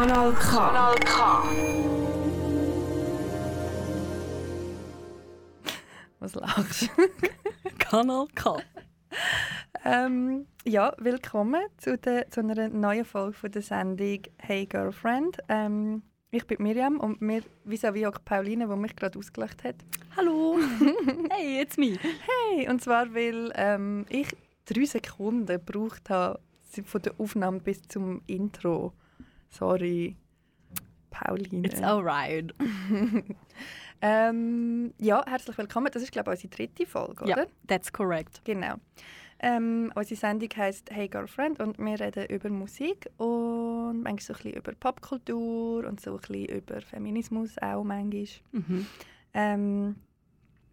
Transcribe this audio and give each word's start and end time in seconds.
Kanal 0.00 0.32
K. 0.32 0.56
Kanal 0.56 0.94
K. 0.94 1.42
Was 6.20 6.34
lachst 6.36 6.88
du? 6.96 7.02
Kanal 7.78 8.26
K. 8.34 8.62
ähm, 9.84 10.46
ja, 10.64 10.94
willkommen 10.96 11.60
zu, 11.76 11.98
der, 11.98 12.30
zu 12.30 12.40
einer 12.40 12.70
neuen 12.70 13.04
Folge 13.04 13.34
von 13.34 13.50
der 13.50 13.60
Sendung 13.60 14.22
Hey 14.38 14.64
Girlfriend. 14.64 15.36
Ähm, 15.50 16.02
ich 16.30 16.46
bin 16.46 16.62
Miriam 16.62 16.98
und 16.98 17.20
mir 17.20 17.42
vis-à-vis 17.66 18.06
auch 18.06 18.24
Pauline, 18.24 18.68
die 18.68 18.76
mich 18.76 18.96
gerade 18.96 19.18
ausgelacht 19.18 19.64
hat. 19.64 19.76
Hallo! 20.16 20.56
hey, 21.30 21.60
it's 21.60 21.76
me! 21.76 21.98
Hey! 22.54 22.70
Und 22.70 22.80
zwar, 22.82 23.12
weil 23.14 23.52
ähm, 23.54 24.06
ich 24.08 24.28
drei 24.64 24.86
Sekunden 24.86 25.44
gebraucht 25.44 26.08
habe 26.08 26.40
von 26.86 27.02
der 27.02 27.12
Aufnahme 27.18 27.60
bis 27.60 27.82
zum 27.82 28.22
Intro. 28.26 28.94
Sorry, 29.50 30.16
Pauline. 31.10 31.66
It's 31.66 31.82
alright. 31.82 32.54
ähm, 34.00 34.94
ja, 34.98 35.24
herzlich 35.26 35.58
willkommen. 35.58 35.90
Das 35.92 36.02
ist, 36.02 36.12
glaube 36.12 36.32
ich, 36.32 36.44
unsere 36.44 36.54
dritte 36.54 36.86
Folge, 36.86 37.24
oder? 37.24 37.38
Ja, 37.38 37.46
that's 37.66 37.92
correct. 37.92 38.40
Genau. 38.44 38.76
Ähm, 39.40 39.90
unsere 39.94 40.20
Sendung 40.20 40.50
heisst 40.56 40.90
Hey 40.90 41.08
Girlfriend 41.08 41.60
und 41.60 41.78
wir 41.78 41.98
reden 41.98 42.26
über 42.26 42.48
Musik 42.50 43.10
und 43.16 44.02
manchmal 44.02 44.20
so 44.20 44.32
ein 44.34 44.36
bisschen 44.36 44.52
über 44.52 44.72
Popkultur 44.72 45.86
und 45.86 46.00
so 46.00 46.12
ein 46.12 46.20
bisschen 46.20 46.44
über 46.44 46.80
Feminismus 46.82 47.56
auch 47.58 47.82
manchmal. 47.82 48.26
Mhm. 48.52 48.86
Ähm, 49.32 49.96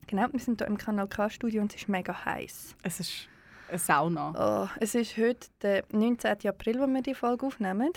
genau, 0.05 0.27
wir 0.31 0.39
sind 0.39 0.59
hier 0.61 0.67
im 0.67 0.77
Kanal 0.77 1.07
K-Studio 1.07 1.61
und 1.61 1.73
es 1.73 1.81
ist 1.81 1.89
mega 1.89 2.25
heiß. 2.25 2.75
Es 2.83 2.99
ist 2.99 3.29
eine 3.69 3.79
Sauna. 3.79 4.67
Oh, 4.67 4.77
es 4.81 4.95
ist 4.95 5.17
heute 5.17 5.47
der 5.61 5.83
19. 5.91 6.47
April, 6.47 6.79
wo 6.79 6.87
wir 6.87 7.01
die 7.01 7.15
Folge 7.15 7.45
aufnehmen. 7.45 7.91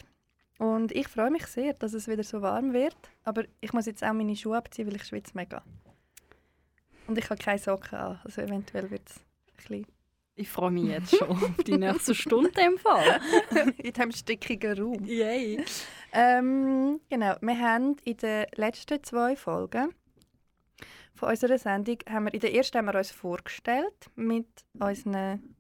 Und 0.61 0.93
ich 0.93 1.09
freue 1.09 1.31
mich 1.31 1.47
sehr, 1.47 1.73
dass 1.73 1.95
es 1.95 2.07
wieder 2.07 2.23
so 2.23 2.43
warm 2.43 2.75
wird. 2.75 2.95
Aber 3.25 3.45
ich 3.63 3.73
muss 3.73 3.87
jetzt 3.87 4.05
auch 4.05 4.13
meine 4.13 4.37
Schuhe 4.37 4.59
abziehen, 4.59 4.87
weil 4.87 4.97
ich 4.97 5.05
schwitze 5.05 5.33
mega. 5.35 5.63
Und 7.07 7.17
ich 7.17 7.31
habe 7.31 7.43
keine 7.43 7.59
Socken 7.59 7.97
an. 7.97 8.21
Also 8.23 8.43
eventuell 8.43 8.91
wird 8.91 9.09
es 9.09 9.17
ein 9.17 9.57
bisschen... 9.57 9.87
Ich 10.35 10.51
freue 10.51 10.71
mich 10.71 10.85
jetzt 10.85 11.17
schon 11.17 11.31
auf 11.31 11.51
die 11.67 11.79
nächste 11.79 12.15
Stunde 12.15 12.61
im 12.61 12.77
Fall. 12.77 13.23
in 13.79 13.91
diesem 13.91 14.13
stickigen 14.13 14.79
Raum. 14.79 15.03
Yay! 15.07 15.65
Ähm, 16.13 17.01
genau, 17.09 17.37
wir 17.41 17.59
haben 17.59 17.97
in 18.05 18.19
den 18.19 18.45
letzten 18.55 19.03
zwei 19.03 19.37
Folgen 19.37 19.95
von 21.15 21.31
unserer 21.31 21.57
Sendung, 21.57 21.97
haben 22.07 22.27
wir, 22.27 22.35
in 22.35 22.41
der 22.41 22.53
ersten 22.53 22.77
haben 22.77 22.87
wir 22.87 22.97
uns 22.97 23.11
vorgestellt 23.11 24.11
mit 24.15 24.47
unseren 24.79 25.57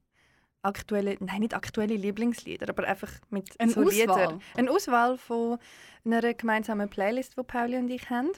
aktuellen, 0.62 1.16
nein 1.20 1.40
nicht 1.40 1.54
aktuelle 1.54 1.94
Lieblingslieder, 1.96 2.68
aber 2.68 2.84
einfach 2.84 3.10
mit 3.30 3.48
Eine 3.58 3.72
so 3.72 3.88
Lieder. 3.88 4.12
Auswahl. 4.12 4.38
Eine 4.56 4.70
Auswahl 4.70 5.18
von 5.18 5.58
einer 6.04 6.34
gemeinsamen 6.34 6.88
Playlist, 6.88 7.36
die 7.38 7.42
Pauli 7.42 7.76
und 7.76 7.90
ich 7.90 8.08
haben. 8.10 8.30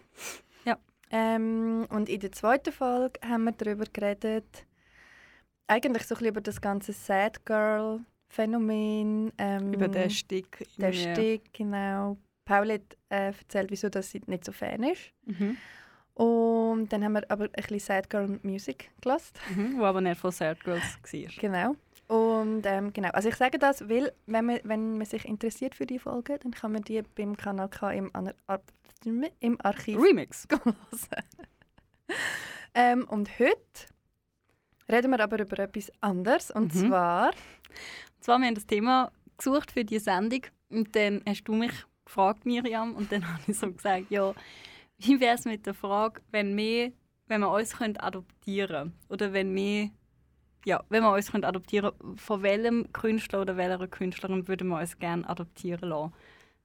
Ja. 0.64 0.78
Ähm, 1.10 1.86
und 1.90 2.08
in 2.08 2.20
der 2.20 2.32
zweiten 2.32 2.72
Folge 2.72 3.20
haben 3.26 3.44
wir 3.44 3.52
darüber 3.52 3.84
geredet, 3.92 4.66
eigentlich 5.66 6.06
so 6.06 6.14
ein 6.14 6.18
bisschen 6.18 6.28
über 6.28 6.40
das 6.40 6.60
ganze 6.60 6.92
Sad 6.92 7.44
Girl 7.46 8.00
Phänomen. 8.32 9.30
Ähm, 9.36 9.74
Über 9.74 9.88
den 9.88 10.08
Stick. 10.10 10.66
der 10.78 10.92
irgendwie. 10.92 11.12
Stick, 11.12 11.52
genau. 11.52 12.16
Paul 12.46 12.72
hat 12.72 12.96
äh, 13.10 13.26
erzählt, 13.26 13.70
wieso 13.70 13.88
dass 13.90 14.10
sie 14.10 14.22
nicht 14.26 14.44
so 14.44 14.52
Fan 14.52 14.82
ist. 14.84 15.12
Mhm. 15.26 15.56
Und 16.14 16.92
dann 16.92 17.04
haben 17.04 17.12
wir 17.12 17.30
aber 17.30 17.44
ein 17.44 17.50
bisschen 17.52 17.78
Sad 17.78 18.08
Girl 18.10 18.40
Music 18.42 18.90
gelassen. 19.00 19.34
Mhm. 19.54 19.78
Wo 19.78 19.84
aber 19.84 20.00
nicht 20.00 20.18
von 20.18 20.30
Sad 20.30 20.62
Girls 20.64 20.98
war. 21.02 21.30
Genau. 21.38 21.76
Und 22.12 22.66
ähm, 22.66 22.92
genau, 22.92 23.08
also 23.10 23.30
ich 23.30 23.36
sage 23.36 23.58
das, 23.58 23.88
weil 23.88 24.12
wenn 24.26 24.44
man, 24.44 24.60
wenn 24.64 24.98
man 24.98 25.06
sich 25.06 25.24
interessiert 25.24 25.74
für 25.74 25.86
die 25.86 25.98
Folge, 25.98 26.38
dann 26.42 26.52
kann 26.52 26.72
man 26.72 26.82
die 26.82 27.00
beim 27.00 27.36
Kanal 27.36 27.70
K 27.70 27.90
im, 27.92 28.10
Ar- 28.14 28.34
im 29.40 29.58
Archiv 29.62 29.98
Remix. 29.98 30.46
hören. 30.50 30.76
ähm, 32.74 33.04
und 33.08 33.30
heute 33.38 33.56
reden 34.90 35.10
wir 35.10 35.20
aber 35.20 35.40
über 35.40 35.58
etwas 35.58 35.90
anderes. 36.00 36.50
Und 36.50 36.74
Mhm. 36.74 36.88
zwar, 36.88 37.26
Und 37.28 38.24
zwar, 38.24 38.38
wir 38.38 38.46
haben 38.46 38.54
das 38.56 38.66
Thema 38.66 39.10
gesucht 39.38 39.72
für 39.72 39.84
die 39.84 39.98
Sendung 39.98 40.42
und 40.68 40.94
dann 40.94 41.22
hast 41.26 41.44
du 41.44 41.54
mich 41.54 41.72
gefragt, 42.04 42.44
Miriam, 42.44 42.94
und 42.94 43.10
dann 43.10 43.22
habe 43.32 43.42
ich 43.46 43.56
so 43.58 43.72
gesagt, 43.72 44.10
ja, 44.10 44.34
wie 44.98 45.18
wäre 45.18 45.34
es 45.36 45.46
mit 45.46 45.64
der 45.64 45.72
Frage, 45.74 46.20
wenn 46.30 46.54
wir, 46.56 46.92
wenn 47.26 47.40
wir 47.40 47.50
uns 47.50 47.76
können 47.78 47.96
adoptieren 47.96 48.92
oder 49.08 49.32
wenn 49.32 49.54
wir, 49.54 49.90
ja, 50.64 50.82
wenn 50.88 51.02
wir 51.02 51.12
uns 51.12 51.30
können 51.32 51.44
adoptieren, 51.44 51.92
von 52.16 52.42
welchem 52.42 52.92
Künstler 52.92 53.40
oder 53.42 53.56
welcher 53.56 53.86
Künstlerin 53.88 54.46
würden 54.48 54.68
wir 54.68 54.78
uns 54.78 54.98
gerne 54.98 55.28
adoptieren 55.28 55.88
lassen, 55.88 56.12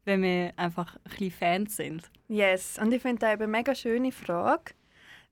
wenn 0.06 0.22
wir 0.22 0.54
einfach 0.58 0.96
ein 0.96 1.02
bisschen 1.10 1.32
Fans 1.32 1.76
sind. 1.76 2.10
yes, 2.28 2.78
und 2.82 2.94
ich 2.94 3.02
finde 3.02 3.20
das 3.20 3.30
eine 3.32 3.48
mega 3.48 3.74
schöne 3.76 4.12
Frage. 4.12 4.74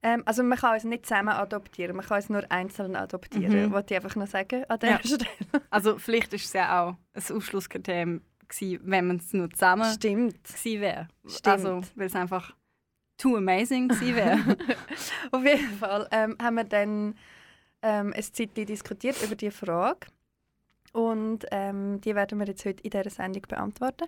Ähm, 0.03 0.21
also 0.25 0.43
man 0.43 0.57
kann 0.57 0.73
uns 0.73 0.83
nicht 0.83 1.05
zusammen 1.05 1.29
adoptieren, 1.29 1.95
man 1.95 2.05
kann 2.05 2.17
uns 2.17 2.29
nur 2.29 2.51
einzeln 2.51 2.95
adoptieren. 2.95 3.67
Mhm. 3.67 3.71
Wollte 3.71 3.93
ich 3.95 4.03
einfach 4.03 4.15
noch 4.15 4.27
sagen 4.27 4.63
an 4.67 4.79
dieser 4.79 4.91
Ja. 4.93 4.99
Stelle. 4.99 5.25
Also 5.69 5.97
vielleicht 5.97 6.33
ist 6.33 6.45
es 6.45 6.53
ja 6.53 6.83
auch 6.83 6.95
ein 7.13 7.35
Ausschlusskriterium 7.35 8.21
gewesen, 8.47 8.79
wenn 8.83 9.07
man 9.07 9.17
es 9.17 9.33
nur 9.33 9.49
zusammen 9.49 9.91
Stimmt. 9.93 10.43
gewesen 10.43 10.81
wäre. 10.81 11.07
Stimmt. 11.25 11.47
Also, 11.47 11.81
weil 11.95 12.07
es 12.07 12.15
einfach 12.15 12.53
too 13.17 13.37
amazing 13.37 13.87
gewesen 13.87 14.15
wäre. 14.15 14.57
Auf 15.31 15.43
jeden 15.43 15.71
Fall 15.77 16.07
ähm, 16.11 16.37
haben 16.41 16.55
wir 16.55 16.65
dann 16.65 17.15
ähm, 17.85 18.13
ein 18.15 18.23
Zeitchen 18.23 18.65
diskutiert 18.65 19.21
über 19.21 19.35
diese 19.35 19.51
Frage. 19.51 20.07
Und 20.91 21.45
ähm, 21.51 22.01
die 22.01 22.15
werden 22.15 22.39
wir 22.39 22.47
jetzt 22.47 22.65
heute 22.65 22.81
in 22.83 22.89
dieser 22.89 23.09
Sendung 23.09 23.43
beantworten. 23.47 24.05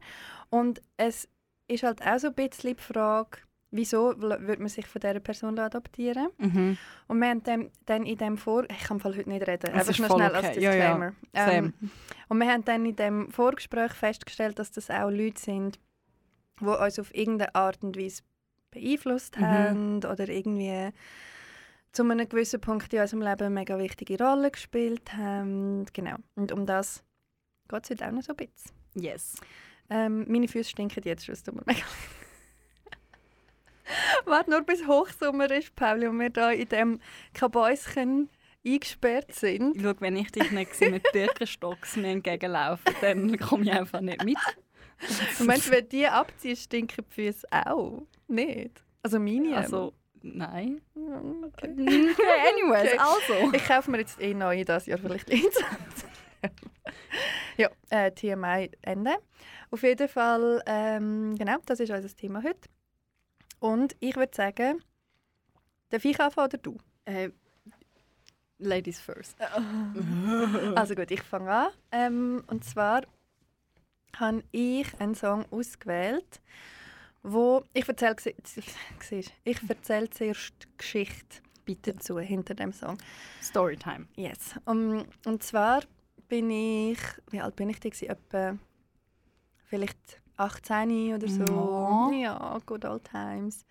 Und 0.49 0.81
es 0.95 1.27
ist 1.67 1.83
halt 1.83 2.01
auch 2.01 2.17
so 2.17 2.27
ein 2.27 2.33
bisschen 2.33 2.75
die 2.75 2.81
Frage, 2.81 3.39
wieso 3.71 4.19
würde 4.19 4.61
man 4.61 4.69
sich 4.69 4.87
von 4.87 5.01
dieser 5.01 5.19
Person 5.19 5.59
adoptieren 5.59 6.29
mhm. 6.37 6.77
Und 7.07 7.19
wir 7.19 7.27
haben 7.27 7.43
dann, 7.43 7.69
dann 7.85 8.05
in 8.05 8.17
dem 8.17 8.37
Vor... 8.37 8.63
Ich 8.69 8.85
kann 8.85 9.03
heute 9.03 9.27
nicht 9.29 9.45
reden, 9.45 9.69
Das 9.73 9.89
einfach 9.89 10.07
voll 10.07 10.17
schnell 10.17 10.35
als 10.35 10.47
okay. 10.47 10.61
Ja, 10.61 10.73
ja. 10.73 10.93
Disclaimer. 10.95 11.13
Ähm, 11.33 11.73
und 12.29 12.39
wir 12.39 12.47
haben 12.47 12.65
dann 12.65 12.85
in 12.85 12.95
dem 12.95 13.31
Vorgespräch 13.31 13.91
festgestellt, 13.91 14.57
dass 14.57 14.71
das 14.71 14.89
auch 14.89 15.09
Leute 15.09 15.41
sind, 15.41 15.79
die 16.61 16.65
uns 16.65 16.99
auf 16.99 17.13
irgendeine 17.13 17.53
Art 17.53 17.83
und 17.83 17.97
Weise 17.97 18.23
beeinflusst 18.71 19.37
Mhm. 19.37 19.45
haben 19.45 19.97
oder 19.97 20.29
irgendwie 20.29 20.91
zu 21.97 22.03
einem 22.03 22.29
gewissen 22.29 22.61
Punkt 22.61 22.93
in 22.93 23.01
unserem 23.01 23.23
Leben 23.23 23.41
eine 23.41 23.49
mega 23.49 23.79
wichtige 23.79 24.23
Rolle 24.23 24.51
gespielt 24.51 25.13
haben. 25.13 25.83
Genau. 25.93 26.17
Und 26.35 26.51
um 26.51 26.67
das 26.67 27.03
geht 27.67 27.83
es 27.83 27.89
heute 27.89 28.07
auch 28.07 28.11
noch 28.11 28.21
so 28.21 28.33
ein 28.33 28.35
bisschen. 28.35 28.71
Yes. 28.93 29.33
Ähm, 29.89 30.23
meine 30.27 30.47
Füße 30.47 30.69
stinken 30.69 31.01
jetzt 31.03 31.25
schon, 31.25 31.33
es 31.33 31.41
tut 31.41 31.55
mir 31.55 31.63
mega 31.65 31.81
Warte 34.25 34.51
nur 34.51 34.61
bis 34.61 34.85
Hochsommer 34.85 35.49
ist, 35.49 35.75
Pauli, 35.75 36.05
und 36.05 36.19
wir 36.19 36.29
da 36.29 36.51
in 36.51 36.69
dem 36.69 36.99
Kabäuschen 37.33 38.29
eingesperrt 38.63 39.33
sind. 39.33 39.77
Schau, 39.81 39.93
wenn 39.99 40.17
ich 40.17 40.31
dich 40.31 40.51
nicht 40.51 40.79
mit 40.81 41.11
Birkenstocks 41.11 41.95
mir 41.95 42.09
entgegenlaufe, 42.09 42.83
dann 43.01 43.35
komme 43.39 43.63
ich 43.63 43.71
einfach 43.71 44.01
nicht 44.01 44.23
mit. 44.23 44.37
Und 45.39 45.47
meinst 45.47 45.67
du, 45.67 45.71
wenn 45.71 45.89
die 45.89 46.05
abziehen, 46.05 46.57
stinken 46.57 47.05
die 47.09 47.15
Füße 47.15 47.47
auch? 47.49 48.03
Nicht? 48.27 48.83
Also 49.01 49.19
meine 49.19 49.57
Also, 49.57 49.93
nein. 50.21 50.81
okay. 51.43 51.69
Anyways, 51.75 52.93
Okay. 52.93 52.97
also. 52.99 53.53
Ich 53.53 53.65
kaufe 53.67 53.91
mir 53.91 53.99
jetzt 53.99 54.19
eh 54.21 54.33
neue 54.33 54.65
das 54.65 54.85
Jahr 54.85 54.97
vielleicht 54.97 55.31
eins. 55.31 55.57
ja, 57.57 57.69
äh, 57.89 58.11
TMI 58.11 58.71
Ende. 58.81 59.15
Auf 59.71 59.83
jeden 59.83 60.07
Fall, 60.07 60.61
ähm, 60.65 61.35
genau, 61.37 61.57
das 61.65 61.79
ist 61.79 61.91
unser 61.91 62.15
Thema 62.15 62.41
heute. 62.43 62.69
Und 63.59 63.95
ich 63.99 64.15
würde 64.15 64.35
sagen, 64.35 64.83
darf 65.89 66.05
ich 66.05 66.19
anfangen 66.19 66.47
oder 66.47 66.57
du? 66.57 66.77
Äh, 67.05 67.29
ladies 68.59 68.99
first. 69.01 69.35
Also 70.75 70.95
gut, 70.95 71.11
ich 71.11 71.21
fange 71.23 71.51
an. 71.51 71.67
Ähm, 71.91 72.43
und 72.47 72.63
zwar 72.63 73.01
habe 74.17 74.43
ich 74.51 74.87
einen 74.99 75.15
Song 75.15 75.45
ausgewählt, 75.51 76.41
wo 77.23 77.63
ich 77.73 77.87
erzähle, 77.87 78.15
ich 79.43 79.69
erzähle 79.69 80.09
zuerst 80.09 80.53
die 80.63 80.77
Geschichte 80.77 81.41
Bitte. 81.65 81.93
dazu 81.93 82.19
hinter 82.19 82.55
dem 82.55 82.71
Song. 82.73 82.97
Storytime. 83.41 84.07
Yes. 84.15 84.55
Um, 84.65 85.05
und 85.25 85.43
zwar 85.43 85.81
bin 86.27 86.49
ich, 86.49 86.99
wie 87.31 87.41
alt 87.41 87.55
bin 87.55 87.69
ich 87.69 87.79
da? 87.79 87.89
Etwa 87.89 88.57
vielleicht 89.65 90.21
18 90.37 91.15
oder 91.15 91.27
so. 91.27 91.43
Ja. 91.43 92.11
Ja, 92.11 92.59
good 92.65 92.85
old 92.85 93.03
times. 93.03 93.65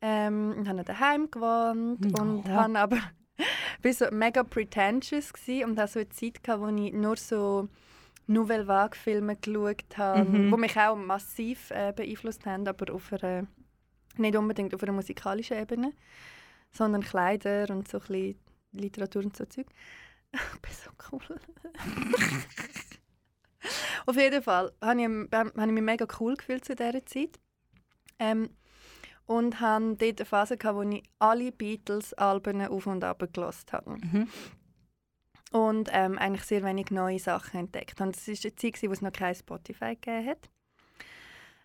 Ähm, 0.00 0.54
und 0.56 0.68
habe 0.68 0.84
daheim 0.84 1.30
gewohnt 1.30 2.18
und 2.20 2.46
Ja. 2.46 2.54
habe 2.54 2.78
aber 2.78 2.98
bin 3.82 3.92
so 3.92 4.06
mega 4.10 4.42
pretentious 4.44 5.32
und 5.64 5.78
hatte 5.78 5.92
so 5.92 5.98
eine 6.00 6.08
Zeit, 6.10 6.42
gehabt, 6.42 6.62
wo 6.62 6.68
ich 6.68 6.92
nur 6.92 7.16
so 7.16 7.68
Nouvelle 8.26 8.66
Vague 8.66 8.96
Filme 8.96 9.36
geschaut 9.36 9.96
habe, 9.96 10.28
Mhm. 10.28 10.50
wo 10.52 10.56
mich 10.56 10.76
auch 10.76 10.96
massiv 10.96 11.70
äh, 11.70 11.92
beeinflusst 11.94 12.44
haben, 12.46 12.66
aber 12.66 12.92
auf 12.94 13.12
einer, 13.12 13.46
nicht 14.16 14.36
unbedingt 14.36 14.74
auf 14.74 14.82
einer 14.82 14.92
musikalischen 14.92 15.58
Ebene, 15.58 15.92
sondern 16.72 17.02
Kleider 17.02 17.70
und 17.70 17.86
so 17.88 18.00
ein 18.08 18.34
Literatur 18.72 19.24
und 19.24 19.36
so 19.36 19.44
Zeug. 19.44 19.66
Ich 20.54 20.60
bin 20.60 20.72
so 20.72 20.90
cool. 21.12 21.40
Auf 24.06 24.16
jeden 24.16 24.42
Fall 24.42 24.72
habe 24.80 25.00
ich, 25.00 25.08
hab 25.32 25.56
ich 25.56 25.72
mich 25.72 25.82
mega 25.82 26.06
cool 26.20 26.36
gefühlt 26.36 26.64
zu 26.64 26.76
dieser 26.76 27.04
Zeit. 27.06 27.38
Ähm, 28.18 28.50
und 29.26 29.58
hatte 29.60 29.96
dort 29.96 30.20
eine 30.20 30.24
Phase, 30.26 30.56
gehabt, 30.56 30.76
wo 30.76 30.82
ich 30.82 31.02
alle 31.18 31.50
Beatles-Alben 31.50 32.64
auf 32.68 32.86
und 32.86 33.02
ab 33.02 33.26
gelassen 33.32 33.66
habe. 33.72 33.90
Mhm. 33.96 34.28
Und 35.56 35.88
ähm, 35.92 36.18
eigentlich 36.18 36.44
sehr 36.44 36.62
wenig 36.64 36.90
neue 36.90 37.18
Sachen 37.18 37.60
entdeckt. 37.60 38.00
Und 38.00 38.16
es 38.16 38.26
war 38.28 38.34
eine 38.44 38.56
Zeit, 38.56 38.82
wo 38.82 38.92
es 38.92 39.00
noch 39.02 39.12
kein 39.12 39.34
Spotify 39.34 39.94
gegeben 39.96 40.26
hat. 40.28 40.50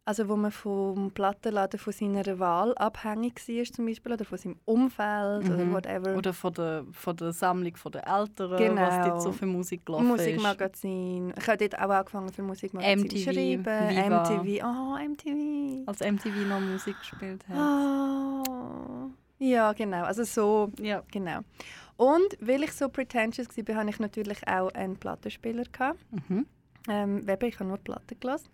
Also 0.03 0.27
wo 0.27 0.35
man 0.35 0.51
vom 0.51 1.11
Plattenladen 1.11 1.79
von 1.79 1.93
seiner 1.93 2.39
Wahl 2.39 2.73
abhängig 2.75 3.35
war 3.47 3.63
zum 3.65 3.85
Beispiel 3.85 4.13
oder 4.13 4.25
von 4.25 4.37
seinem 4.37 4.55
Umfeld 4.65 5.43
Mhm. 5.47 5.53
oder 5.53 5.71
whatever. 5.71 6.15
Oder 6.17 6.33
von 6.33 6.53
der, 6.53 6.85
von 6.91 7.15
der 7.17 7.31
Sammlung 7.33 7.75
von 7.75 7.91
der 7.91 8.07
Eltern, 8.07 8.57
Genau. 8.57 8.81
was 8.81 9.07
dort 9.07 9.21
so 9.21 9.31
für 9.31 9.45
Musik 9.45 9.85
gelaufen. 9.85 10.07
Musikmagazin. 10.07 11.33
Ich 11.37 11.47
habe 11.47 11.57
dort 11.57 11.79
auch 11.79 11.89
angefangen 11.91 12.29
für 12.33 12.41
Musikmagazin 12.41 12.99
MTV, 13.01 13.15
zu 13.15 13.23
schreiben. 13.23 13.89
Viva. 13.89 14.23
MTV. 14.23 14.65
Oh, 14.65 14.97
MTV. 14.97 15.83
Als 15.87 15.99
MTV 16.01 16.47
noch 16.49 16.59
Musik 16.59 16.97
gespielt 16.97 17.47
hat. 17.47 17.57
Oh. 17.57 19.11
Ja, 19.37 19.71
genau. 19.73 20.03
Also 20.03 20.23
so, 20.23 20.71
Ja. 20.79 21.03
genau. 21.11 21.41
Und 21.97 22.37
weil 22.39 22.63
ich 22.63 22.73
so 22.73 22.89
pretentious 22.89 23.47
war, 23.49 23.75
hatte 23.75 23.89
ich 23.89 23.99
natürlich 23.99 24.47
auch 24.47 24.69
einen 24.73 24.97
Plattenspieler. 24.97 25.63
Gehabt. 25.71 25.99
Mhm. 26.11 26.45
Ähm, 26.87 27.27
Weber, 27.27 27.47
ich 27.47 27.59
habe 27.59 27.69
nur 27.69 27.77
Platten 27.77 28.19
gelassen. 28.19 28.49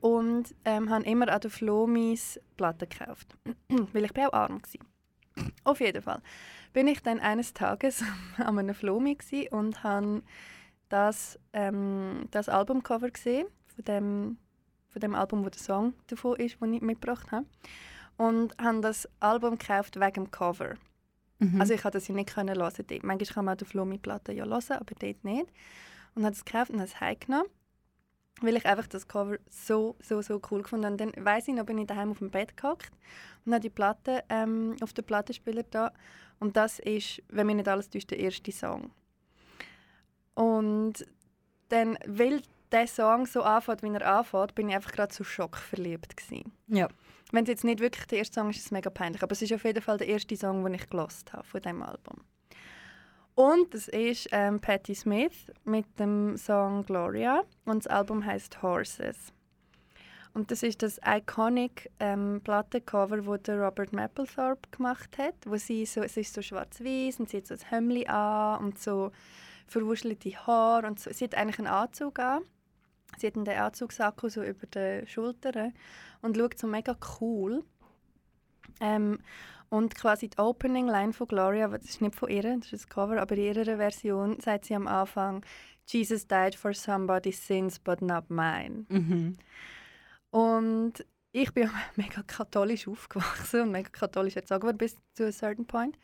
Und 0.00 0.54
ähm, 0.64 0.90
habe 0.90 1.04
immer 1.04 1.28
an 1.28 1.40
der 1.40 1.50
Flomis 1.50 2.40
Platten 2.56 2.88
gekauft. 2.88 3.36
weil 3.92 4.04
ich 4.04 4.12
bin 4.12 4.24
auch 4.24 4.32
arm 4.32 4.60
war. 4.60 5.44
Auf 5.64 5.80
jeden 5.80 6.02
Fall 6.02 6.20
bin 6.72 6.86
ich 6.86 7.02
dann 7.02 7.20
eines 7.20 7.52
Tages 7.52 8.02
an 8.38 8.58
einem 8.58 8.74
Flomi 8.74 9.16
und 9.50 9.82
habe 9.82 10.22
das, 10.88 11.38
ähm, 11.52 12.26
das 12.30 12.48
Albumcover 12.48 13.10
gesehen 13.10 13.46
von 13.74 13.84
dem, 13.84 14.38
von 14.88 15.00
dem 15.00 15.14
Album, 15.14 15.44
wo 15.44 15.48
der 15.48 15.60
Song 15.60 15.94
davon 16.08 16.36
ist, 16.36 16.60
den 16.60 16.74
ich 16.74 16.82
mitgebracht 16.82 17.30
habe. 17.32 17.46
Und 18.16 18.56
habe 18.60 18.80
das 18.80 19.08
Album 19.20 19.56
gekauft 19.56 19.98
wegen 19.98 20.24
dem 20.24 20.30
Cover. 20.30 20.74
Mhm. 21.40 21.60
Also 21.60 21.74
ich 21.74 21.82
konnte 21.82 21.98
das 21.98 22.08
nicht 22.08 22.36
hören 22.36 22.54
dort. 22.54 23.02
Manchmal 23.02 23.34
kann 23.34 23.44
man 23.44 23.56
die 23.56 23.64
Flomi-Platte 23.64 24.32
ja 24.32 24.44
hören, 24.44 24.62
aber 24.70 24.94
dort 24.98 25.24
nicht. 25.24 25.46
Und 26.14 26.24
habe 26.24 26.34
es 26.34 26.44
gekauft 26.44 26.70
und 26.70 26.78
habe 26.78 26.88
es 26.88 27.00
heimgenommen, 27.00 27.48
weil 28.42 28.56
ich 28.56 28.66
einfach 28.66 28.86
das 28.86 29.08
Cover 29.08 29.38
so, 29.48 29.96
so, 30.02 30.22
so 30.22 30.40
cool 30.50 30.62
habe. 30.64 30.86
Und 30.86 30.98
dann 30.98 31.12
weiss 31.16 31.48
ich 31.48 31.54
noch, 31.54 31.64
bin 31.64 31.78
ich 31.78 31.86
daheim 31.86 32.10
auf 32.10 32.18
dem 32.18 32.30
Bett 32.30 32.56
gehockt 32.56 32.92
und 33.44 33.52
habe 33.52 33.62
die 33.62 33.70
Platte 33.70 34.22
ähm, 34.28 34.76
auf 34.82 34.92
den 34.92 35.04
Plattenspieler 35.04 35.64
da. 35.64 35.92
Und 36.38 36.56
das 36.56 36.78
ist, 36.78 37.22
wenn 37.28 37.46
mir 37.46 37.54
nicht 37.54 37.68
alles 37.68 37.88
täuscht, 37.90 38.10
der 38.10 38.18
erste 38.18 38.52
Song. 38.52 38.90
Und 40.34 41.06
dann, 41.68 41.98
weil 42.06 42.42
der 42.72 42.86
Song 42.86 43.26
so 43.26 43.42
anfängt, 43.42 43.82
wie 43.82 43.92
er 43.92 44.06
anfängt, 44.06 44.54
bin 44.54 44.68
ich 44.68 44.74
einfach 44.74 44.92
gerade 44.92 45.12
zu 45.12 45.24
Schock 45.24 45.56
verliebt 45.56 46.16
gewesen. 46.16 46.52
ja. 46.68 46.88
Wenn 47.32 47.44
es 47.44 47.50
jetzt 47.50 47.64
nicht 47.64 47.80
wirklich 47.80 48.06
der 48.06 48.18
erste 48.18 48.40
Song 48.40 48.50
ist, 48.50 48.56
ist 48.56 48.66
es 48.66 48.70
mega 48.72 48.90
peinlich. 48.90 49.22
Aber 49.22 49.32
es 49.32 49.42
ist 49.42 49.52
auf 49.52 49.64
jeden 49.64 49.82
Fall 49.82 49.98
der 49.98 50.08
erste 50.08 50.36
Song, 50.36 50.64
den 50.64 50.74
ich 50.74 50.88
gelost 50.88 51.32
habe 51.32 51.44
von 51.44 51.60
diesem 51.60 51.82
Album. 51.82 52.24
Und 53.36 53.72
das 53.72 53.88
ist 53.88 54.28
ähm, 54.32 54.60
Patti 54.60 54.94
Smith 54.94 55.50
mit 55.64 55.86
dem 55.98 56.36
Song 56.36 56.84
Gloria. 56.84 57.44
Und 57.64 57.84
das 57.84 57.86
Album 57.86 58.24
heißt 58.24 58.62
Horses. 58.62 59.32
Und 60.32 60.50
das 60.50 60.62
ist 60.62 60.82
das 60.82 61.00
iconic 61.04 61.90
ähm, 61.98 62.40
Plattencover, 62.44 63.18
das 63.22 63.42
der 63.42 63.60
Robert 63.60 63.92
Mapplethorpe 63.92 64.68
gemacht 64.70 65.16
hat. 65.18 65.34
Wo 65.46 65.56
sie 65.56 65.86
so, 65.86 66.02
es 66.02 66.16
ist 66.16 66.34
so 66.34 66.42
schwarz-weiß 66.42 67.20
und 67.20 67.28
sie 67.28 67.38
hat 67.38 67.46
so 67.46 67.54
ein 67.54 67.60
Hemd 67.68 68.08
an 68.08 68.64
und 68.64 68.78
so 68.78 69.12
verwuschelte 69.66 70.30
Haare. 70.30 70.86
Und 70.86 71.00
so. 71.00 71.12
Sie 71.12 71.24
hat 71.24 71.34
eigentlich 71.34 71.58
einen 71.58 71.68
Anzug 71.68 72.18
an. 72.18 72.42
Sie 73.18 73.26
hat 73.26 73.36
den 73.36 73.48
Anzugssacko 73.48 74.28
so 74.28 74.42
über 74.42 74.66
den 74.66 75.06
Schultern 75.06 75.72
und 76.22 76.36
schaut 76.36 76.58
so 76.58 76.66
mega 76.66 76.96
cool. 77.20 77.64
Ähm, 78.80 79.18
und 79.68 79.94
quasi 79.94 80.28
die 80.28 80.38
Opening 80.38 80.88
Line 80.88 81.12
von 81.12 81.28
Gloria, 81.28 81.68
das 81.68 81.84
ist 81.84 82.00
nicht 82.00 82.16
von 82.16 82.28
ihr, 82.28 82.42
das 82.42 82.72
ist 82.72 82.86
ein 82.86 82.88
Cover, 82.88 83.20
aber 83.20 83.36
in 83.36 83.54
ihrer 83.54 83.76
Version 83.76 84.40
sagt 84.40 84.64
sie 84.64 84.74
am 84.74 84.88
Anfang 84.88 85.44
Jesus 85.86 86.26
died 86.26 86.54
for 86.54 86.72
somebody's 86.72 87.44
sins, 87.44 87.78
but 87.78 88.00
not 88.00 88.30
mine. 88.30 88.86
Mhm. 88.88 89.38
Und 90.30 91.04
ich 91.32 91.52
bin 91.52 91.70
mega 91.96 92.22
katholisch 92.22 92.88
aufgewachsen 92.88 93.62
und 93.62 93.72
mega 93.72 93.88
katholisch 93.90 94.36
erzogen 94.36 94.64
worden 94.64 94.78
bis 94.78 94.96
zu 95.14 95.24
einem 95.24 95.32
certain 95.32 95.66
point. 95.66 95.98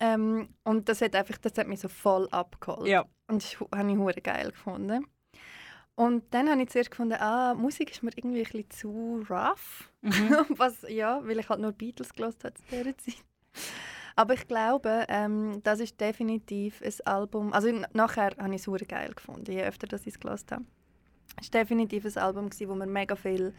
Ähm, 0.00 0.48
und 0.64 0.88
das 0.88 1.00
hat, 1.00 1.14
einfach, 1.14 1.38
das 1.38 1.56
hat 1.56 1.68
mich 1.68 1.80
so 1.80 1.88
voll 1.88 2.28
abgeholt. 2.30 2.88
Ja. 2.88 3.04
Und 3.28 3.42
das 3.42 3.60
habe 3.60 3.90
ich 3.90 3.96
hure 3.96 4.20
geil 4.20 4.50
gefunden. 4.50 5.06
Und 5.94 6.24
dann 6.30 6.48
habe 6.48 6.62
ich 6.62 6.70
zuerst 6.70 6.90
gefunden, 6.90 7.16
ah, 7.20 7.54
Musik 7.54 7.90
ist 7.90 8.02
mir 8.02 8.10
irgendwie 8.16 8.38
ein 8.38 8.44
bisschen 8.44 8.70
zu 8.70 9.24
rough. 9.28 9.90
Mhm. 10.00 10.46
Was, 10.56 10.82
ja, 10.88 11.20
weil 11.24 11.38
ich 11.38 11.48
halt 11.48 11.60
nur 11.60 11.72
Beatles 11.72 12.14
gehört 12.14 12.42
habe 12.44 12.54
zu 12.54 12.62
dieser 12.70 12.96
Zeit. 12.98 13.24
Aber 14.16 14.34
ich 14.34 14.46
glaube, 14.46 15.06
ähm, 15.08 15.60
das 15.62 15.80
ist 15.80 16.00
definitiv 16.00 16.82
ein 16.82 17.06
Album. 17.06 17.52
Also 17.52 17.70
nachher 17.92 18.32
habe 18.38 18.54
ich 18.54 18.66
es 18.66 18.88
geil 18.88 19.12
gefunden, 19.14 19.50
je 19.52 19.62
öfter 19.62 19.86
dass 19.86 20.02
ich 20.02 20.14
es 20.14 20.20
gehört 20.20 20.50
habe. 20.50 20.64
Es 21.40 21.52
war 21.52 21.60
definitiv 21.60 22.04
ein 22.04 22.22
Album, 22.22 22.50
gewesen, 22.50 22.68
wo 22.68 22.74
mir 22.74 22.86
mega 22.86 23.16
viele 23.16 23.54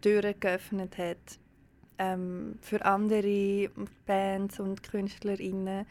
Türen 0.00 0.38
geöffnet 0.38 0.96
hat. 0.98 1.38
Ähm, 1.98 2.58
für 2.60 2.84
andere 2.84 3.70
Bands 4.04 4.60
und 4.60 4.82
KünstlerInnen. 4.82 5.86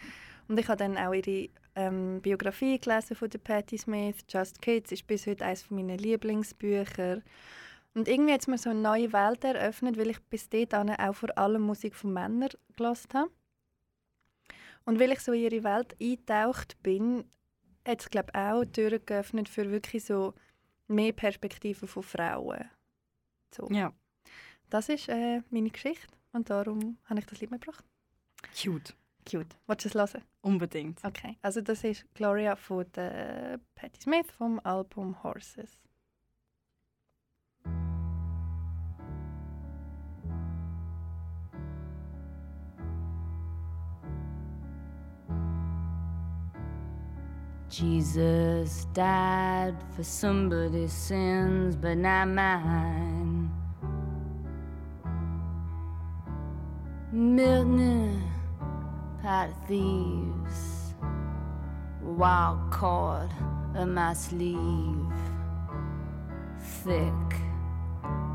Und 0.48 0.60
ich 0.60 0.68
habe 0.68 0.78
dann 0.78 0.98
auch 0.98 1.14
ihre 1.14 1.50
ähm, 1.76 2.22
Biografie 2.22 2.80
gelesen 2.80 3.16
von 3.16 3.30
der 3.30 3.40
Patti 3.40 3.78
Smith. 3.78 4.24
Just 4.30 4.62
Kids 4.62 4.92
ist 4.92 5.06
bis 5.08 5.28
heute 5.28 5.46
eines 5.46 5.70
meiner 5.70 5.98
Lieblingsbücher. 5.98 7.22
Und 7.94 8.08
irgendwie 8.08 8.34
hat 8.34 8.42
es 8.42 8.48
mir 8.48 8.58
so 8.58 8.70
eine 8.70 8.82
neue 8.82 9.14
Welt 9.14 9.44
eröffnet, 9.44 9.98
weil 9.98 10.10
ich 10.10 10.20
bis 10.24 10.50
dahin 10.50 10.92
auch 10.92 11.16
vor 11.16 11.38
allem 11.38 11.62
Musik 11.62 11.96
von 11.96 12.14
Männern 12.14 12.50
gehört 12.76 13.14
habe. 13.14 13.32
Und 14.86 15.00
weil 15.00 15.12
ich 15.12 15.20
so 15.20 15.32
in 15.32 15.42
ihre 15.42 15.64
Welt 15.64 15.96
eingetaucht 16.00 16.82
bin, 16.84 17.26
hat 17.88 18.02
es 18.02 18.10
glaube 18.10 18.34
auch 18.36 18.66
Türen 18.66 19.06
geöffnet 19.06 19.50
für 19.50 19.70
wirklich 19.72 20.06
so 20.06 20.34
mehr 20.88 21.14
Perspektiven 21.14 21.88
von 21.88 22.04
Frauen. 22.04 22.70
So. 23.54 23.68
ja. 23.72 23.94
Das 24.70 24.90
ist 24.90 25.10
äh, 25.10 25.42
meine 25.52 25.70
Geschichte 25.70 26.08
und 26.34 26.50
darum 26.50 26.98
habe 27.06 27.20
ich 27.20 27.26
das 27.26 27.40
Lied 27.40 27.52
mitgebracht. 27.52 27.86
Cute. 28.54 28.96
Cute. 29.26 29.56
Willst 29.68 29.86
du 29.86 29.90
es 29.90 30.14
hören? 30.14 30.24
Unbedingt. 30.42 31.04
Okay. 31.04 31.38
Also 31.42 31.62
das 31.62 31.84
ist 31.84 32.06
Gloria 32.14 32.56
von 32.56 32.86
der 32.96 33.60
Patti 33.76 34.00
Smith 34.02 34.32
vom 34.32 34.60
Album 34.64 35.24
Horses. 35.24 35.80
Jesus 47.78 48.88
died 48.94 49.76
for 49.96 50.04
somebody's 50.04 50.94
sins, 50.94 51.76
but 51.76 51.98
not 51.98 52.28
mine. 52.28 53.50
Milton, 57.12 58.22
of 59.26 59.68
thieves, 59.68 60.94
wild 62.02 62.72
cord 62.72 63.30
in 63.76 63.94
my 63.94 64.14
sleeve, 64.14 65.12
thick 66.84 67.12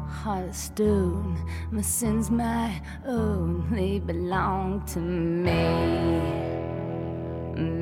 heart 0.08 0.48
of 0.48 0.54
stone. 0.54 1.38
My 1.70 1.82
sins, 1.82 2.30
my 2.30 2.82
own, 3.06 3.70
they 3.70 4.00
belong 4.00 4.84
to 4.86 4.98
me. 4.98 5.62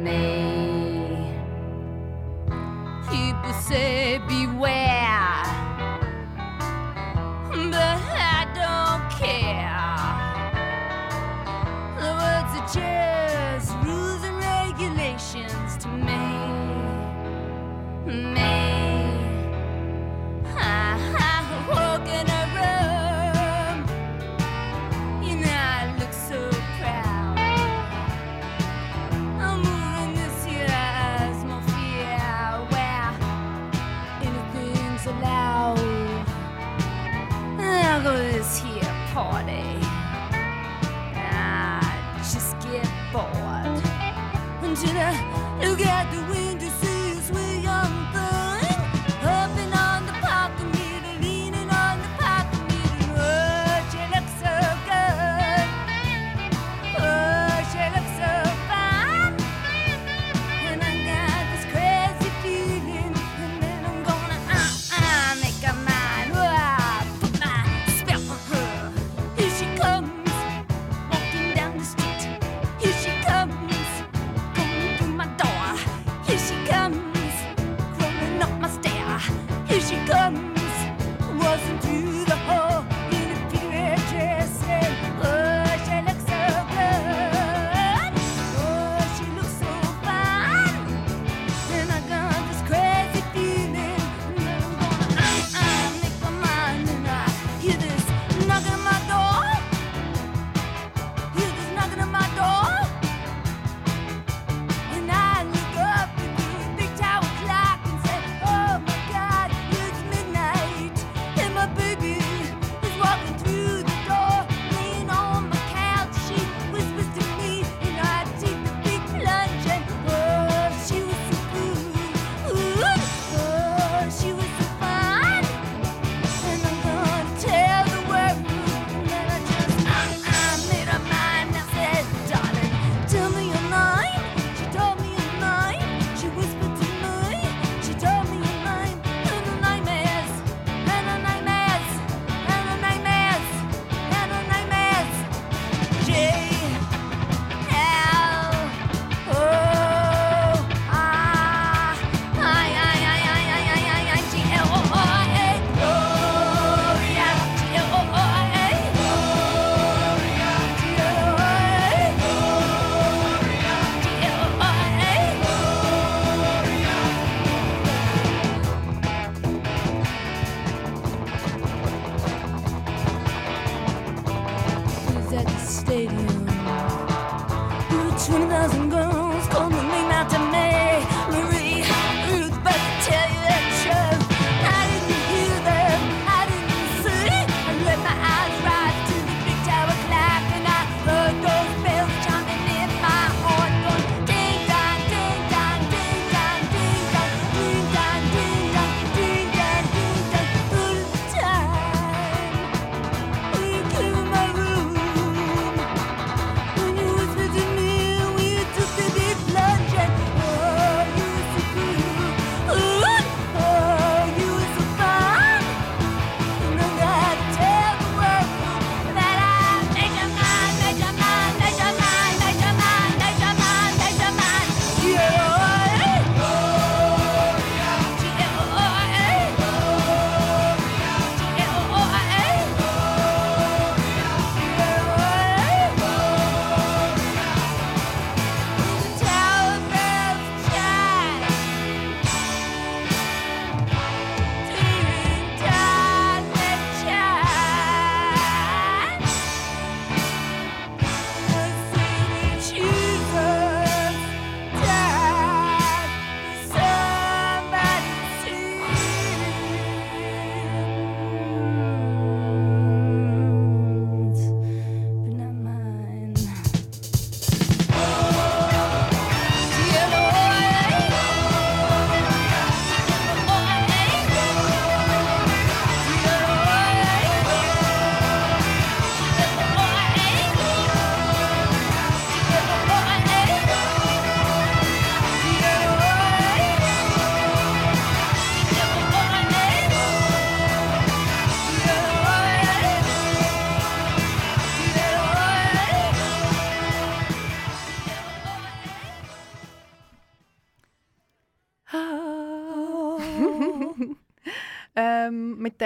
Me. 0.04 1.32
People 3.10 3.52
say 3.54 4.20
beware, 4.28 4.97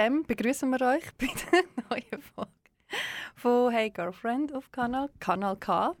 dem 0.03 0.23
begrüßen 0.23 0.69
wir 0.69 0.81
euch 0.81 1.03
bei 1.17 1.27
der 1.27 1.63
neuen 1.89 2.21
Folge 2.21 2.51
von 3.35 3.71
Hey 3.71 3.89
Girlfriend 3.89 4.53
auf 4.53 4.71
Kanal, 4.71 5.09
Kanal 5.19 5.55
K. 5.57 5.95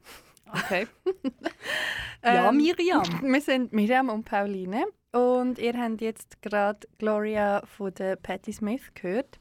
Okay. 0.47 0.87
ja, 2.23 2.49
ähm, 2.49 2.57
Miriam. 2.57 3.03
wir 3.21 3.41
sind 3.41 3.73
Miriam 3.73 4.09
und 4.09 4.25
Pauline. 4.25 4.85
Und 5.11 5.59
ihr 5.59 5.73
habt 5.73 6.01
jetzt 6.01 6.41
gerade 6.41 6.87
Gloria 6.97 7.63
von 7.65 7.93
der 7.93 8.15
Patti 8.15 8.51
Smith 8.51 8.93
gehört. 8.93 9.39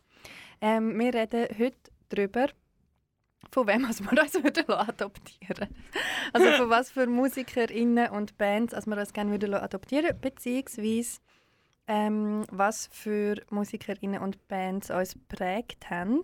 Ähm, 0.61 0.99
wir 0.99 1.13
reden 1.13 1.49
heute 1.59 1.77
darüber, 2.09 2.47
von 3.51 3.67
wem 3.67 3.85
also 3.85 4.05
wir 4.05 4.23
uns 4.23 4.35
würden 4.35 4.71
adoptieren 4.71 5.69
Also 6.33 6.51
von 6.53 6.71
was 6.71 6.91
für 6.91 7.07
MusikerInnen 7.07 8.11
und 8.11 8.39
Bands 8.39 8.75
also 8.75 8.91
wir 8.91 8.99
uns 8.99 9.13
gerne 9.13 9.61
adoptieren 9.61 10.05
würden 10.05 10.21
beziehungsweise 10.21 11.21
ähm, 11.87 12.45
was 12.51 12.89
für 12.93 13.43
Musikerinnen 13.51 14.21
und 14.21 14.47
Bands 14.49 14.91
uns 14.91 15.17
prägt 15.29 15.91
haben. 15.91 16.23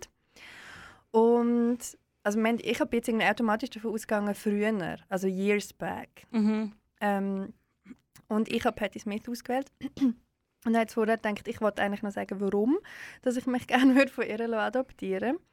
Und 1.11 1.79
also 2.23 2.39
wir, 2.39 2.57
ich 2.61 2.79
habe 2.79 2.95
jetzt 2.95 3.09
automatisch 3.09 3.69
davon 3.71 3.93
ausgegangen, 3.93 4.35
früher, 4.35 4.97
also 5.09 5.27
years 5.27 5.73
back. 5.73 6.25
Mhm. 6.31 6.73
Ähm, 7.01 7.53
und 8.27 8.51
ich 8.51 8.65
habe 8.65 8.75
Patti 8.75 8.99
Smith 8.99 9.27
ausgewählt. 9.27 9.71
Und 10.65 10.73
habe 10.73 10.79
jetzt 10.79 10.95
vorher 10.95 11.15
gedacht, 11.15 11.47
ich 11.47 11.61
wollte 11.61 11.81
eigentlich 11.81 12.01
noch 12.01 12.11
sagen, 12.11 12.41
warum 12.41 12.79
dass 13.21 13.37
ich 13.37 13.45
mich 13.45 13.65
gerne 13.67 14.09
von 14.09 14.27
ihr 14.27 14.41
adoptieren 14.41 15.37
würde. 15.37 15.43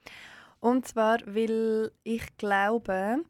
Und 0.58 0.88
zwar, 0.88 1.18
weil 1.26 1.92
ich 2.02 2.36
glaube, 2.38 3.25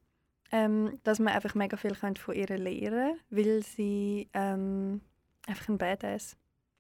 ähm, 0.53 0.99
dass 1.05 1.19
man 1.19 1.35
einfach 1.35 1.55
mega 1.55 1.77
viel 1.77 1.95
von 1.95 2.15
ihr 2.35 2.47
lernen 2.47 3.17
kann, 3.17 3.21
weil 3.29 3.63
sie 3.63 4.31
ähm, 4.33 5.01
einfach 5.47 5.69
ein 5.69 5.77
Badass 5.79 6.37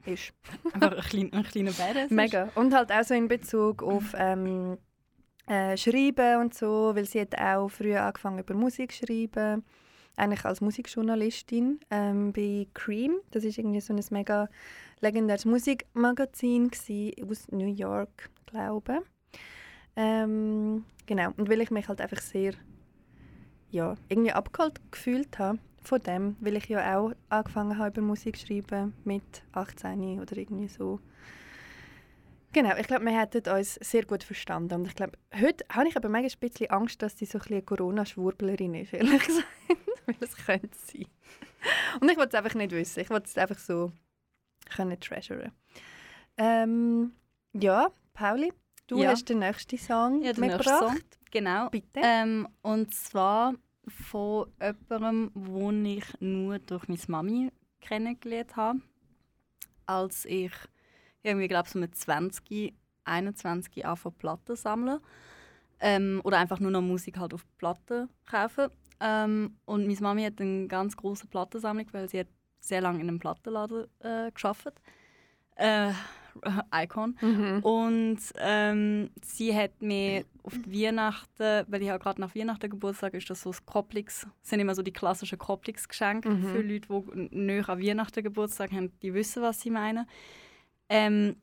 ist. 0.07 0.33
Einfach 0.73 0.93
ein, 0.93 1.03
klein, 1.03 1.33
ein 1.33 1.43
kleiner 1.45 1.73
Badass. 1.73 2.11
Mega. 2.11 2.49
Und 2.55 2.75
halt 2.75 2.93
auch 2.93 3.05
so 3.05 3.15
in 3.15 3.29
Bezug 3.29 3.83
auf 3.83 4.15
ähm, 4.17 4.79
äh, 5.47 5.77
Schreiben 5.77 6.41
und 6.41 6.55
so, 6.55 6.93
weil 6.95 7.05
sie 7.05 7.21
hat 7.21 7.39
auch 7.39 7.69
früher 7.69 8.03
angefangen 8.03 8.39
über 8.39 8.55
Musik 8.55 8.93
zu 8.93 9.07
schreiben. 9.07 9.65
Eigentlich 10.17 10.45
als 10.45 10.61
Musikjournalistin 10.61 11.81
ähm, 11.91 12.33
bei 12.33 12.67
Cream. 12.73 13.19
Das 13.31 13.45
ist 13.45 13.59
irgendwie 13.59 13.81
so 13.81 13.93
ein 13.93 14.03
mega 14.11 14.49
legendäres 15.01 15.45
Musikmagazin 15.45 16.71
aus 16.71 17.49
New 17.51 17.67
York, 17.67 18.31
glaube 18.47 19.01
ich. 19.01 19.39
Ähm, 19.97 20.85
genau. 21.05 21.33
Und 21.37 21.51
weil 21.51 21.61
ich 21.61 21.71
mich 21.71 21.89
halt 21.89 22.01
einfach 22.01 22.21
sehr 22.21 22.55
ja, 23.71 23.95
irgendwie 24.09 24.33
abgeholt 24.33 24.81
gefühlt 24.91 25.39
habe 25.39 25.59
von 25.88 26.00
dem, 26.02 26.37
weil 26.40 26.57
ich 26.57 26.69
ja 26.69 26.99
auch 26.99 27.12
angefangen 27.28 27.78
habe 27.78 27.90
über 28.00 28.02
Musik 28.07 28.37
zu 28.38 28.47
schreiben 28.47 28.93
mit 29.05 29.45
18 29.52 30.21
oder 30.21 30.37
irgendwie 30.37 30.69
so. 30.69 31.00
Genau, 32.52 32.75
ich 32.76 32.87
glaube, 32.87 33.05
wir 33.05 33.19
hätten 33.21 33.49
uns 33.52 33.75
sehr 33.75 34.05
gut 34.07 34.23
verstanden. 34.25 34.75
Und 34.81 34.87
ich 34.87 34.95
glaube, 34.95 35.19
heute 35.38 35.64
habe 35.71 35.88
ich 35.88 35.97
aber 35.97 36.09
manchmal 36.09 36.31
ein 36.31 36.49
bisschen 36.50 36.71
Angst, 36.71 37.02
dass 37.02 37.19
sie 37.19 37.26
so 37.26 37.38
ein 37.38 37.40
bisschen 37.43 37.57
eine 37.57 37.62
Corona-Schwurblerin 37.62 38.75
ist, 38.75 38.95
ehrlich 38.95 39.23
gesagt. 39.26 39.47
Weil 40.07 40.16
es 40.21 40.37
könnte 40.37 40.71
sein. 40.73 41.07
Und 42.00 42.11
ich 42.11 42.16
wollte 42.16 42.37
es 42.37 42.43
einfach 42.43 42.55
nicht 42.55 42.71
wissen. 42.73 43.00
Ich 43.00 43.11
wollte 43.11 43.26
es 43.26 43.37
einfach 43.37 43.59
so 43.59 43.93
können 44.75 44.99
treasuren. 44.99 45.52
Ähm, 46.38 47.12
ja, 47.52 47.88
Pauli, 48.14 48.52
du 48.87 49.02
Ja. 49.02 49.11
hast 49.11 49.28
den 49.28 49.40
nächsten 49.40 49.76
Song 49.78 50.23
Ja, 50.23 50.28
nächste 50.28 50.40
mitgebracht. 50.40 50.78
Song. 50.78 50.99
Genau. 51.31 51.69
Bitte. 51.71 52.00
Ähm, 52.02 52.49
und 52.62 52.95
zwar 52.95 53.55
von 53.88 54.50
jemandem, 54.61 55.33
den 55.35 55.85
ich 55.85 56.21
nur 56.21 56.59
durch 56.59 56.88
meine 56.88 57.00
Mami 57.09 57.52
kennengelernt 57.81 58.57
habe. 58.57 58.81
Als 59.87 60.25
ich 60.25 60.52
irgendwie, 61.23 61.49
glaube 61.49 61.69
so 61.69 61.78
mit 61.78 61.95
20, 61.95 62.75
21 63.05 63.87
anfangen 63.87 64.16
Platten 64.16 64.57
sammeln. 64.57 65.00
Ähm, 65.78 66.21
oder 66.25 66.38
einfach 66.38 66.59
nur 66.59 66.71
noch 66.71 66.81
Musik 66.81 67.19
halt 67.19 67.35
auf 67.35 67.45
Platten 67.59 68.09
kaufen. 68.25 68.71
Ähm, 69.00 69.59
und 69.66 69.87
meine 69.87 70.00
Mami 70.00 70.25
hat 70.25 70.40
eine 70.40 70.66
ganz 70.69 70.97
große 70.97 71.26
Plattensammlung, 71.26 71.87
weil 71.93 72.09
sie 72.09 72.21
hat 72.21 72.28
sehr 72.61 72.81
lange 72.81 73.00
in 73.00 73.09
einem 73.09 73.19
Plattenladen 73.19 73.87
äh, 74.00 74.31
gearbeitet. 74.33 74.81
Äh, 75.57 75.93
Icon. 76.75 77.16
Mhm. 77.21 77.59
Und 77.62 78.19
ähm, 78.38 79.11
sie 79.23 79.55
hat 79.57 79.81
mir 79.83 80.25
auf 80.43 80.55
Weihnachten, 80.66 81.64
weil 81.69 81.83
ich 81.83 81.88
ja 81.88 81.97
gerade 81.99 82.21
nach 82.21 82.35
Weihnachten 82.35 82.71
Geburtstag 82.71 83.14
ist 83.14 83.28
das 83.28 83.43
so 83.43 83.50
das 83.50 83.64
Kopplix, 83.66 84.26
sind 84.43 84.61
immer 84.61 84.75
so 84.75 84.83
die 84.83 84.93
klassischen 84.93 85.38
Kopplix-Geschenke 85.38 86.28
Mhm. 86.31 86.43
für 86.49 86.61
Leute, 86.62 86.88
die 86.88 87.37
näher 87.37 87.69
an 87.69 87.81
Weihnachten 87.83 88.23
Geburtstag 88.23 88.73
haben, 88.73 88.93
die 89.02 89.14
wissen, 89.14 89.43
was 89.43 89.61
sie 89.61 89.71
meinen. 89.71 90.07
Ähm, 90.88 91.37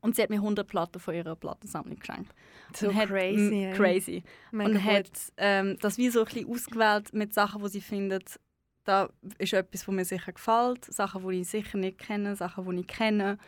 und 0.00 0.16
sie 0.16 0.22
hat 0.22 0.30
mir 0.30 0.36
100 0.36 0.66
Platten 0.66 0.98
von 0.98 1.14
ihrer 1.14 1.36
Plattensammlung 1.36 1.98
geschenkt. 1.98 2.34
So 2.74 2.88
und 2.88 2.96
hat, 2.96 3.08
crazy. 3.08 3.62
ja. 3.62 3.72
crazy. 3.72 4.22
Mega 4.50 4.70
und 4.70 4.74
gut. 4.76 4.84
hat 4.84 5.10
ähm, 5.36 5.76
das 5.80 5.96
wie 5.98 6.08
so 6.10 6.20
ein 6.20 6.24
bisschen 6.24 6.50
ausgewählt 6.50 7.12
mit 7.14 7.32
Sachen, 7.32 7.62
die 7.62 7.68
sie 7.68 7.80
findet, 7.80 8.40
da 8.84 9.10
ist 9.38 9.52
etwas, 9.52 9.86
was 9.86 9.94
mir 9.94 10.04
sicher 10.04 10.32
gefällt, 10.32 10.84
Sachen, 10.86 11.28
die 11.28 11.42
ich 11.42 11.48
sicher 11.48 11.78
nicht 11.78 11.98
kenne, 11.98 12.34
Sachen, 12.34 12.68
die 12.68 12.80
ich 12.80 12.86
kenne 12.88 13.38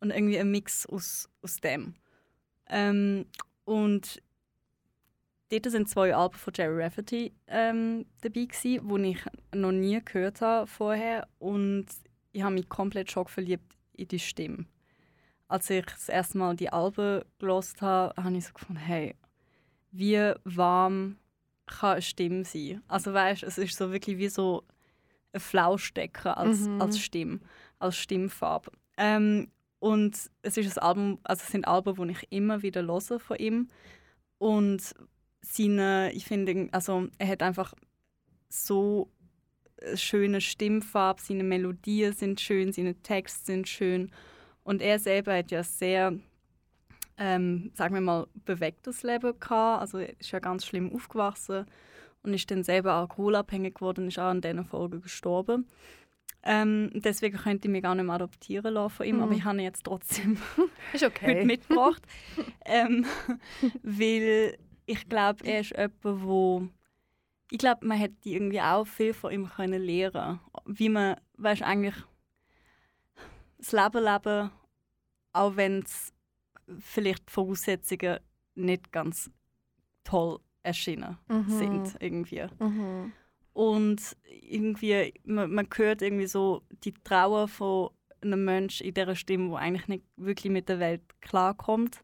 und 0.00 0.10
irgendwie 0.10 0.38
ein 0.38 0.50
Mix 0.50 0.86
aus, 0.86 1.28
aus 1.42 1.56
dem. 1.60 1.94
Ähm, 2.68 3.26
und 3.64 4.22
dort 5.50 5.70
sind 5.70 5.88
zwei 5.88 6.14
Alben 6.14 6.36
von 6.36 6.52
Jerry 6.56 6.82
Rafferty 6.82 7.32
ähm, 7.46 8.06
dabei 8.20 8.44
gewesen, 8.44 8.88
die 9.04 9.10
ich 9.10 9.24
noch 9.54 9.72
nie 9.72 10.00
gehört 10.04 10.40
habe 10.40 10.66
vorher 10.66 11.26
und 11.38 11.86
ich 12.32 12.42
habe 12.42 12.54
mich 12.54 12.68
komplett 12.68 13.10
schock 13.10 13.28
verliebt 13.30 13.76
in 13.94 14.08
die 14.08 14.18
Stimme. 14.20 14.66
Als 15.48 15.68
ich 15.68 15.84
das 15.84 16.08
erste 16.08 16.38
Mal 16.38 16.54
die 16.54 16.72
Alben 16.72 17.22
gelost 17.40 17.82
habe, 17.82 18.14
habe 18.22 18.36
ich 18.36 18.46
so 18.46 18.52
gefunden, 18.52 18.80
hey, 18.80 19.16
wie 19.90 20.32
warm 20.44 21.16
kann 21.66 21.92
eine 21.94 22.02
Stimme 22.02 22.44
sein? 22.44 22.82
Also 22.86 23.12
weißt, 23.12 23.42
es 23.42 23.58
ist 23.58 23.76
so 23.76 23.90
wirklich 23.92 24.18
wie 24.18 24.28
so 24.28 24.62
ein 25.32 25.40
Flauschdecker 25.40 26.36
als, 26.36 26.60
Mhm. 26.60 26.80
als 26.80 27.00
Stimme, 27.00 27.40
als 27.80 27.96
Stimmfarbe. 27.96 28.70
Ähm, 28.96 29.50
und 29.80 30.30
es 30.42 30.56
ist 30.56 30.78
ein 30.78 30.82
Album, 30.82 31.18
also 31.24 31.42
es 31.42 31.50
sind 31.50 31.66
Alben, 31.66 31.94
die 31.96 32.12
ich 32.12 32.26
immer 32.30 32.62
wieder 32.62 32.82
höre 32.86 33.18
von 33.18 33.36
ihm. 33.38 33.68
Und 34.38 34.94
seine, 35.40 36.12
ich 36.12 36.26
finde, 36.26 36.68
also 36.70 37.08
er 37.18 37.28
hat 37.28 37.42
einfach 37.42 37.74
so 38.50 39.10
eine 39.82 39.96
schöne 39.96 40.40
Stimmfarbe, 40.42 41.22
seine 41.22 41.44
Melodien 41.44 42.12
sind 42.12 42.40
schön, 42.40 42.72
seine 42.72 42.94
Texte 42.94 43.46
sind 43.46 43.68
schön. 43.68 44.12
Und 44.64 44.82
er 44.82 44.98
selber 44.98 45.36
hat 45.36 45.50
ja 45.50 45.62
sehr, 45.62 46.12
ähm, 47.16 47.70
sagen 47.74 47.94
wir 47.94 48.02
mal, 48.02 48.26
bewegtes 48.44 49.02
Leben 49.02 49.38
gehabt. 49.40 49.80
Also 49.80 49.98
er 49.98 50.20
ist 50.20 50.30
ja 50.30 50.40
ganz 50.40 50.66
schlimm 50.66 50.94
aufgewachsen 50.94 51.64
und 52.22 52.34
ist 52.34 52.50
dann 52.50 52.64
selber 52.64 52.92
alkoholabhängig 52.92 53.76
geworden 53.76 54.02
und 54.02 54.08
ist 54.08 54.18
auch 54.18 54.30
in 54.30 54.42
diesen 54.42 54.66
Folgen 54.66 55.00
gestorben. 55.00 55.66
Ähm, 56.42 56.90
deswegen 56.94 57.36
könnte 57.36 57.68
ich 57.68 57.72
mich 57.72 57.82
gar 57.82 57.94
nicht 57.94 58.04
mehr 58.06 58.14
adoptieren 58.14 58.72
lassen 58.74 58.94
von 58.94 59.06
ihm, 59.06 59.16
Mhm. 59.16 59.22
aber 59.22 59.32
ich 59.32 59.44
habe 59.44 59.58
ihn 59.58 59.64
jetzt 59.64 59.84
trotzdem 59.84 60.38
Ist 60.94 61.02
heute 61.04 61.06
okay. 61.06 61.44
mitgebracht. 61.44 62.02
ähm, 62.64 63.04
weil 63.82 64.56
ich 64.86 65.08
glaube, 65.08 65.44
er 65.44 65.60
ist 65.60 65.70
jemand, 65.70 65.92
wo 66.02 66.68
ich 67.52 67.58
glaube, 67.58 67.84
man 67.86 67.98
hätte 67.98 68.14
irgendwie 68.28 68.60
auch 68.60 68.86
viel 68.86 69.12
von 69.12 69.32
ihm 69.32 69.48
können 69.48 69.82
lernen, 69.82 70.40
wie 70.66 70.88
man, 70.88 71.16
weißt, 71.36 71.62
eigentlich 71.62 71.96
das 73.58 73.72
Leben 73.72 74.04
leben, 74.04 74.50
auch 75.32 75.56
wenn 75.56 75.80
es 75.82 76.12
vielleicht 76.78 77.28
die 77.28 77.32
Voraussetzungen 77.32 78.18
nicht 78.54 78.92
ganz 78.92 79.30
toll 80.04 80.38
erschienen 80.62 81.18
Mhm. 81.28 81.48
sind 81.48 81.96
irgendwie. 82.00 82.46
Mhm. 82.58 83.12
Und 83.60 84.16
irgendwie, 84.24 85.12
man, 85.24 85.52
man 85.52 85.68
hört 85.76 86.00
irgendwie 86.00 86.26
so 86.26 86.62
die 86.82 86.94
Trauer 86.94 87.46
von 87.46 87.90
einem 88.22 88.42
Menschen 88.46 88.86
in 88.86 88.94
dieser 88.94 89.14
Stimme, 89.14 89.50
wo 89.50 89.56
eigentlich 89.56 89.86
nicht 89.86 90.04
wirklich 90.16 90.50
mit 90.50 90.70
der 90.70 90.78
Welt 90.78 91.02
klarkommt, 91.20 92.02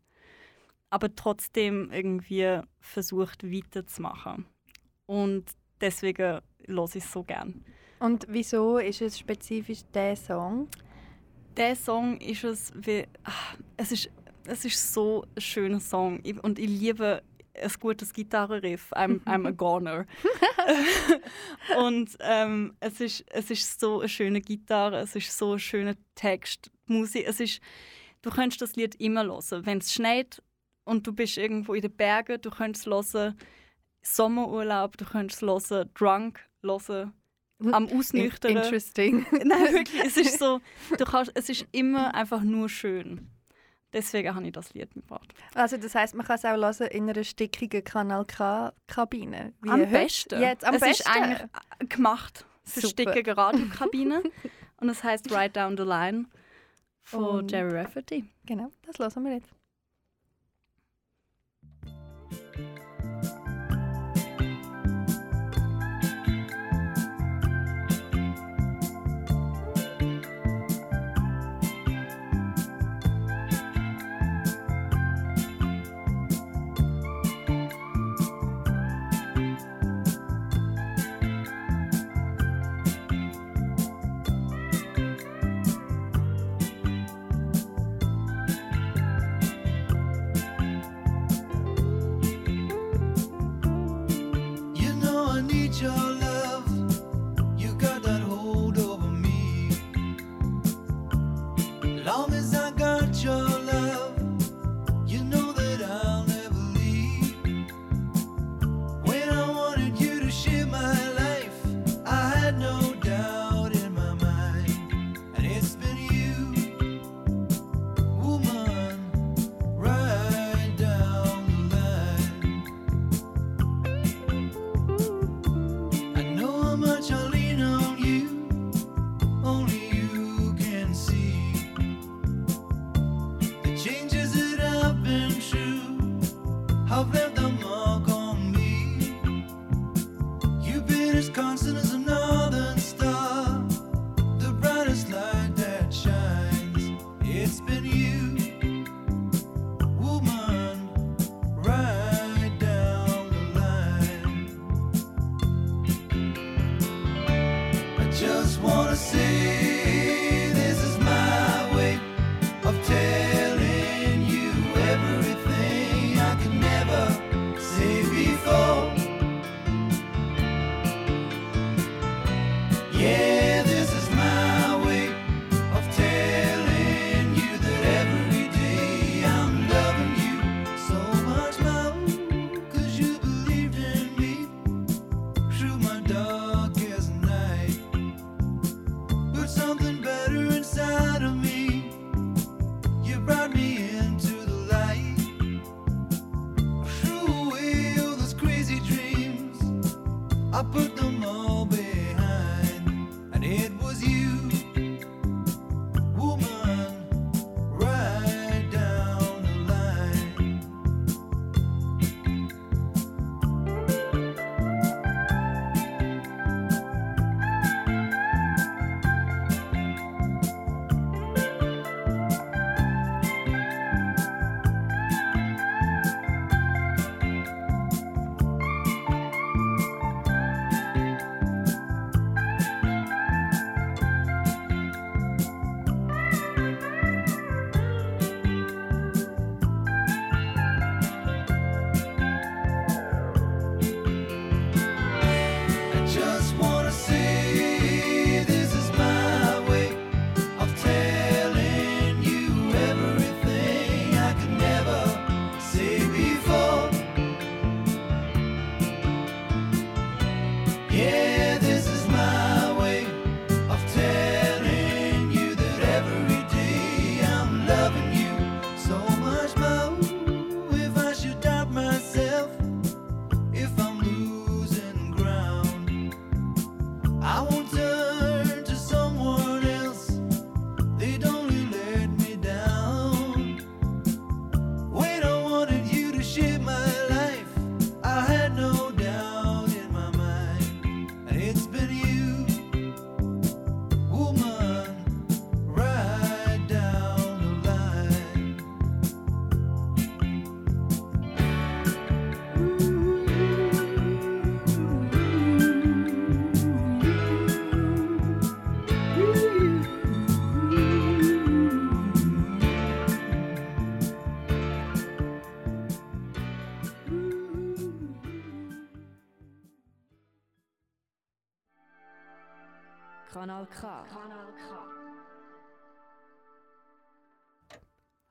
aber 0.90 1.16
trotzdem 1.16 1.90
irgendwie 1.90 2.60
versucht 2.78 3.42
weiterzumachen. 3.50 4.44
Und 5.06 5.46
deswegen 5.80 6.42
höre 6.66 6.84
ich 6.94 6.96
es 6.96 7.10
so 7.10 7.22
gern. 7.22 7.64
Und 8.00 8.26
wieso 8.28 8.76
ist 8.76 9.00
es 9.00 9.18
spezifisch 9.18 9.80
der 9.94 10.14
Song? 10.14 10.68
Der 11.56 11.74
Song 11.74 12.20
ist 12.20 12.44
es, 12.44 12.70
wie, 12.76 13.06
ah, 13.24 13.56
es 13.78 13.92
ist, 13.92 14.10
es 14.44 14.62
ist 14.66 14.92
so 14.92 15.24
ein 15.34 15.40
schöner 15.40 15.80
Song 15.80 16.20
und 16.42 16.58
ich 16.58 16.68
liebe 16.68 17.22
ein 17.60 17.72
gutes 17.80 18.12
Gitarrenriff. 18.12 18.92
I'm, 18.92 19.22
I'm 19.26 19.46
a 19.46 19.50
goner. 19.50 20.06
und 21.78 22.16
ähm, 22.20 22.76
es, 22.80 23.00
ist, 23.00 23.24
es 23.30 23.50
ist 23.50 23.80
so 23.80 24.00
eine 24.00 24.08
schöne 24.08 24.40
Gitarre, 24.40 24.98
es 25.00 25.16
ist 25.16 25.36
so 25.36 25.54
ein 25.54 25.58
schöner 25.58 25.94
Text, 26.14 26.70
Musik. 26.86 27.26
Es 27.26 27.40
ist, 27.40 27.60
du 28.22 28.30
kannst 28.30 28.60
das 28.62 28.76
Lied 28.76 28.94
immer 28.96 29.24
hören. 29.24 29.66
Wenn 29.66 29.78
es 29.78 29.92
schneit 29.92 30.42
und 30.84 31.06
du 31.06 31.12
bist 31.12 31.36
irgendwo 31.38 31.74
in 31.74 31.82
den 31.82 31.96
Bergen, 31.96 32.40
du 32.40 32.50
kannst 32.50 32.86
es 32.86 33.14
hören. 33.14 33.36
Sommerurlaub, 34.02 34.96
du 34.96 35.04
kannst 35.04 35.42
es 35.42 35.70
hören. 35.70 35.90
Drunk 35.94 36.40
hören. 36.62 37.12
Am 37.72 37.88
Ausnüchtern. 37.92 38.56
Interesting. 38.56 39.26
Nein, 39.30 39.72
wirklich. 39.72 40.04
Es 40.04 40.16
ist 40.16 40.38
so, 40.38 40.60
du 40.96 41.04
kannst, 41.04 41.32
es 41.34 41.48
ist 41.48 41.66
immer 41.72 42.14
einfach 42.14 42.42
nur 42.42 42.68
schön. 42.68 43.30
Deswegen 43.92 44.34
habe 44.34 44.44
ich 44.46 44.52
das 44.52 44.74
Lied 44.74 44.94
mitgebracht. 44.94 45.32
Also 45.54 45.76
das 45.76 45.94
heißt, 45.94 46.14
man 46.14 46.26
kann 46.26 46.36
es 46.36 46.44
auch 46.44 46.56
hören 46.56 46.80
in 46.80 47.08
einer 47.08 47.24
stickigen 47.24 47.82
Kanal 47.84 48.24
K-Kabine. 48.24 49.52
Am 49.66 49.88
besten. 49.90 50.40
Jetzt 50.40 50.64
am 50.64 50.74
es 50.74 50.80
besten. 50.80 51.02
ist 51.02 51.06
eigentlich 51.16 51.40
äh, 51.80 51.86
gemacht 51.86 52.44
für 52.64 52.80
Super. 52.80 52.90
stickige 52.90 53.36
Radiokabine. 53.36 54.22
Und 54.78 54.88
es 54.90 55.02
heißt 55.02 55.30
Right 55.32 55.56
Down 55.56 55.76
the 55.76 55.84
Line 55.84 56.26
von 57.02 57.24
Und- 57.24 57.52
Jerry 57.52 57.78
Rafferty. 57.78 58.24
Genau, 58.44 58.70
das 58.86 58.98
hören 58.98 59.24
wir 59.24 59.34
jetzt. 59.34 59.50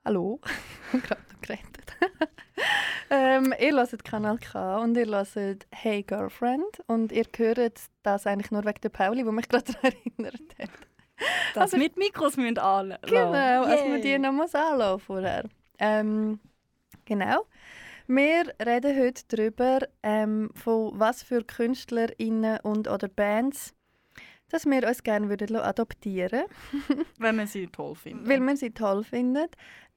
Hallo, 0.05 0.39
gerade 0.91 1.21
noch 1.33 1.41
gerettet. 1.41 1.97
ähm, 3.09 3.53
ihr 3.59 3.73
hört 3.75 4.03
Kanal 4.05 4.37
K 4.37 4.77
und 4.77 4.95
ihr 4.95 5.07
hört 5.07 5.65
Hey 5.71 6.03
Girlfriend 6.03 6.79
und 6.87 7.11
ihr 7.11 7.25
hört 7.35 7.81
das 8.03 8.27
eigentlich 8.27 8.51
nur 8.51 8.63
wegen 8.65 8.81
der 8.81 8.89
Pauli, 8.89 9.23
die 9.23 9.31
mich 9.31 9.49
gerade 9.49 9.73
daran 9.73 9.93
erinnert 10.17 10.41
hat. 10.59 10.69
Das 11.55 11.61
Also- 11.63 11.77
mit 11.77 11.97
Mikros 11.97 12.37
müssen 12.37 12.59
alle. 12.59 12.99
Genau, 13.01 13.63
als 13.63 13.81
man 13.81 14.01
die 14.01 14.09
Yay. 14.09 14.19
noch 14.19 14.31
muss 14.31 14.53
anlassen 14.53 14.99
vorher. 14.99 15.43
Ähm, 15.79 16.39
genau. 17.05 17.45
Wir 18.07 18.53
reden 18.63 18.99
heute 19.01 19.23
darüber, 19.29 19.79
ähm, 20.03 20.51
von 20.53 20.91
was 20.99 21.23
für 21.23 21.43
KünstlerInnen 21.43 22.59
und 22.59 22.87
oder 22.87 23.07
Bands 23.07 23.73
dass 24.49 24.65
wir 24.65 24.87
uns 24.87 25.03
gerne 25.03 25.29
würden 25.29 25.55
adoptieren 25.57 26.43
Wenn 27.17 27.35
man 27.35 27.47
sie 27.47 27.67
toll 27.67 27.95
findet. 27.95 28.27
weil 28.27 28.39
wir 28.39 28.57
sie 28.57 28.71
toll 28.71 29.03
finden. 29.03 29.47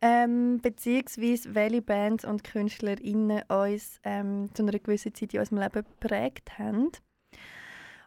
Ähm, 0.00 0.60
beziehungsweise 0.62 1.54
welche 1.54 1.82
Bands 1.82 2.24
und 2.24 2.44
KünstlerInnen 2.44 3.42
uns 3.48 4.00
ähm, 4.04 4.48
zu 4.54 4.62
einer 4.62 4.78
gewissen 4.78 5.14
Zeit 5.14 5.34
in 5.34 5.40
unserem 5.40 5.58
Leben 5.58 5.84
geprägt 6.00 6.58
haben. 6.58 6.90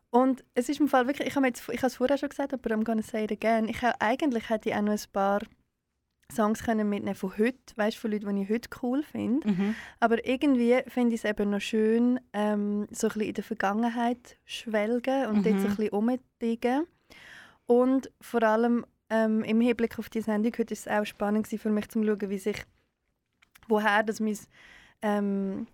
Und 0.10 0.44
es 0.54 0.68
ist 0.70 0.80
im 0.80 0.88
Fall 0.88 1.08
wirklich, 1.08 1.28
ich 1.28 1.36
habe 1.36 1.48
jetzt, 1.48 1.68
ich 1.70 1.80
habe 1.80 1.88
es 1.88 1.96
vorher 1.96 2.18
schon 2.18 2.30
gesagt, 2.30 2.54
aber 2.54 2.70
I'm 2.72 2.84
gonna 2.84 3.02
say 3.02 3.26
it 3.26 3.32
again. 3.32 3.68
Ich 3.68 3.82
habe, 3.82 4.00
eigentlich 4.00 4.50
hätte 4.50 4.70
ich 4.70 4.76
auch 4.76 4.82
noch 4.82 4.92
ein 4.92 5.12
paar 5.14 5.42
Songs 6.32 6.64
können 6.64 6.90
mitnehmen 6.90 7.16
von 7.16 7.38
heute, 7.38 7.58
weißt 7.76 7.98
von 7.98 8.12
Leuten, 8.12 8.36
die 8.36 8.44
ich 8.44 8.50
heute 8.50 8.70
cool 8.82 9.04
finde. 9.04 9.48
Mhm. 9.48 9.76
Aber 10.00 10.26
irgendwie 10.26 10.80
finde 10.88 11.16
ich 11.16 11.24
es 11.24 11.30
eben 11.30 11.50
noch 11.50 11.62
schön, 11.62 12.20
ähm, 12.34 12.88
so 12.92 13.08
ein 13.08 13.14
bisschen 13.14 13.22
in 13.22 13.34
der 13.34 13.44
Vergangenheit 13.44 14.38
schwelgen 14.46 15.28
und 15.28 15.46
dort 15.46 15.60
so 15.60 15.68
ein 15.68 15.74
Mhm. 15.74 15.76
bisschen 15.76 15.90
rumdicken. 15.90 16.88
Und 17.68 18.12
vor 18.20 18.44
allem 18.44 18.86
ähm, 19.10 19.44
im 19.44 19.60
Hinblick 19.62 20.00
auf 20.00 20.10
die 20.10 20.22
Sendung 20.22 20.54
heute 20.58 20.74
ist 20.74 20.88
es 20.88 20.88
auch 20.88 21.06
spannend 21.06 21.48
für 21.48 21.70
mich 21.70 21.90
zu 21.90 22.04
schauen, 22.04 22.30
wie 22.30 22.38
sich, 22.38 22.64
woher 23.68 24.04
das 24.04 24.20
mein 24.20 24.38
ähm, 25.02 25.68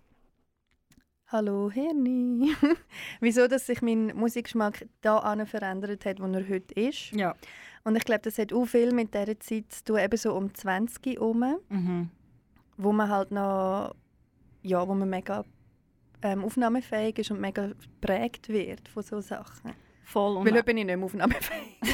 Hallo 1.30 1.70
Hirni. 1.70 2.54
Wieso 3.20 3.46
dass 3.48 3.66
sich 3.66 3.82
mein 3.82 4.06
Musikgeschmack 4.16 4.86
da 5.02 5.44
verändert 5.44 6.06
hat, 6.06 6.20
wo 6.20 6.26
er 6.26 6.48
heute 6.48 6.72
ist. 6.74 7.12
Ja. 7.12 7.34
Und 7.84 7.96
ich 7.96 8.04
glaube, 8.04 8.22
das 8.22 8.38
hat 8.38 8.52
auch 8.52 8.64
viel 8.66 8.92
mit 8.92 9.14
dieser 9.14 9.38
Zeit 9.40 9.72
zu 9.72 9.84
tun, 9.84 9.98
eben 9.98 10.16
so 10.16 10.34
um 10.34 10.52
20 10.54 11.06
herum 11.06 11.56
Mhm. 11.68 12.10
wo 12.76 12.92
man 12.92 13.08
halt 13.08 13.30
noch, 13.30 13.94
ja, 14.62 14.86
wo 14.86 14.94
man 14.94 15.08
mega 15.10 15.44
ähm, 16.22 16.44
aufnahmefähig 16.44 17.18
ist 17.18 17.30
und 17.30 17.40
mega 17.40 17.68
geprägt 17.68 18.48
wird 18.48 18.88
von 18.88 19.02
so 19.02 19.20
Sachen. 19.20 19.72
Voll. 20.04 20.36
Und 20.36 20.46
Weil 20.46 20.54
heute 20.54 20.64
bin 20.64 20.76
ich 20.78 20.84
nicht 20.86 20.96
mehr 20.96 21.04
aufnahmefähig. 21.04 21.78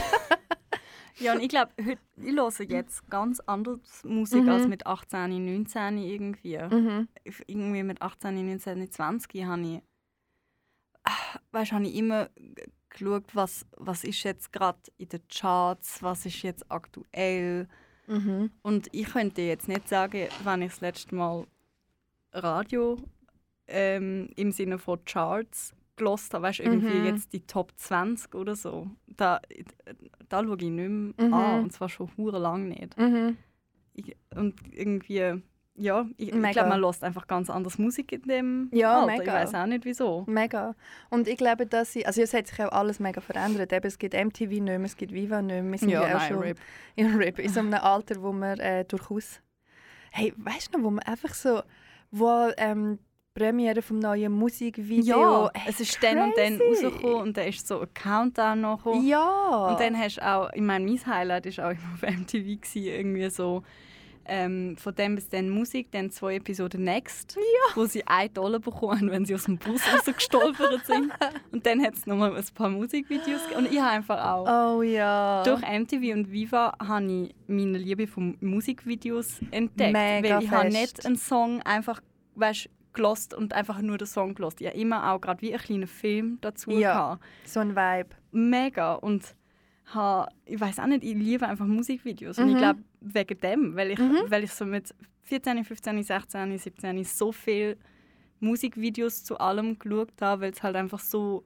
Ja, 1.20 1.32
und 1.32 1.42
ich 1.42 1.48
glaube, 1.48 1.70
ich 1.76 1.96
höre 2.16 2.62
jetzt 2.70 3.08
ganz 3.08 3.38
anders 3.46 4.02
Musik 4.02 4.42
Mhm. 4.42 4.48
als 4.48 4.66
mit 4.66 4.84
18, 4.84 5.44
19 5.44 5.96
irgendwie. 5.98 6.58
mhm. 6.58 7.06
Irgendwie 7.46 7.84
mit 7.84 8.02
18, 8.02 8.34
19, 8.34 8.90
20 8.90 9.44
habe 9.44 9.62
ich, 9.62 9.80
ah, 11.04 11.38
weißt, 11.52 11.70
habe 11.70 11.84
ich 11.86 11.94
immer 11.94 12.30
geschaut, 12.94 13.24
was, 13.34 13.66
was 13.76 14.04
ist 14.04 14.22
jetzt 14.22 14.52
gerade 14.52 14.78
in 14.96 15.08
den 15.10 15.20
Charts, 15.28 16.02
was 16.02 16.24
ist 16.24 16.42
jetzt 16.42 16.70
aktuell. 16.70 17.68
Mhm. 18.06 18.50
Und 18.62 18.88
ich 18.92 19.06
könnte 19.06 19.42
jetzt 19.42 19.68
nicht 19.68 19.88
sagen, 19.88 20.28
wann 20.42 20.62
ich 20.62 20.70
das 20.70 20.80
letzte 20.80 21.14
Mal 21.14 21.46
Radio 22.32 22.96
ähm, 23.66 24.28
im 24.36 24.52
Sinne 24.52 24.78
von 24.78 25.04
Charts 25.04 25.74
gelost 25.96 26.34
habe, 26.34 26.42
weißt 26.44 26.58
du, 26.60 26.62
irgendwie 26.64 26.98
Mhm. 26.98 27.06
jetzt 27.06 27.32
die 27.32 27.46
Top 27.46 27.72
20 27.76 28.34
oder 28.34 28.56
so, 28.56 28.88
da, 29.06 29.40
da 30.28 30.42
schaue 30.42 30.56
ich 30.56 30.62
nicht 30.70 30.88
mehr 30.88 31.26
Mhm. 31.28 31.34
an. 31.34 31.62
Und 31.64 31.72
zwar 31.72 31.88
schon 31.88 32.10
hure 32.16 32.38
lang 32.38 32.68
nicht. 32.68 32.96
Mhm. 32.98 33.36
Ich, 33.94 34.16
und 34.34 34.54
irgendwie, 34.72 35.40
ja, 35.76 36.06
ich, 36.16 36.32
ich 36.32 36.50
glaube, 36.52 36.68
man 36.68 36.80
lässt 36.80 37.02
einfach 37.02 37.26
ganz 37.26 37.50
anders 37.50 37.78
Musik 37.78 38.12
in 38.12 38.22
dem 38.22 38.68
Ja, 38.72 39.00
Alter. 39.00 39.12
Ich 39.14 39.18
mega. 39.20 39.34
weiß 39.34 39.54
auch 39.54 39.66
nicht 39.66 39.84
wieso. 39.84 40.24
Mega. 40.28 40.76
Und 41.10 41.26
ich 41.26 41.36
glaube, 41.36 41.66
dass 41.66 41.92
sie, 41.92 42.06
also 42.06 42.22
es 42.22 42.32
hat 42.32 42.46
sich 42.46 42.60
auch 42.60 42.70
alles 42.70 43.00
mega 43.00 43.20
verändert. 43.20 43.72
Eben, 43.72 43.86
es 43.86 43.98
gibt 43.98 44.14
MTV 44.14 44.50
nicht 44.50 44.62
mehr, 44.62 44.80
es 44.82 44.96
gibt 44.96 45.12
Viva 45.12 45.42
nicht 45.42 45.62
mehr. 45.62 45.72
Wir 45.72 45.78
sind 45.78 45.88
ja, 45.88 46.02
auch 46.02 46.08
nein, 46.08 46.28
schon 46.28 46.38
RIP. 46.38 46.58
in 46.94 47.16
RIP, 47.16 47.38
in 47.40 47.48
so 47.48 47.60
einem 47.60 47.74
Alter, 47.74 48.22
wo 48.22 48.32
man 48.32 48.58
äh, 48.60 48.84
durchaus... 48.84 49.40
Hey, 50.12 50.32
weißt 50.36 50.72
du 50.72 50.78
noch, 50.78 50.84
wo 50.84 50.90
man 50.90 51.04
einfach 51.04 51.34
so... 51.34 51.62
Wo 52.12 52.52
ähm, 52.56 53.00
die 53.36 53.40
Premiere 53.40 53.82
vom 53.82 53.98
neuen 53.98 54.30
Musikvideo... 54.30 55.02
Ja, 55.02 55.50
Hey, 55.54 55.70
es 55.70 55.80
ist 55.80 56.00
dann 56.04 56.18
und 56.18 56.36
dann 56.36 56.58
crazy. 56.58 56.84
rausgekommen 56.84 57.22
und 57.22 57.36
dann 57.36 57.48
ist 57.48 57.66
so 57.66 57.80
ein 57.80 57.92
Countdown 57.94 58.60
noch. 58.60 58.86
Ja. 59.02 59.70
Und 59.72 59.80
dann 59.80 59.98
hast 59.98 60.18
du 60.18 60.24
auch, 60.24 60.52
ich 60.52 60.62
meine, 60.62 60.84
mein 60.84 61.04
Highlight 61.04 61.58
war 61.58 61.66
auch 61.66 61.70
immer 61.72 61.94
auf 61.94 62.02
MTV, 62.02 62.60
gewesen, 62.60 62.84
irgendwie 62.84 63.28
so 63.28 63.64
ähm, 64.26 64.76
von 64.76 64.94
dem 64.94 65.14
bis 65.14 65.28
dann 65.28 65.48
Musik, 65.50 65.90
dann 65.90 66.10
zwei 66.10 66.36
Episoden 66.36 66.84
Next, 66.84 67.36
wo 67.74 67.84
sie 67.86 68.06
1 68.06 68.34
Dollar 68.34 68.60
bekommen, 68.60 69.10
wenn 69.10 69.24
sie 69.24 69.34
aus 69.34 69.44
dem 69.44 69.58
Bus 69.58 69.80
rausgestolpert 69.92 70.86
sind. 70.86 71.12
Und 71.52 71.66
dann 71.66 71.82
hat 71.82 71.94
es 71.94 72.06
nochmal 72.06 72.36
ein 72.36 72.44
paar 72.54 72.70
Musikvideos. 72.70 73.40
Und 73.56 73.70
ich 73.70 73.80
habe 73.80 73.90
einfach 73.90 74.24
auch... 74.24 74.76
Oh 74.76 74.82
ja. 74.82 75.42
Durch 75.44 75.60
MTV 75.60 76.12
und 76.14 76.30
Viva 76.32 76.72
habe 76.80 77.04
ich 77.04 77.34
meine 77.46 77.78
Liebe 77.78 78.06
von 78.06 78.36
Musikvideos 78.40 79.40
entdeckt. 79.50 79.92
Mega 79.92 80.36
weil 80.36 80.44
ich 80.44 80.50
habe 80.50 80.68
nicht 80.68 81.04
einen 81.06 81.16
Song 81.16 81.60
einfach 81.62 82.00
weißt, 82.34 82.68
gelost 82.92 83.34
und 83.34 83.52
einfach 83.52 83.80
nur 83.82 83.98
den 83.98 84.06
Song 84.06 84.34
gelost. 84.34 84.60
Ich 84.60 84.66
habe 84.68 84.78
immer 84.78 85.12
auch 85.12 85.20
gerade 85.20 85.42
wie 85.42 85.52
einen 85.52 85.62
kleinen 85.62 85.86
Film 85.86 86.38
dazu 86.40 86.70
Ja. 86.70 86.92
gehabt. 86.92 87.24
So 87.44 87.60
ein 87.60 87.76
Vibe. 87.76 88.10
Mega. 88.32 88.94
Und 88.94 89.34
habe, 89.86 90.30
ich 90.46 90.60
weiß 90.60 90.78
auch 90.80 90.86
nicht, 90.86 91.04
ich 91.04 91.14
liebe 91.14 91.46
einfach 91.46 91.66
Musikvideos. 91.66 92.38
Und 92.38 92.48
ich 92.48 92.54
Mhm. 92.54 92.58
glaube, 92.58 92.80
wegen 93.00 93.38
dem, 93.40 93.76
weil 93.76 93.90
ich, 93.92 93.98
Mhm. 93.98 94.22
weil 94.28 94.44
ich 94.44 94.52
so 94.52 94.64
mit 94.64 94.94
14, 95.22 95.64
15, 95.64 96.02
16, 96.02 96.58
17 96.58 97.04
so 97.04 97.32
viel 97.32 97.76
Musikvideos 98.40 99.24
zu 99.24 99.38
allem 99.38 99.78
geschaut 99.78 100.12
habe, 100.20 100.42
weil 100.42 100.52
es 100.52 100.62
halt 100.62 100.76
einfach 100.76 101.00
so, 101.00 101.44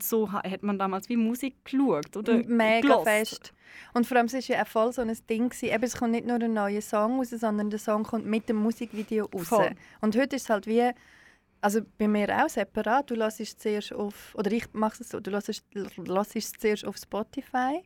so 0.00 0.30
ha- 0.32 0.42
hat 0.48 0.62
man 0.62 0.78
damals 0.78 1.08
wie 1.08 1.16
Musik 1.16 1.56
geschaut. 1.64 2.16
Oder 2.16 2.38
Mega 2.44 2.80
gelost. 2.80 3.04
fest. 3.04 3.52
Und 3.94 4.06
vor 4.06 4.16
allem, 4.16 4.26
es 4.26 4.34
war 4.34 4.40
ja 4.40 4.62
auch 4.62 4.66
voll 4.66 4.92
so 4.92 5.02
ein 5.02 5.16
Ding. 5.28 5.48
Gewesen. 5.48 5.66
Eben, 5.74 5.84
es 5.84 5.96
kommt 5.96 6.12
nicht 6.12 6.26
nur 6.26 6.36
ein 6.40 6.52
neuer 6.52 6.80
Song 6.80 7.16
raus, 7.18 7.30
sondern 7.30 7.70
der 7.70 7.78
Song 7.78 8.04
kommt 8.04 8.26
mit 8.26 8.48
dem 8.48 8.56
Musikvideo 8.56 9.26
raus. 9.34 9.48
Voll. 9.48 9.70
Und 10.00 10.16
heute 10.16 10.36
ist 10.36 10.42
es 10.44 10.50
halt 10.50 10.66
wie, 10.66 10.90
also 11.60 11.80
bei 11.98 12.08
mir 12.08 12.28
auch 12.44 12.48
separat, 12.48 13.10
du 13.10 13.14
lässt 13.14 13.40
es 13.40 13.56
zuerst 13.56 13.92
auf, 13.92 14.34
oder 14.34 14.50
ich 14.52 14.72
mache 14.72 15.02
es 15.02 15.08
so, 15.10 15.20
du 15.20 15.30
lässt 15.30 15.48
es 16.36 16.52
zuerst 16.52 16.84
auf 16.84 16.96
Spotify. 16.96 17.82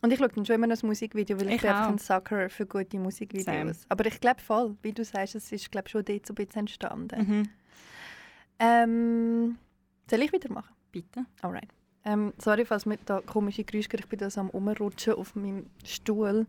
Und 0.00 0.12
ich 0.12 0.18
schaue 0.18 0.28
dann 0.28 0.46
schon 0.46 0.54
immer 0.54 0.66
noch 0.68 0.74
das 0.74 0.84
Musikvideo, 0.84 1.40
weil 1.40 1.48
ich, 1.48 1.54
Ich 1.56 1.60
bin 1.62 1.70
einfach 1.70 1.86
auch. 1.86 1.92
ein 1.92 1.98
Sucker 1.98 2.48
für 2.50 2.66
gute 2.66 2.98
Musikvideos. 2.98 3.46
Same. 3.46 3.72
Aber 3.88 4.06
ich 4.06 4.20
glaube 4.20 4.40
voll, 4.40 4.76
wie 4.82 4.92
du 4.92 5.04
sagst, 5.04 5.34
es 5.34 5.50
ist 5.50 5.70
glaube 5.72 5.88
schon 5.88 6.04
dort 6.04 6.24
so 6.24 6.32
ein 6.32 6.36
bisschen 6.36 6.60
entstanden. 6.60 7.26
Mhm. 7.26 7.48
Ähm, 8.60 9.58
soll 10.08 10.22
ich 10.22 10.32
wieder 10.32 10.52
machen? 10.52 10.74
Bitte. 10.92 11.26
Alright. 11.42 11.68
Ähm, 12.04 12.32
sorry, 12.38 12.64
falls 12.64 12.86
mit 12.86 13.00
da 13.06 13.20
komische 13.20 13.64
Geräusche 13.64 13.88
ich 13.94 14.06
bin 14.06 14.18
da 14.18 14.30
so 14.30 14.40
am 14.40 14.50
Umrutschen 14.50 15.14
auf 15.14 15.34
meinem 15.34 15.66
Stuhl, 15.84 16.46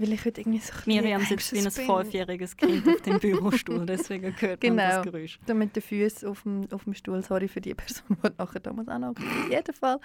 weil 0.00 0.12
ich 0.12 0.24
heute 0.24 0.40
irgendwie 0.40 0.58
so 0.60 0.72
Miriam 0.86 1.22
sitzt 1.22 1.52
wie 1.52 1.58
ein 1.58 1.70
fünfjähriges 1.70 2.56
Kind 2.56 2.88
auf 2.88 3.00
dem 3.02 3.18
Bürostuhl, 3.18 3.84
deswegen 3.86 4.24
hört 4.40 4.62
man 4.62 4.76
Genau. 4.76 4.88
das 4.88 5.02
Geräusch. 5.04 5.38
Da 5.46 5.54
mit 5.54 5.76
den 5.76 5.82
Füßen 5.82 6.28
auf 6.28 6.42
dem, 6.42 6.66
auf 6.72 6.84
dem 6.84 6.94
Stuhl. 6.94 7.22
Sorry 7.22 7.48
für 7.48 7.60
die 7.60 7.74
Person, 7.74 8.16
die 8.22 8.28
nachher 8.38 8.60
da 8.60 8.72
muss 8.72 8.88
anhocken. 8.88 9.24
Auf 9.24 9.50
jeden 9.50 9.74
Fall 9.74 9.98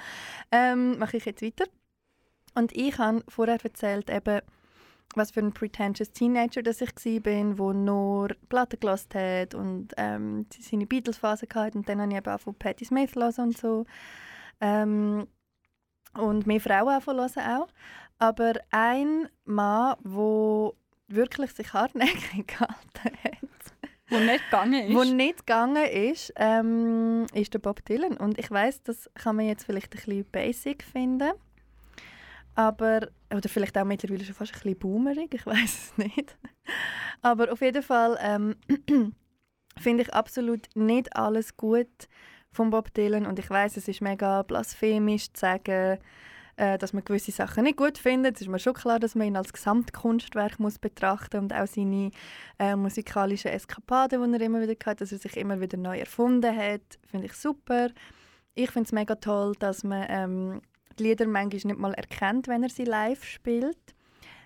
ähm, 0.52 0.98
mache 1.00 1.18
ich 1.18 1.26
jetzt 1.26 1.42
weiter. 1.42 1.66
Und 2.54 2.76
ich 2.76 2.98
habe 2.98 3.24
vorher 3.28 3.58
erzählt, 3.64 4.10
eben, 4.10 4.42
was 5.16 5.32
für 5.32 5.40
ein 5.42 5.54
pretentious 5.54 6.12
Teenager 6.12 6.62
dass 6.62 6.82
ich 6.82 6.90
war, 7.06 7.20
der 7.22 7.74
nur 7.74 8.30
Platten 8.50 8.80
gelassen 8.80 9.14
hat 9.14 9.54
und 9.56 9.90
ähm, 9.98 10.46
seine 10.60 10.86
Beatles-Phase 10.86 11.48
hatte. 11.54 11.78
Und 11.78 11.88
dann 11.88 12.02
habe 12.02 12.12
ich 12.12 12.18
eben 12.18 12.30
auch 12.34 12.40
von 12.40 12.56
Patti 12.56 12.86
Smith 12.86 13.16
und 13.16 13.58
so. 13.58 13.86
Ähm, 14.62 15.28
und 16.18 16.48
mehr 16.48 16.62
Frauen 16.62 16.96
auch 17.02 17.08
hören 17.08 17.30
auch. 17.60 17.68
Aber 18.26 18.54
ein 18.72 19.30
Mann, 19.46 19.96
der 20.04 20.72
wirklich 21.08 21.52
sich 21.52 21.74
hartnäckig 21.74 22.48
gehalten 22.48 23.18
hat, 23.24 23.40
Wo 24.10 24.18
nicht 24.18 24.44
gegangen 24.46 24.88
ist. 24.88 24.96
wo 24.96 25.04
nicht 25.04 25.38
gegangen 25.46 25.86
ist, 25.86 26.34
ähm, 26.36 27.28
ist 27.36 27.54
der 27.54 27.60
Bob 27.60 27.86
Dylan. 27.86 28.18
Und 28.18 28.40
ich 28.40 28.50
weiß, 28.50 28.82
das 28.82 29.12
kann 29.14 29.36
man 29.36 29.46
jetzt 29.48 29.66
vielleicht 29.66 29.94
ein 29.94 29.98
bisschen 29.98 30.26
basic 30.32 30.84
finden. 30.84 31.34
Aber, 32.56 33.10
oder 33.32 33.48
vielleicht 33.48 33.78
auch 33.78 33.86
mittlerweile 33.86 34.24
schon 34.26 34.34
fast 34.34 34.54
ein 34.54 34.60
bisschen 34.60 34.80
boomerig, 34.80 35.32
ich 35.36 35.46
weiß 35.54 35.92
es 35.92 35.98
nicht. 35.98 36.36
Aber 37.22 37.52
auf 37.52 37.62
jeden 37.62 37.84
Fall 37.84 38.18
ähm, 38.22 38.56
finde 39.78 40.02
ich 40.04 40.14
absolut 40.16 40.68
nicht 40.74 41.16
alles 41.16 41.58
gut 41.58 42.08
von 42.52 42.72
Bob 42.72 42.92
Dylan. 42.96 43.28
Und 43.28 43.38
ich 43.38 43.50
weiß, 43.52 43.78
es 43.78 43.88
ist 43.88 44.02
mega 44.02 44.42
blasphemisch 44.42 45.32
zu 45.32 45.42
sagen, 45.42 46.00
äh, 46.58 46.78
dass 46.78 46.94
man 46.94 47.04
gewisse 47.04 47.32
Sachen 47.32 47.63
nicht 47.63 47.78
gut 47.78 47.98
findet. 47.98 48.36
Es 48.36 48.41
ist 48.41 48.48
mir 48.48 48.60
schon 48.60 48.74
klar, 48.74 49.00
dass 49.00 49.15
man 49.15 49.28
ihn 49.28 49.36
als 49.36 49.52
Gesamtkunstwerk 49.52 50.60
muss 50.60 50.80
betrachten 50.80 51.38
und 51.38 51.54
auch 51.54 51.68
seine 51.68 52.12
äh, 52.60 52.76
musikalischen 52.76 53.52
Eskapaden, 53.52 54.32
die 54.32 54.39
er 54.39 54.46
immer 54.46 54.62
wieder 54.62 54.76
hat, 54.86 55.02
dass 55.02 55.12
er 55.12 55.18
sich 55.18 55.38
immer 55.38 55.60
wieder 55.60 55.78
neu 55.78 56.00
erfunden 56.00 56.56
hat, 56.56 57.00
finde 57.06 57.28
ich 57.28 57.34
super. 57.34 57.89
Ich 58.54 58.72
finde 58.72 58.88
es 58.88 58.94
mega 58.94 59.15
toll, 59.15 59.54
dass 59.60 59.84
man 59.84 60.06
ähm, 60.08 60.62
die 60.98 61.04
Lieder 61.04 61.28
manchmal 61.28 61.62
nicht 61.63 61.80
mal 61.80 61.94
erkennt, 61.94 62.48
wenn 62.48 62.63
er 62.63 62.70
sie 62.70 62.86
live 62.86 63.24
spielt. 63.24 63.78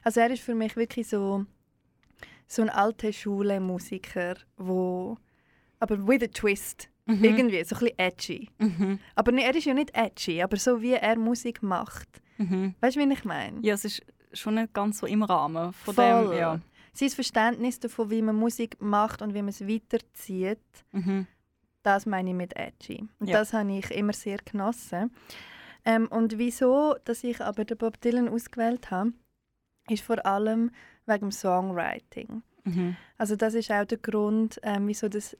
Also 0.04 0.20
er 0.22 0.32
ist 0.32 0.42
für 0.42 0.56
mich 0.56 0.76
wirklich 0.76 1.08
so, 1.08 1.46
so 2.48 2.62
ein 2.64 2.70
alte 2.70 3.14
Schule-Musiker, 3.14 4.36
wo 4.58 5.18
aber 5.80 6.08
with 6.08 6.24
a 6.24 6.28
twist. 6.28 6.90
Mhm. 7.10 7.24
Irgendwie, 7.24 7.64
so 7.64 7.76
ein 7.76 7.80
bisschen 7.80 7.98
edgy. 8.00 8.50
Mhm. 8.60 9.00
Aber 9.16 9.32
nee, 9.32 9.44
er 9.44 9.56
ist 9.56 9.66
ja 9.66 9.74
nicht 9.74 9.96
edgy, 9.96 10.42
aber 10.44 10.58
so 10.58 10.82
wie 10.82 10.94
er 10.94 11.18
Musik 11.18 11.64
macht. 11.64 12.08
Mhm. 12.38 12.76
Weißt 12.80 12.96
du, 12.96 13.00
wie 13.02 13.12
ich 13.14 13.26
meine? 13.26 13.60
Ja, 13.62 13.74
es 13.74 13.84
ist 13.86 14.02
schon 14.34 14.56
nicht 14.56 14.74
ganz 14.74 15.00
so 15.00 15.08
im 15.08 15.24
Rahmen 15.24 15.74
von 15.74 15.94
Voll. 15.96 16.30
dem. 16.30 16.38
Ja. 16.38 16.60
Sein 16.94 17.10
Verständnis 17.10 17.80
davon, 17.80 18.10
wie 18.12 18.22
man 18.22 18.36
Musik 18.36 18.78
macht 18.80 19.22
und 19.22 19.34
wie 19.34 19.42
man 19.42 19.50
es 19.50 19.68
weiterzieht, 19.68 20.60
Mhm. 20.92 21.26
das 21.84 22.06
meine 22.06 22.30
ich 22.30 22.36
mit 22.36 22.56
edgy. 22.56 23.08
Und 23.20 23.28
Ja. 23.28 23.40
das 23.40 23.54
habe 23.54 23.72
ich 23.72 23.90
immer 23.92 24.14
sehr 24.14 24.38
genossen. 24.46 25.12
Ähm, 25.86 26.08
und 26.08 26.38
wieso, 26.38 26.96
dass 27.06 27.24
ich 27.24 27.42
aber 27.42 27.66
den 27.66 27.78
Bob 27.78 28.00
Dylan 28.02 28.30
ausgewählt 28.30 28.92
habe, 28.92 29.14
ist 29.90 30.04
vor 30.04 30.24
allem 30.26 30.72
wegen 31.08 31.22
dem 31.22 31.32
Songwriting. 31.32 32.44
Mhm. 32.66 32.96
Also 33.18 33.36
das 33.36 33.54
ist 33.56 33.72
auch 33.72 33.86
der 33.86 33.98
Grund, 33.98 34.60
ähm, 34.64 34.88
wieso 34.88 35.08
das, 35.10 35.36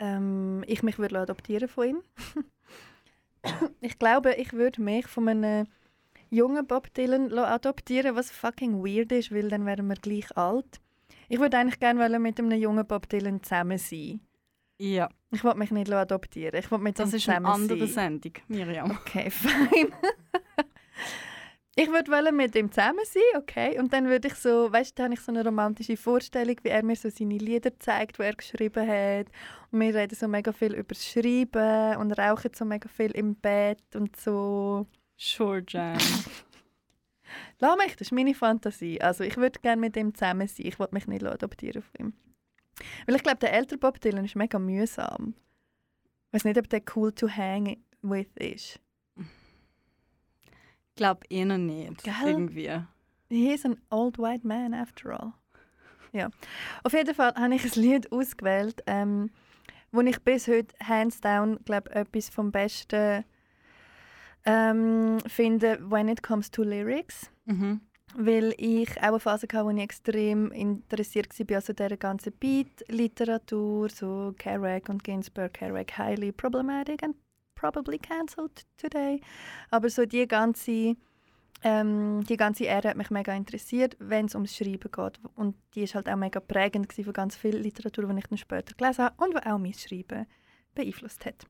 ähm, 0.00 0.64
ich 0.66 0.82
mich 0.82 0.98
würde 0.98 1.20
adoptieren 1.20 1.68
von 1.68 1.88
ihm. 1.88 2.02
ich 3.80 3.98
glaube, 3.98 4.34
ich 4.34 4.52
würde 4.52 4.82
mich 4.82 5.06
von 5.06 5.28
einem 5.28 5.66
jungen 6.30 6.66
Bob 6.66 6.92
Dylan 6.94 7.32
adoptieren, 7.38 8.16
was 8.16 8.30
fucking 8.30 8.82
weird 8.84 9.12
ist, 9.12 9.32
weil 9.32 9.48
dann 9.48 9.66
wären 9.66 9.86
wir 9.86 9.96
gleich 9.96 10.36
alt. 10.36 10.80
Ich 11.28 11.38
würde 11.38 11.58
eigentlich 11.58 11.78
gerne 11.78 12.18
mit 12.18 12.38
einem 12.38 12.52
jungen 12.52 12.86
Bob 12.86 13.08
Dylan 13.08 13.42
zusammen 13.42 13.78
sein. 13.78 14.20
Ja, 14.78 15.10
Ich 15.30 15.44
wollte 15.44 15.58
mich 15.58 15.70
nicht 15.70 15.92
adoptieren. 15.92 16.58
Ich 16.58 16.70
wollte 16.70 16.84
mit 16.84 16.98
das 16.98 17.12
ist 17.12 17.28
eine 17.28 17.38
zusammen 17.38 17.46
andere 17.46 17.86
sein. 17.86 18.20
Sendung, 18.22 18.32
Miriam. 18.48 18.90
Okay, 18.90 19.30
fein. 19.30 19.92
Ich 21.80 21.90
würde 21.90 22.32
mit 22.32 22.54
ihm 22.54 22.70
zusammen 22.70 23.04
sein, 23.04 23.22
okay. 23.36 23.78
Und 23.78 23.92
dann 23.92 24.06
würde 24.06 24.28
ich 24.28 24.34
so, 24.34 24.70
weißt 24.70 24.98
du, 24.98 25.02
habe 25.02 25.14
ich 25.14 25.20
so 25.20 25.32
eine 25.32 25.44
romantische 25.44 25.96
Vorstellung, 25.96 26.56
wie 26.62 26.68
er 26.68 26.84
mir 26.84 26.96
so 26.96 27.08
seine 27.08 27.38
Lieder 27.38 27.78
zeigt, 27.78 28.18
die 28.18 28.22
er 28.22 28.34
geschrieben 28.34 28.86
hat. 28.86 29.28
Und 29.70 29.80
wir 29.80 29.94
reden 29.94 30.14
so 30.14 30.28
mega 30.28 30.52
viel 30.52 30.74
über 30.74 30.88
das 30.94 31.06
Schreiben 31.06 31.96
und 31.96 32.12
rauchen 32.12 32.50
so 32.54 32.66
mega 32.66 32.88
viel 32.88 33.12
im 33.12 33.34
Bett 33.34 33.82
und 33.94 34.14
so. 34.16 34.86
Sure, 35.16 35.62
Jam. 35.66 35.96
Lass 37.60 37.76
mich, 37.78 37.92
das 37.92 38.08
ist 38.08 38.12
meine 38.12 38.34
Fantasie. 38.34 39.00
Also 39.00 39.24
ich 39.24 39.36
würde 39.38 39.60
gerne 39.60 39.80
mit 39.80 39.96
ihm 39.96 40.14
zusammen 40.14 40.48
sein. 40.48 40.66
Ich 40.66 40.78
wollte 40.78 40.94
mich 40.94 41.06
nicht 41.06 41.24
adoptieren 41.24 41.82
von 41.82 42.06
ihm. 42.06 42.12
Weil 43.06 43.16
ich 43.16 43.22
glaube, 43.22 43.38
der 43.38 43.54
ältere 43.54 43.78
Bob 43.78 44.00
Dylan 44.00 44.24
ist 44.26 44.36
mega 44.36 44.58
mühsam. 44.58 45.34
Ich 46.26 46.34
weiß 46.34 46.44
nicht, 46.44 46.58
ob 46.58 46.68
der 46.68 46.82
cool 46.94 47.12
to 47.12 47.28
hang 47.28 47.82
with 48.02 48.28
ist. 48.36 48.80
Ich 51.00 51.02
glaube 51.02 51.20
eher 51.30 51.56
nicht. 51.56 52.04
Gell? 52.04 52.12
Irgendwie. 52.26 52.70
He 53.30 53.54
is 53.54 53.64
an 53.64 53.78
old 53.88 54.18
white 54.18 54.46
man 54.46 54.74
after 54.74 55.18
all. 55.18 55.32
Ja. 56.12 56.28
Auf 56.84 56.92
jeden 56.92 57.14
Fall 57.14 57.32
habe 57.36 57.54
ich 57.54 57.64
ein 57.64 57.80
Lied 57.82 58.12
ausgewählt, 58.12 58.82
ähm, 58.86 59.30
wo 59.92 60.02
ich 60.02 60.20
bis 60.20 60.46
heute 60.46 60.74
hands 60.86 61.22
down 61.22 61.58
glaube 61.64 61.90
etwas 61.92 62.28
vom 62.28 62.52
Besten 62.52 63.24
ähm, 64.44 65.20
finde, 65.26 65.78
when 65.90 66.08
it 66.08 66.22
comes 66.22 66.50
to 66.50 66.62
lyrics, 66.64 67.30
Mhm. 67.46 67.80
weil 68.14 68.52
ich 68.58 68.90
auch 68.98 69.04
eine 69.04 69.20
Phase 69.20 69.46
hatte, 69.50 69.64
wo 69.64 69.70
ich 69.70 69.80
extrem 69.80 70.52
interessiert 70.52 71.28
war 71.48 71.56
an 71.56 71.62
so 71.62 71.72
dieser 71.72 71.96
ganzen 71.96 72.32
Beat-Literatur, 72.34 73.88
so 73.88 74.34
Kerouac 74.36 74.90
und 74.90 75.02
Ginsberg, 75.02 75.54
Kerouac 75.54 75.96
highly 75.96 76.30
problematic 76.30 77.02
and 77.02 77.16
probably 77.60 77.98
cancelled 77.98 78.64
today. 78.76 79.20
Aber 79.70 79.90
so 79.90 80.06
die 80.06 80.26
ganze, 80.26 80.96
ähm, 81.62 82.24
die 82.24 82.36
ganze 82.36 82.66
Ära 82.66 82.90
hat 82.90 82.96
mich 82.96 83.10
mega 83.10 83.34
interessiert, 83.34 83.96
wenn 83.98 84.26
es 84.26 84.34
ums 84.34 84.56
Schreiben 84.56 84.90
geht. 84.90 85.20
Und 85.34 85.56
die 85.74 85.82
ist 85.82 85.94
halt 85.94 86.08
auch 86.08 86.16
mega 86.16 86.40
prägend 86.40 86.92
für 86.92 87.12
ganz 87.12 87.36
viel 87.36 87.56
Literatur, 87.56 88.06
die 88.06 88.18
ich 88.18 88.26
dann 88.26 88.38
später 88.38 88.74
gelesen 88.74 89.04
habe 89.04 89.24
und 89.24 89.34
die 89.34 89.46
auch 89.46 89.58
mein 89.58 89.74
Schreiben 89.74 90.26
beeinflusst 90.74 91.26
hat. 91.26 91.46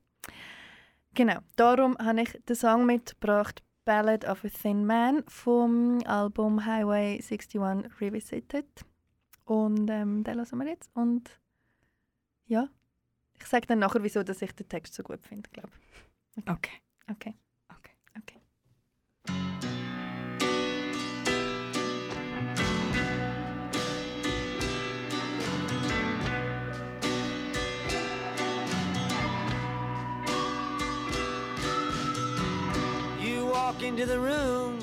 Genau, 1.13 1.39
darum 1.55 1.97
habe 1.97 2.21
ich 2.21 2.39
den 2.47 2.55
Song 2.55 2.85
mitgebracht, 2.85 3.63
Ballad 3.85 4.25
of 4.25 4.45
a 4.45 4.49
Thin 4.49 4.85
Man 4.85 5.23
vom 5.27 5.99
Album 6.05 6.65
Highway 6.65 7.19
61 7.21 7.99
Revisited. 7.99 8.65
Und 9.45 9.89
ähm, 9.89 10.23
den 10.23 10.35
lassen 10.35 10.59
wir 10.59 10.67
jetzt. 10.67 10.89
Und 10.93 11.29
ja, 12.45 12.69
ich 13.41 13.47
sage 13.47 13.65
dann 13.67 13.79
nachher, 13.79 14.03
wieso 14.03 14.23
dass 14.23 14.41
ich 14.41 14.51
den 14.53 14.69
Text 14.69 14.93
so 14.93 15.03
gut 15.03 15.19
finde, 15.27 15.49
glaube 15.49 15.71
Okay. 16.47 16.71
Okay. 17.09 17.33
Okay. 17.69 17.91
Okay. 18.17 18.39
You 33.19 33.45
walk 33.45 33.81
into 33.83 34.05
the 34.05 34.17
room 34.19 34.79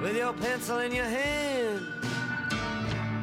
with 0.00 0.16
your 0.16 0.32
pencil 0.32 0.78
in 0.78 0.92
your 0.92 1.04
hand. 1.04 1.82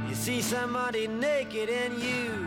You 0.08 0.15
see 0.15 0.41
somebody 0.41 1.08
naked 1.08 1.69
and 1.69 2.00
you 2.00 2.17
you 2.28 2.46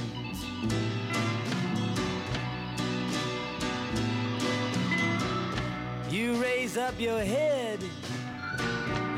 You 6.21 6.33
raise 6.35 6.77
up 6.77 6.93
your 6.99 7.19
head 7.19 7.79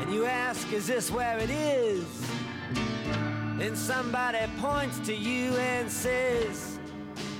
and 0.00 0.10
you 0.10 0.24
ask, 0.24 0.72
Is 0.72 0.86
this 0.86 1.10
where 1.10 1.36
it 1.36 1.50
is? 1.50 2.06
Then 3.58 3.76
somebody 3.76 4.38
points 4.58 5.00
to 5.00 5.14
you 5.14 5.52
and 5.54 5.90
says, 5.90 6.78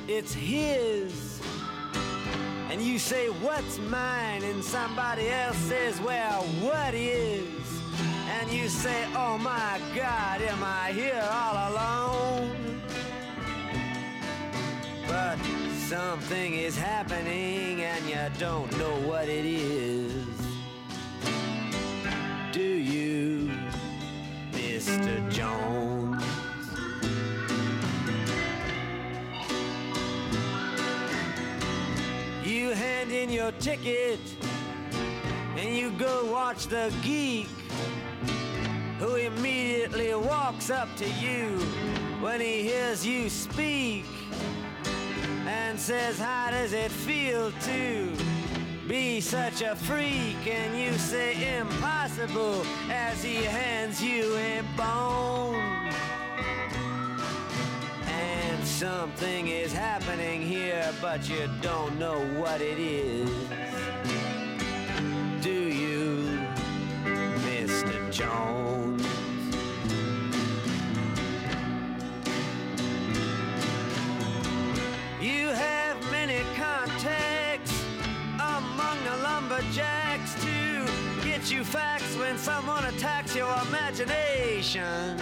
It's 0.06 0.34
his. 0.34 1.40
And 2.70 2.82
you 2.82 2.98
say, 2.98 3.28
What's 3.28 3.78
mine? 3.78 4.42
And 4.42 4.62
somebody 4.62 5.30
else 5.30 5.56
says, 5.56 5.98
Well, 5.98 6.42
what 6.60 6.92
is? 6.92 7.48
And 8.38 8.50
you 8.52 8.68
say, 8.68 9.06
Oh 9.14 9.38
my 9.38 9.80
God, 9.96 10.42
am 10.42 10.62
I 10.62 10.92
here 10.92 11.26
all 11.32 11.70
alone? 11.72 12.63
Something 15.88 16.54
is 16.54 16.78
happening 16.78 17.82
and 17.82 18.08
you 18.08 18.16
don't 18.38 18.70
know 18.78 18.94
what 19.06 19.28
it 19.28 19.44
is. 19.44 20.24
Do 22.52 22.62
you, 22.62 23.50
Mr. 24.52 25.30
Jones? 25.30 26.24
You 32.42 32.70
hand 32.70 33.12
in 33.12 33.28
your 33.28 33.52
ticket 33.52 34.20
and 35.58 35.76
you 35.76 35.90
go 35.98 36.32
watch 36.32 36.66
the 36.66 36.90
geek 37.02 37.48
who 38.98 39.16
immediately 39.16 40.14
walks 40.14 40.70
up 40.70 40.88
to 40.96 41.10
you 41.20 41.58
when 42.22 42.40
he 42.40 42.62
hears 42.62 43.06
you 43.06 43.28
speak 43.28 44.06
and 45.74 45.80
says, 45.80 46.20
How 46.20 46.52
does 46.52 46.72
it 46.72 46.92
feel 46.92 47.50
to 47.50 48.12
be 48.86 49.20
such 49.20 49.60
a 49.60 49.74
freak? 49.74 50.46
And 50.46 50.78
you 50.78 50.92
say, 50.96 51.58
Impossible, 51.58 52.64
as 52.88 53.20
he 53.24 53.42
hands 53.42 54.00
you 54.00 54.36
a 54.36 54.62
bone. 54.76 55.56
And 58.06 58.64
something 58.64 59.48
is 59.48 59.72
happening 59.72 60.42
here, 60.42 60.92
but 61.02 61.28
you 61.28 61.50
don't 61.60 61.98
know 61.98 62.20
what 62.38 62.60
it 62.60 62.78
is. 62.78 63.28
Do 65.42 65.50
you, 65.50 66.38
Mr. 67.48 68.12
Jones? 68.12 68.83
You 81.54 81.62
facts 81.62 82.16
when 82.16 82.36
someone 82.36 82.84
attacks 82.86 83.36
your 83.36 83.54
imagination. 83.68 85.16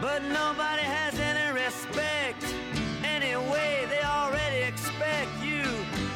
But 0.00 0.22
nobody 0.22 0.82
has 0.82 1.18
any 1.18 1.52
respect. 1.52 2.42
Anyway, 3.04 3.86
they 3.90 4.02
already 4.02 4.64
expect 4.64 5.28
you 5.42 5.62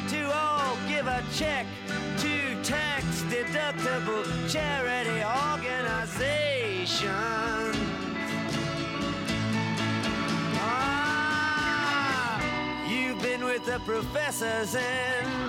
to 0.09 0.31
all 0.33 0.75
give 0.87 1.05
a 1.05 1.23
check 1.35 1.67
to 2.17 2.63
tax 2.63 3.05
deductible 3.23 4.25
charity 4.51 5.23
organizations. 5.53 7.77
Ah, 10.61 12.41
you've 12.89 13.21
been 13.21 13.45
with 13.45 13.65
the 13.65 13.79
professors 13.85 14.75
and 14.75 15.48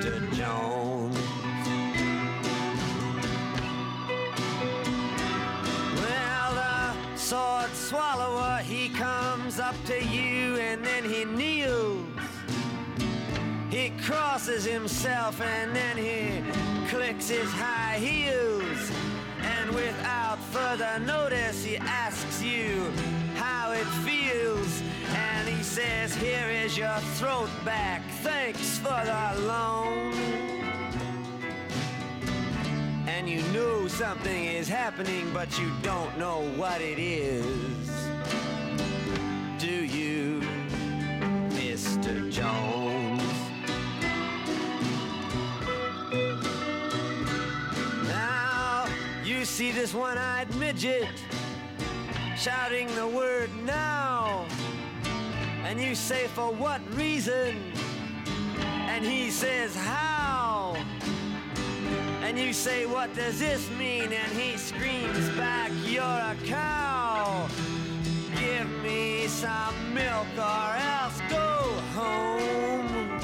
Mr. 0.00 0.32
Jones? 0.32 1.18
Well, 6.00 6.54
the 6.54 7.18
sword 7.18 7.70
swallower, 7.74 8.62
he 8.62 8.88
comes 8.88 9.60
up 9.60 9.74
to 9.86 10.02
you 10.02 10.56
and 10.56 10.82
then 10.82 11.04
he 11.04 11.26
kneels. 11.26 12.06
He 13.70 13.90
crosses 14.02 14.64
himself 14.64 15.38
and 15.42 15.76
then 15.76 15.98
he 15.98 16.42
clicks 16.88 17.28
his 17.28 17.50
high 17.50 17.98
heels. 17.98 18.90
And 19.42 19.70
without 19.74 20.38
further 20.50 20.98
notice, 21.00 21.62
he 21.62 21.76
asks 21.76 22.42
you 22.42 22.90
how 23.34 23.72
it 23.72 23.84
feels. 24.04 24.19
Says, 25.70 26.16
Here 26.16 26.48
is 26.48 26.76
your 26.76 26.98
throat 27.14 27.48
back. 27.64 28.02
Thanks 28.22 28.78
for 28.78 28.88
the 28.88 29.40
loan. 29.42 30.12
And 33.06 33.30
you 33.30 33.40
know 33.52 33.86
something 33.86 34.46
is 34.46 34.66
happening, 34.66 35.30
but 35.32 35.56
you 35.60 35.70
don't 35.82 36.18
know 36.18 36.40
what 36.56 36.80
it 36.80 36.98
is. 36.98 37.88
Do 39.60 39.70
you, 39.70 40.40
Mr. 41.50 42.28
Jones? 42.32 43.22
Now 48.08 48.88
you 49.22 49.44
see 49.44 49.70
this 49.70 49.94
one-eyed 49.94 50.52
midget 50.56 51.06
shouting 52.36 52.92
the 52.96 53.06
word 53.06 53.50
now. 53.64 54.48
And 55.70 55.80
you 55.80 55.94
say, 55.94 56.26
for 56.34 56.52
what 56.52 56.80
reason? 56.96 57.56
and 59.00 59.08
he 59.08 59.30
says, 59.30 59.74
How? 59.74 60.76
And 62.22 62.38
you 62.38 62.52
say, 62.52 62.84
What 62.84 63.14
does 63.14 63.38
this 63.38 63.70
mean? 63.78 64.12
And 64.12 64.32
he 64.32 64.58
screams 64.58 65.28
back, 65.30 65.70
You're 65.86 66.02
a 66.02 66.36
cow. 66.44 67.48
Give 68.38 68.68
me 68.82 69.26
some 69.26 69.94
milk 69.94 70.26
or 70.36 70.70
else 70.92 71.18
go 71.30 71.48
home. 71.94 73.20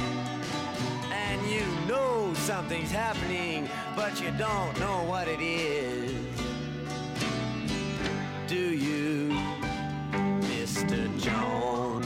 And 1.12 1.46
you 1.50 1.66
know 1.86 2.32
something's 2.34 2.90
happening, 2.90 3.68
but 3.94 4.18
you 4.20 4.30
don't 4.38 4.78
know 4.80 5.04
what 5.04 5.28
it 5.28 5.40
is. 5.40 6.14
Do 8.46 8.56
you, 8.56 9.36
Mr. 10.40 10.98
Jones? 11.20 12.05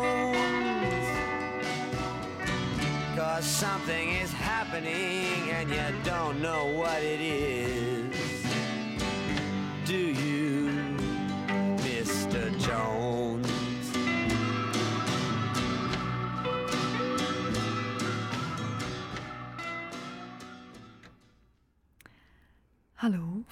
Cause 3.41 3.49
something 3.49 4.09
is 4.21 4.31
happening 4.33 5.49
and 5.49 5.67
you 5.71 5.81
don't 6.03 6.39
know 6.43 6.67
what 6.77 7.01
it 7.01 7.19
is. 7.19 8.45
Do 9.83 9.97
you, 9.97 10.69
Mr. 11.81 12.51
Jones? 12.59 13.47
Hallo. 22.97 23.43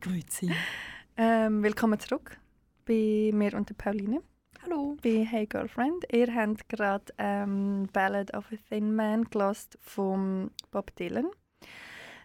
Grüezi. 0.00 0.50
Ähm, 1.16 1.62
willkommen 1.62 2.00
zurück 2.00 2.36
bei 2.84 3.30
mir 3.32 3.54
und 3.54 3.68
der 3.68 3.74
Pauline. 3.76 4.22
Hallo. 4.70 4.96
Bei 5.02 5.24
Hey 5.24 5.46
Girlfriend. 5.46 6.04
Ihr 6.12 6.32
habt 6.34 6.68
gerade 6.68 7.04
ähm, 7.18 7.88
Ballad 7.92 8.34
of 8.34 8.44
a 8.52 8.56
Thin 8.68 8.94
Man 8.94 9.24
gelost 9.24 9.78
vom 9.80 10.50
Bob 10.70 10.94
Dylan. 10.96 11.26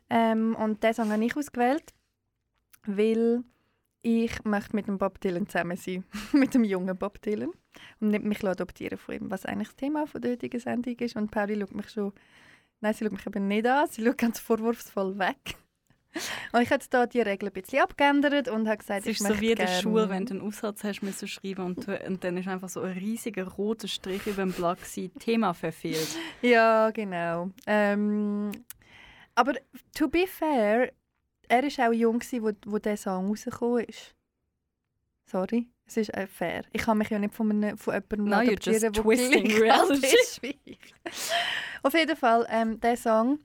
Ähm, 0.09 0.55
und 0.55 0.83
diesen 0.83 0.95
Song 0.95 1.11
habe 1.11 1.23
ich 1.25 1.35
ausgewählt, 1.35 1.93
weil 2.85 3.43
ich 4.01 4.43
möchte 4.43 4.75
mit 4.75 4.87
dem 4.87 4.97
Bob 4.97 5.19
Dylan 5.21 5.47
zusammen 5.47 5.77
sein. 5.77 6.03
mit 6.33 6.53
dem 6.53 6.63
jungen 6.63 6.97
Bob 6.97 7.21
Dylan. 7.21 7.51
Und 7.99 8.09
nicht 8.09 8.23
mich 8.23 8.43
adoptieren 8.43 8.97
von 8.97 9.15
ihm, 9.15 9.31
was 9.31 9.45
eigentlich 9.45 9.69
das 9.69 9.77
Thema 9.77 10.05
von 10.05 10.21
der 10.21 10.31
heutigen 10.31 10.59
Sendung 10.59 10.95
ist. 10.97 11.15
Und 11.15 11.31
Pauli 11.31 11.59
schaut 11.59 11.75
mich 11.75 11.89
schon... 11.89 12.13
Nein, 12.81 12.93
sie 12.93 13.05
schaut 13.05 13.13
mich 13.13 13.25
eben 13.25 13.47
nicht 13.47 13.65
an. 13.65 13.87
Sie 13.87 14.03
schaut 14.03 14.17
ganz 14.17 14.39
vorwurfsvoll 14.39 15.17
weg. 15.17 15.55
Und 16.53 16.61
ich 16.61 16.69
habe 16.71 16.81
jetzt 16.81 16.93
hier 16.93 17.07
die 17.07 17.21
Regeln 17.21 17.51
ein 17.53 17.61
bisschen 17.61 17.81
abgeändert 17.83 18.47
und 18.47 18.67
habe 18.67 18.77
gesagt, 18.77 19.01
Es 19.01 19.07
ist 19.07 19.21
ich 19.21 19.27
so 19.27 19.39
wie 19.41 19.51
in 19.51 19.57
der 19.57 19.67
Schule, 19.67 20.09
wenn 20.09 20.25
du 20.25 20.35
einen 20.35 20.41
Aufsatz 20.41 20.83
hast 20.83 21.01
müssen 21.01 21.27
schreiben 21.27 21.65
und, 21.65 21.87
du- 21.87 21.99
und 22.07 22.23
dann 22.23 22.37
ist 22.37 22.47
einfach 22.47 22.69
so 22.69 22.81
ein 22.81 22.93
riesiger 22.97 23.45
roter 23.47 23.87
Strich 23.87 24.25
über 24.27 24.43
dem 24.43 24.53
Blatt 24.53 24.79
gewesen, 24.79 25.11
Thema 25.19 25.53
verfehlt. 25.53 26.07
Ja, 26.41 26.91
genau. 26.91 27.49
Ähm, 27.67 28.51
aber 29.35 29.53
to 29.93 30.07
be 30.07 30.25
fair, 30.27 30.91
er 31.47 31.63
war 31.63 31.89
auch 31.89 31.93
jung, 31.93 32.19
gewesen, 32.19 32.43
wo, 32.43 32.51
wo 32.71 32.77
dieser 32.79 32.97
Song 32.97 33.27
rausgekommen 33.27 33.83
ist. 33.85 34.15
Sorry, 35.25 35.67
es 35.85 35.97
ist 35.97 36.13
äh, 36.13 36.27
fair. 36.27 36.63
Ich 36.71 36.83
kann 36.83 36.97
mich 36.97 37.09
ja 37.09 37.19
nicht 37.19 37.33
von, 37.33 37.51
einem, 37.51 37.77
von 37.77 37.93
jemandem 37.95 38.33
adoptieren, 38.33 38.73
just 38.73 38.83
der 38.83 38.91
twisting 38.93 39.43
gleich 39.45 39.61
reality. 39.61 40.05
ist 40.23 40.41
wie 40.43 40.57
ich. 40.65 40.79
Auf 41.83 41.93
jeden 41.93 42.15
Fall, 42.15 42.45
ähm, 42.49 42.79
diesen 42.79 42.97
Song 42.97 43.39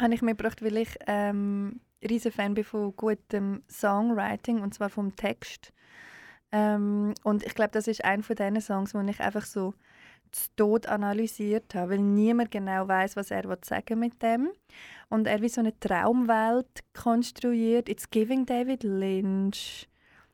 habe 0.00 0.14
ich 0.14 0.22
mitgebracht, 0.22 0.62
weil 0.62 0.76
ich 0.76 0.90
ähm, 1.06 1.80
riesen 2.06 2.32
Fan 2.32 2.54
bin 2.54 2.64
von 2.64 2.94
gutem 2.96 3.62
Songwriting, 3.70 4.60
und 4.60 4.74
zwar 4.74 4.88
vom 4.88 5.14
Text. 5.16 5.72
Ähm, 6.52 7.14
und 7.22 7.44
ich 7.44 7.54
glaube, 7.54 7.70
das 7.72 7.88
ist 7.88 8.04
einer 8.04 8.22
von 8.22 8.36
diesen 8.36 8.60
Songs, 8.60 8.94
wo 8.94 9.00
ich 9.00 9.20
einfach 9.20 9.44
so 9.44 9.74
zu 10.32 10.48
Tod 10.56 10.86
analysiert 10.86 11.74
habe, 11.74 11.92
weil 11.92 11.98
niemand 11.98 12.50
genau 12.50 12.86
weiß, 12.86 13.16
was 13.16 13.30
er 13.30 13.44
sagen 13.62 13.98
mit 13.98 14.22
dem. 14.22 14.50
Und 15.08 15.26
er 15.26 15.40
wie 15.40 15.48
so 15.48 15.60
eine 15.60 15.78
Traumwelt 15.78 16.82
konstruiert. 16.94 17.88
It's 17.88 18.10
giving 18.10 18.44
David 18.44 18.82
Lynch. 18.82 19.88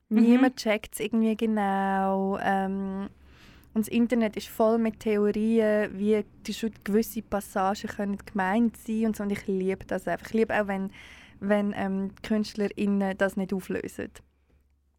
Niemand 0.08 0.56
checkt 0.56 0.94
es 0.94 1.00
irgendwie 1.00 1.36
genau. 1.36 2.38
Ähm, 2.42 3.08
und 3.74 3.86
das 3.86 3.88
Internet 3.88 4.36
ist 4.36 4.48
voll 4.48 4.76
mit 4.76 5.00
Theorien, 5.00 5.90
wie 5.98 6.22
die 6.46 6.52
schon 6.52 6.72
gewisse 6.84 7.22
Passagen 7.22 7.88
können 7.88 8.18
gemeint 8.18 8.76
sein 8.76 9.06
und 9.06 9.16
so. 9.16 9.22
Und 9.22 9.32
ich 9.32 9.46
liebe 9.46 9.84
das 9.86 10.06
einfach. 10.06 10.26
Ich 10.26 10.34
liebe 10.34 10.54
auch, 10.60 10.66
wenn, 10.66 10.90
wenn 11.42 11.72
ähm, 11.76 12.14
die 12.16 12.22
KünstlerInnen 12.22 13.16
das 13.18 13.36
nicht 13.36 13.52
auflösen. 13.52 14.10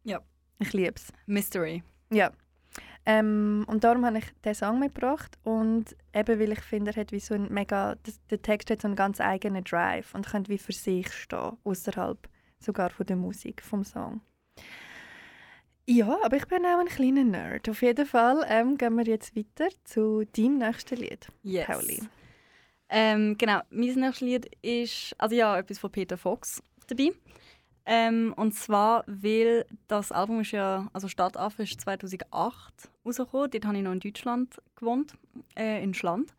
Ja. 0.04 0.20
Ich 0.58 0.72
liebe 0.72 0.94
es. 0.94 1.12
Mystery. 1.26 1.82
Ja. 2.10 2.30
Ähm, 3.06 3.64
und 3.66 3.84
darum 3.84 4.06
habe 4.06 4.18
ich 4.18 4.24
diesen 4.44 4.54
Song 4.54 4.78
mitgebracht 4.78 5.36
und 5.42 5.94
eben 6.14 6.40
weil 6.40 6.52
ich 6.52 6.60
finde, 6.60 6.92
er 6.92 7.00
hat 7.02 7.12
wie 7.12 7.20
so 7.20 7.34
ein 7.34 7.52
mega, 7.52 7.96
der 8.30 8.40
Text 8.40 8.70
hat 8.70 8.80
so 8.80 8.88
einen 8.88 8.96
ganz 8.96 9.20
eigenen 9.20 9.64
Drive 9.64 10.14
und 10.14 10.26
könnte 10.26 10.50
wie 10.50 10.58
für 10.58 10.72
sich 10.72 11.12
stehen, 11.12 11.56
außerhalb 11.64 12.28
sogar 12.58 12.90
von 12.90 13.06
der 13.06 13.16
Musik 13.16 13.62
vom 13.62 13.84
Song. 13.84 14.22
Ja, 15.86 16.16
aber 16.24 16.36
ich 16.38 16.46
bin 16.46 16.64
auch 16.64 16.78
ein 16.78 16.86
kleiner 16.86 17.24
Nerd. 17.24 17.68
Auf 17.68 17.82
jeden 17.82 18.06
Fall 18.06 18.42
ähm, 18.48 18.78
gehen 18.78 18.96
wir 18.96 19.04
jetzt 19.04 19.36
weiter 19.36 19.68
zu 19.84 20.24
deinem 20.24 20.58
nächsten 20.58 20.96
Lied, 20.96 21.28
Yes. 21.42 21.66
Pauli. 21.66 22.00
Ähm, 22.96 23.36
genau, 23.36 23.60
mein 23.70 23.92
nächstes 23.94 24.20
Lied 24.20 24.48
ist, 24.62 25.16
also 25.18 25.34
ja, 25.34 25.58
etwas 25.58 25.80
von 25.80 25.90
Peter 25.90 26.16
Fox 26.16 26.62
dabei. 26.86 27.10
Ähm, 27.86 28.32
und 28.36 28.54
zwar, 28.54 29.02
weil 29.08 29.66
das 29.88 30.12
Album 30.12 30.42
ist 30.42 30.52
ja, 30.52 30.88
also 30.92 31.08
Stadtaffe 31.08 31.64
ist 31.64 31.80
2008 31.80 32.88
rausgekommen. 33.04 33.50
Dort 33.50 33.64
habe 33.66 33.76
ich 33.76 33.82
noch 33.82 33.90
in 33.90 33.98
Deutschland 33.98 34.62
gewohnt, 34.76 35.14
äh, 35.58 35.82
in 35.82 35.92
Schland. 35.92 36.32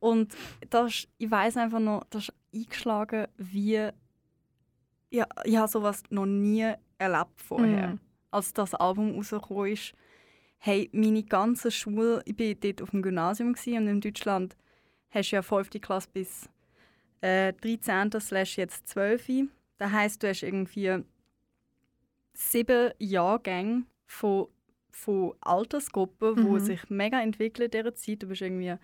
Und 0.00 0.34
das, 0.68 1.06
ich 1.16 1.30
weiß 1.30 1.56
einfach 1.58 1.78
noch, 1.78 2.02
das 2.10 2.24
ist 2.24 2.34
eingeschlagen 2.52 3.28
wie, 3.36 3.88
ja, 5.10 5.26
ich 5.44 5.56
habe 5.56 5.68
sowas 5.68 6.02
noch 6.10 6.26
nie 6.26 6.72
erlebt 6.98 7.40
vorher. 7.40 7.90
Mhm. 7.90 8.00
Als 8.32 8.52
das 8.52 8.74
Album 8.74 9.14
rausgekommen 9.14 9.72
ist, 9.72 9.94
hey, 10.58 10.90
meine 10.92 11.22
ganze 11.22 11.70
Schule, 11.70 12.20
ich 12.24 12.36
war 12.36 12.54
dort 12.54 12.82
auf 12.82 12.90
dem 12.90 13.02
Gymnasium 13.02 13.54
und 13.54 13.86
in 13.86 14.00
Deutschland 14.00 14.56
hast 15.10 15.30
du 15.30 15.36
ja 15.36 15.42
5. 15.42 15.70
Klasse 15.80 16.08
bis 16.12 16.48
äh, 17.20 17.52
13. 17.54 18.10
slash 18.20 18.56
jetzt 18.58 18.88
12. 18.88 19.48
Das 19.78 19.92
heisst, 19.92 20.22
du 20.22 20.28
hast 20.28 20.42
irgendwie 20.42 21.02
sieben 22.34 22.92
Jahrgänge 22.98 23.84
von, 24.06 24.48
von 24.90 25.34
Altersgruppen, 25.40 26.36
die 26.36 26.42
Mhm. 26.42 26.60
sich 26.60 26.90
mega 26.90 27.20
entwickeln 27.20 27.66
in 27.66 27.70
dieser 27.70 27.94
Zeit. 27.94 28.22
Du 28.22 28.28
bist 28.28 28.42
irgendwie 28.42 28.74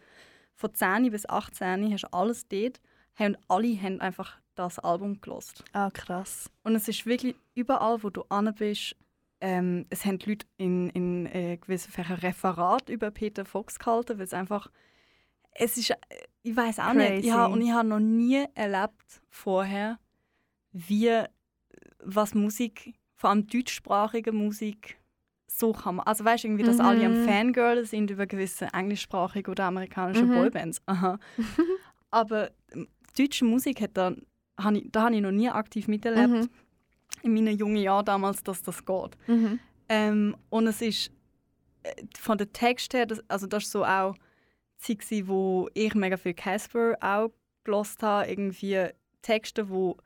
von 0.55 0.75
10 0.75 1.11
bis 1.11 1.29
18, 1.29 1.93
hast 1.93 2.05
alles 2.13 2.49
dort. 2.49 2.81
Hey, 3.15 3.29
und 3.29 3.39
alle 3.49 3.81
haben 3.81 4.01
einfach 4.01 4.39
das 4.57 4.79
Album 4.81 5.21
gelost. 5.21 5.65
Ah, 5.73 5.91
krass. 5.91 6.51
Und 6.63 6.75
es 6.75 6.89
ist 6.89 7.07
wirklich 7.07 7.37
überall, 7.55 8.03
wo 8.03 8.11
du 8.11 8.25
an 8.29 8.53
bist, 8.55 8.97
ähm, 9.41 9.87
es 9.91 10.05
haben 10.05 10.19
Leute 10.25 10.47
in, 10.57 10.89
in 10.91 11.27
äh, 11.27 11.57
gewissen 11.57 11.91
Fächern 11.93 12.19
Referat 12.19 12.89
über 12.89 13.11
Peter 13.11 13.45
Fox 13.45 13.79
gehalten, 13.79 14.19
weil 14.19 14.25
es 14.25 14.33
einfach, 14.35 14.71
es 15.55 15.77
ist, 15.77 15.91
äh, 15.91 15.97
ich 16.43 16.57
weiß 16.57 16.79
auch 16.81 16.93
nicht, 16.93 17.09
Crazy. 17.09 17.27
ich 17.29 17.33
hab, 17.33 17.53
und 17.53 17.61
ich 17.63 17.71
habe 17.71 17.89
noch 17.89 18.01
nie 18.01 18.45
erlebt 18.55 19.23
vorher, 19.31 19.99
wie, 20.73 21.23
was 22.01 22.35
Musik, 22.35 22.95
vor 23.15 23.31
allem 23.31 23.47
deutschsprachige 23.47 24.33
Musik, 24.33 24.99
so 25.47 25.73
kann 25.73 25.97
man, 25.97 26.07
also 26.07 26.25
weißt 26.25 26.45
du, 26.45 26.49
irgendwie, 26.49 26.65
dass 26.65 26.81
alle 26.81 27.07
am 27.07 27.13
Mhm. 27.13 27.25
Fangirl 27.25 27.85
sind 27.87 28.11
über 28.11 28.27
gewisse 28.27 28.67
englischsprachige 28.73 29.51
oder 29.51 29.65
amerikanische 29.65 30.27
Mhm. 30.27 30.33
Boybands. 30.35 30.83
Aha. 30.87 31.19
Aber 32.11 32.51
ähm, 32.73 32.89
deutsche 33.17 33.45
Musik 33.45 33.81
hat 33.81 33.93
da, 33.95 34.13
habe 34.59 34.79
ich, 34.79 34.89
da 34.91 35.03
habe 35.05 35.15
ich 35.15 35.21
noch 35.23 35.31
nie 35.31 35.49
aktiv 35.49 35.87
miterlebt 35.89 36.29
Mhm. 36.29 36.49
in 37.23 37.35
meinen 37.35 37.57
jungen 37.57 37.77
Jahren 37.77 38.05
damals, 38.05 38.43
dass 38.43 38.63
das 38.63 38.85
geht. 38.85 39.17
Mhm. 39.29 39.61
Ähm, 39.89 40.37
und 40.51 40.67
es 40.67 40.83
ist 40.83 41.11
äh, 41.85 42.03
von 42.19 42.37
der 42.39 42.53
Text 42.53 42.93
her, 42.95 43.07
das, 43.07 43.21
also 43.29 43.47
das 43.47 43.65
ist 43.65 43.71
so 43.71 43.85
auch 43.85 44.17
Zeit, 44.87 44.99
gewesen, 45.01 45.29
wo 45.29 45.69
ich 45.75 45.95
mega 45.95 46.17
viel 46.17 46.35
Casper 46.35 46.97
auch 47.01 47.31
gelost 47.65 48.03
habe, 48.03 48.29
irgendwie 48.31 48.89
Texte, 49.23 49.69
wo 49.71 49.97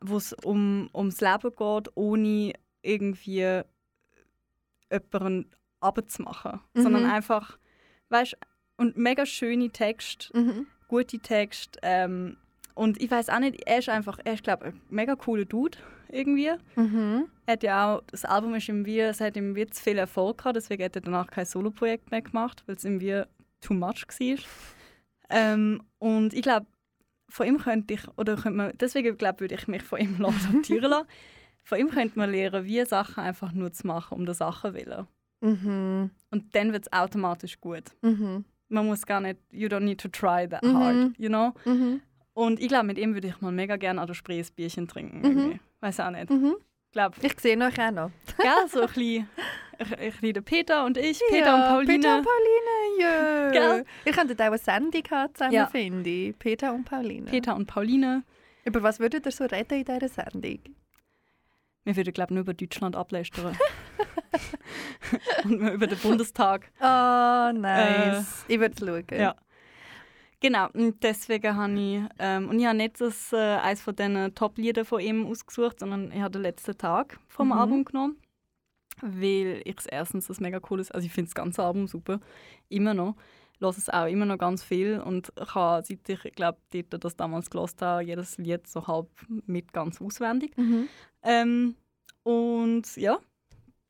wo 0.00 0.16
es 0.18 0.34
um 0.44 0.90
ums 0.94 1.20
Leben 1.22 1.50
geht, 1.56 1.90
ohne 1.94 2.52
irgendwie 2.82 3.62
jemanden 4.90 5.50
abzumachen, 5.80 6.60
Mhm. 6.74 6.82
sondern 6.82 7.04
einfach, 7.06 7.58
weißt 8.10 8.36
und 8.76 8.96
mega 8.96 9.24
schöne 9.24 9.70
Texte, 9.70 10.36
Mhm. 10.38 10.66
gute 10.88 11.18
Texte. 11.20 11.78
Ähm, 11.82 12.36
und 12.74 13.00
ich 13.00 13.10
weiß 13.10 13.28
auch 13.30 13.38
nicht, 13.38 13.62
er 13.66 13.78
ist 13.78 13.88
einfach, 13.88 14.18
er 14.24 14.34
ist 14.34 14.42
glaube 14.44 14.66
ein 14.66 14.80
mega 14.90 15.14
cooler 15.14 15.44
Dude 15.44 15.78
irgendwie. 16.10 16.50
Mhm. 16.76 17.28
Er 17.46 17.52
hat 17.52 17.62
ja 17.62 17.94
auch, 17.96 18.02
das 18.10 18.24
Album 18.24 18.54
ist 18.56 18.68
ihm 18.68 18.84
wie, 18.84 19.00
es 19.00 19.20
hat 19.20 19.36
ihm 19.36 19.54
wie 19.54 19.66
zu 19.66 19.82
viel 19.82 19.96
Erfolg 19.98 20.38
gehabt, 20.38 20.56
deswegen 20.56 20.82
hat 20.84 20.96
er 20.96 21.02
danach 21.02 21.28
kein 21.28 21.46
Soloprojekt 21.46 22.10
mehr 22.10 22.22
gemacht, 22.22 22.62
weil 22.66 22.74
es 22.76 22.84
ihm 22.84 23.00
wie 23.00 23.22
too 23.64 23.74
much 23.74 24.06
war. 24.08 24.38
Ähm, 25.30 25.82
und 25.98 26.34
ich 26.34 26.42
glaube, 26.42 26.66
von 27.28 27.46
ihm 27.46 27.58
könnte 27.58 27.94
ich, 27.94 28.06
oder 28.16 28.34
könnte 28.36 28.50
man, 28.56 28.72
deswegen 28.78 29.16
glaube 29.16 29.40
würde 29.40 29.54
ich 29.54 29.66
mich 29.66 29.82
von 29.82 29.98
ihm 30.00 30.16
adoptieren 30.24 30.90
lassen. 30.90 31.08
Von 31.62 31.78
ihm 31.78 31.88
könnte 31.90 32.18
man 32.18 32.30
lernen, 32.30 32.64
wie 32.66 32.84
Sachen 32.84 33.24
einfach 33.24 33.52
nur 33.52 33.72
zu 33.72 33.86
machen, 33.86 34.14
um 34.14 34.26
der 34.26 34.34
Sache 34.34 34.74
willen. 34.74 35.06
Mhm. 35.40 36.10
Und 36.30 36.54
dann 36.54 36.72
wird 36.72 36.86
es 36.86 36.92
automatisch 36.92 37.60
gut. 37.60 37.84
Mhm. 38.02 38.44
Man 38.68 38.86
muss 38.86 39.06
gar 39.06 39.20
nicht, 39.20 39.38
you 39.50 39.68
don't 39.68 39.80
need 39.80 40.00
to 40.00 40.08
try 40.08 40.46
that 40.48 40.62
Mhm. 40.62 40.76
hard, 40.78 41.18
you 41.18 41.28
know? 41.28 41.54
Mhm. 41.64 42.00
Und 42.34 42.60
ich 42.60 42.68
glaube, 42.68 42.86
mit 42.86 42.98
ihm 42.98 43.14
würde 43.14 43.28
ich 43.28 43.40
mal 43.40 43.52
mega 43.52 43.76
gerne 43.76 44.00
an 44.00 44.06
der 44.06 44.14
Spree 44.14 44.40
ein 44.40 44.46
Bierchen 44.56 44.88
trinken. 44.88 45.18
Mhm. 45.18 45.24
Irgendwie. 45.24 45.60
Weiß 45.80 46.00
auch 46.00 46.10
nicht. 46.10 46.30
Mhm. 46.94 47.12
Ich 47.22 47.40
sehe 47.40 47.58
euch 47.58 47.78
auch 47.80 47.90
noch. 47.90 48.10
ja, 48.44 48.66
so 48.68 48.82
ein 48.82 48.86
bisschen, 48.88 49.28
ein 49.78 50.12
bisschen 50.20 50.44
Peter 50.44 50.84
und 50.84 50.96
ich, 50.96 51.20
Peter 51.28 51.54
und 51.54 51.62
Pauline. 51.62 51.92
Peter 51.94 52.16
und 52.18 52.24
Pauline, 52.24 53.00
ja. 53.00 53.50
Gell? 53.50 53.84
Ihr 54.04 54.12
könntet 54.12 54.40
auch 54.40 54.46
eine 54.46 54.58
Sendung 54.58 55.02
haben 55.10 55.34
zusammen, 55.34 55.52
Ja. 55.52 55.66
finde 55.66 56.08
ich. 56.10 56.38
Peter 56.38 56.72
und 56.72 56.84
Pauline. 56.84 57.30
Peter 57.30 57.54
und 57.56 57.66
Pauline. 57.66 58.22
Über 58.64 58.82
was 58.82 59.00
würdet 59.00 59.26
ihr 59.26 59.32
so 59.32 59.44
reden 59.44 59.80
in 59.80 59.84
dieser 59.84 60.08
Sendung? 60.08 60.58
Wir 61.84 61.96
würden, 61.96 62.12
glaube 62.14 62.32
ich, 62.32 62.34
nur 62.34 62.40
über 62.42 62.54
Deutschland 62.54 62.96
ablästern. 62.96 63.56
und 65.44 65.60
über 65.68 65.86
den 65.86 65.98
Bundestag. 65.98 66.70
Oh, 66.80 67.52
nice. 67.52 68.44
ich 68.48 68.58
würde 68.58 68.74
es 68.74 68.80
schauen. 68.86 69.20
Ja. 69.20 69.34
Genau, 70.44 70.68
und 70.74 71.02
deswegen 71.02 71.56
habe 71.56 71.72
ich, 71.72 72.02
ähm, 72.18 72.50
und 72.50 72.60
ich 72.60 72.66
habe 72.66 72.76
nicht 72.76 73.00
das, 73.00 73.32
äh, 73.32 73.36
eines 73.36 73.80
von 73.80 73.96
diesen 73.96 74.34
Top-Liedern 74.34 74.84
von 74.84 75.00
ihm 75.00 75.26
ausgesucht, 75.26 75.80
sondern 75.80 76.12
ich 76.12 76.20
habe 76.20 76.32
den 76.32 76.42
letzten 76.42 76.76
Tag 76.76 77.18
vom 77.28 77.46
Mhm. 77.48 77.52
Album 77.54 77.84
genommen, 77.86 78.18
weil 79.00 79.62
ich 79.64 79.76
es 79.78 79.86
erstens 79.86 80.26
das 80.26 80.40
mega 80.40 80.60
cool 80.68 80.80
ist, 80.80 80.94
also 80.94 81.06
ich 81.06 81.12
finde 81.14 81.30
das 81.30 81.34
ganze 81.34 81.62
Album 81.62 81.86
super, 81.86 82.20
immer 82.68 82.92
noch, 82.92 83.16
ich 83.54 83.62
höre 83.62 83.70
es 83.70 83.88
auch 83.88 84.04
immer 84.04 84.26
noch 84.26 84.36
ganz 84.36 84.62
viel 84.62 85.00
und 85.00 85.32
ich 85.40 85.54
habe, 85.54 85.82
seit 85.86 86.06
ich 86.10 86.34
glaube, 86.34 86.58
dort 86.90 87.04
das 87.04 87.16
damals 87.16 87.48
gehört 87.48 87.80
habe, 87.80 88.04
jedes 88.04 88.36
Lied 88.36 88.66
so 88.66 88.86
halb 88.86 89.08
mit 89.46 89.72
ganz 89.72 89.98
auswendig. 89.98 90.54
Mhm. 90.58 90.88
Ähm, 91.22 91.74
und 92.22 92.94
ja, 92.96 93.18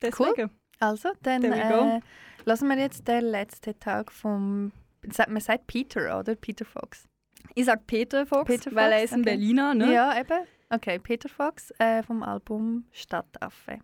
deswegen. 0.01 0.51
Also, 0.79 1.09
dann 1.21 1.43
äh, 1.43 1.99
lassen 2.45 2.69
wir 2.69 2.77
jetzt 2.77 3.05
den 3.09 3.25
letzten 3.25 3.77
Tag 3.77 4.09
vom. 4.09 4.71
Man 5.27 5.41
sagt 5.41 5.67
Peter, 5.67 6.19
oder? 6.19 6.35
Peter 6.35 6.65
Fox. 6.65 7.07
Ich 7.53 7.65
sage 7.65 7.81
Peter 7.85 8.25
Fox, 8.25 8.47
Peter 8.47 8.75
weil 8.75 8.91
er 8.91 8.99
Fox, 8.99 9.11
ist 9.11 9.13
ein 9.13 9.21
okay. 9.21 9.29
Berliner, 9.31 9.73
ne? 9.73 9.93
Ja, 9.93 10.19
eben. 10.19 10.45
Okay, 10.69 10.99
Peter 10.99 11.29
Fox 11.29 11.71
äh, 11.77 12.01
vom 12.03 12.23
Album 12.23 12.85
Stadtaffe. 12.91 13.79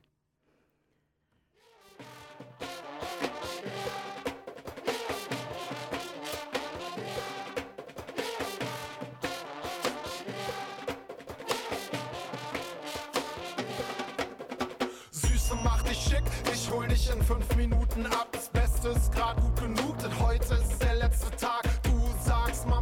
Süße 15.11 15.55
macht 15.63 15.87
dich 15.87 15.97
schick, 15.97 16.23
ich 16.51 16.69
hol 16.71 16.87
dich 16.87 17.13
in 17.13 17.21
fünf 17.21 17.55
Minuten 17.55 18.05
ab. 18.07 18.27
Das 18.31 18.49
Beste 18.49 18.89
ist 18.89 19.13
grad 19.13 19.39
gut 19.39 19.55
genug, 19.59 19.97
denn 19.99 20.19
heute 20.19 20.55
ist 20.55 20.70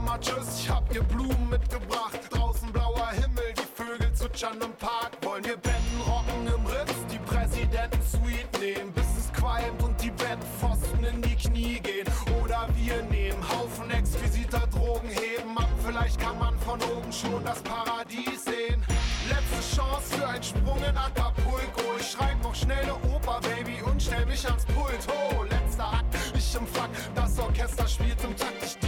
Mama 0.09 0.21
Tschüss, 0.21 0.61
ich 0.61 0.69
hab 0.69 0.91
ihr 0.95 1.03
Blumen 1.03 1.49
mitgebracht. 1.51 2.19
Draußen 2.31 2.71
blauer 2.71 3.11
Himmel, 3.11 3.53
die 3.55 3.83
Vögel 3.83 4.11
zwitschern 4.11 4.59
im 4.59 4.73
Park. 4.73 5.11
Wollen 5.21 5.43
wir 5.43 5.55
Betten 5.55 6.01
rocken 6.01 6.47
im 6.47 6.65
Ritz, 6.65 6.95
die 7.11 7.19
Präsidenten-Suite 7.19 8.59
nehmen, 8.59 8.91
bis 8.93 9.05
es 9.19 9.31
qualmt 9.31 9.83
und 9.83 10.01
die 10.01 10.09
Bettpfosten 10.09 11.03
in 11.03 11.21
die 11.21 11.35
Knie 11.35 11.79
gehen. 11.79 12.07
Oder 12.43 12.67
wir 12.75 13.03
nehmen 13.03 13.37
Haufen 13.49 13.91
exquisiter 13.91 14.65
Drogen, 14.73 15.09
heben 15.09 15.55
ab. 15.55 15.69
Vielleicht 15.85 16.19
kann 16.19 16.39
man 16.39 16.57
von 16.57 16.81
oben 16.81 17.11
schon 17.13 17.43
das 17.45 17.61
Paradies 17.61 18.45
sehen. 18.45 18.83
Letzte 19.29 19.75
Chance 19.77 20.17
für 20.17 20.27
einen 20.27 20.43
Sprung 20.43 20.79
in 20.89 20.97
Acapulco. 20.97 21.83
Ich 21.99 22.09
schreib 22.09 22.41
noch 22.41 22.55
schnell 22.55 22.83
ne 22.83 22.95
Oper, 23.13 23.41
Baby, 23.41 23.83
und 23.83 24.01
stell 24.01 24.25
mich 24.25 24.43
ans 24.47 24.65
Pult. 24.65 25.05
Oh, 25.07 25.43
letzter 25.43 25.93
Akt, 25.93 26.15
ich 26.33 26.55
im 26.55 26.65
Fuck. 26.65 26.89
Das 27.13 27.37
Orchester 27.37 27.87
spielt 27.87 28.23
im 28.23 28.35
Takt. 28.35 28.63
Ich 28.63 28.78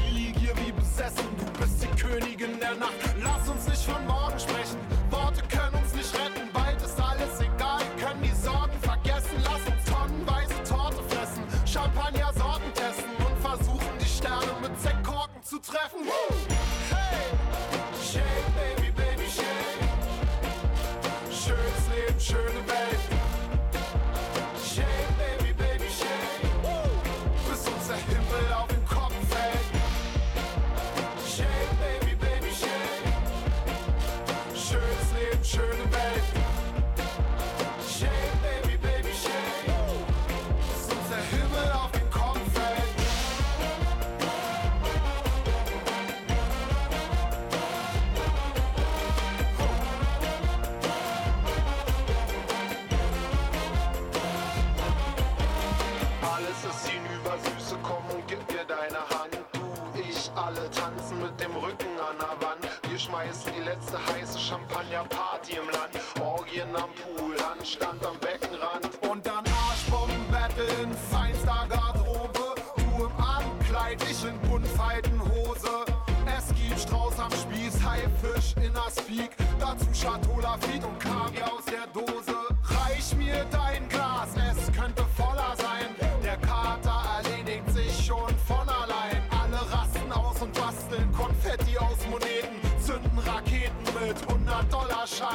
der 2.71 2.79
Nacht. 2.79 2.93
Lass 3.21 3.49
uns 3.49 3.67
nicht 3.67 3.83
von 3.83 4.05
morgen 4.05 4.39
sprechen. 4.39 4.77
Worte 5.09 5.41
können 5.47 5.83
uns 5.83 5.93
nicht 5.93 6.13
retten. 6.13 6.49
Bald 6.53 6.81
ist 6.81 6.99
alles 6.99 7.39
egal. 7.39 7.81
Können 7.99 8.21
die 8.21 8.35
Sorgen 8.35 8.77
vergessen. 8.81 9.37
Lass 9.43 9.63
uns 9.67 9.83
tonnenweise 9.85 10.55
Torte 10.63 11.03
fressen. 11.09 11.43
Champagner-Sorten 11.65 12.73
testen 12.73 13.15
und 13.25 13.37
versuchen, 13.39 13.97
die 13.99 14.05
Sterne 14.05 14.53
mit 14.61 14.79
Sektkorken 14.79 15.43
zu 15.43 15.59
treffen. 15.59 16.05
Woo! 16.05 16.40
Alle 60.41 60.69
tanzen 60.71 61.21
mit 61.21 61.39
dem 61.39 61.51
Rücken 61.55 61.93
an 61.99 62.17
der 62.17 62.35
Wand. 62.45 62.67
Wir 62.89 62.97
schmeißen 62.97 63.51
die 63.57 63.63
letzte 63.63 63.97
heiße 64.07 64.39
Champagner-Party 64.39 65.53
im 65.53 65.69
Land. 65.69 65.93
Orgien 66.19 66.75
am 66.75 66.89
Pool, 67.01 67.35
Handstand 67.37 68.03
am 68.05 68.17
Beckenrand. 68.19 68.89
Und 69.09 69.25
dann 69.25 69.43
Arschbomben-Battle 69.45 70.67
in 70.83 70.91
feinster 71.11 71.67
Garderobe. 71.69 72.55
Du 72.75 73.05
im 73.05 73.15
Abendkleid, 73.23 74.01
ich 74.09 74.25
in 74.25 74.39
Buntfaltenhose. 74.49 75.85
Es 76.37 76.47
gibt 76.55 76.79
Strauß 76.79 77.19
am 77.19 77.31
Spieß, 77.31 77.83
Haifisch 77.83 78.55
in 78.57 78.73
der 78.73 78.89
Speak. 78.91 79.31
Dazu 79.59 79.85
Chateau 79.93 80.39
Lafitte 80.39 80.87
und 80.87 80.99
Kaviar 80.99 81.53
aus 81.53 81.65
der 81.65 81.87
Dose. 81.93 82.35
Reich 82.63 83.15
mir 83.15 83.45
dein 83.51 83.90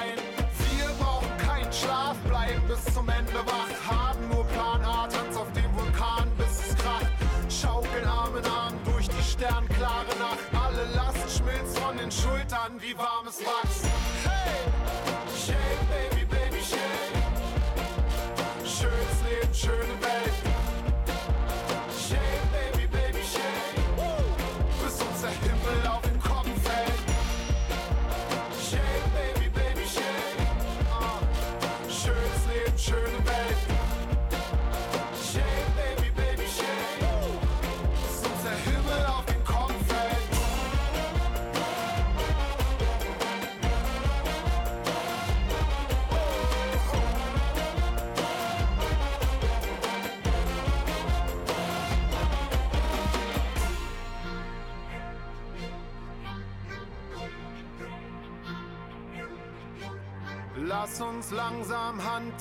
100-Dollar-Schein. 0.07 0.19
Wir 0.77 0.89
brauchen 0.99 1.39
keinen 1.39 1.73
Schlaf, 1.73 2.17
bleiben 2.29 2.63
bis 2.69 2.95
zum 2.95 3.09
Ende 3.09 3.35
wach. 3.47 3.91
Haben 3.91 4.29
nur 4.29 4.45
Plan 4.47 4.83
A, 4.85 5.07
Tanz 5.07 5.37
auf 5.37 5.53
dem 5.53 5.75
Vulkan, 5.77 6.31
bis 6.37 6.71
es 6.71 6.77
kracht. 6.77 7.07
Schaukeln 7.49 8.07
Arm 8.07 8.37
in 8.37 8.45
Arm 8.45 8.75
durch 8.85 9.09
die 9.09 9.23
sternklare 9.23 10.17
Nacht. 10.19 10.39
Alle 10.53 10.85
Last 10.95 11.37
schmilzt 11.37 11.79
von 11.79 11.97
den 11.97 12.11
Schultern 12.11 12.81
wie 12.81 12.97
warmes 12.97 13.41
Wachs. 13.45 13.83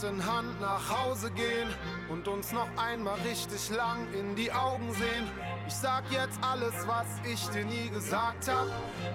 In 0.05 0.25
Hand 0.25 0.61
nach 0.61 0.89
Hause 0.89 1.31
gehen 1.31 1.67
und 2.09 2.27
uns 2.27 2.51
noch 2.51 2.69
einmal 2.77 3.19
richtig 3.21 3.69
lang 3.75 4.07
in 4.13 4.35
die 4.35 4.51
Augen 4.51 4.91
sehen. 4.93 5.27
Ich 5.67 5.73
sag 5.73 6.03
jetzt 6.11 6.39
alles, 6.43 6.73
was 6.87 7.07
ich 7.25 7.47
dir 7.49 7.65
nie 7.65 7.89
gesagt 7.89 8.47
hab. 8.47 8.67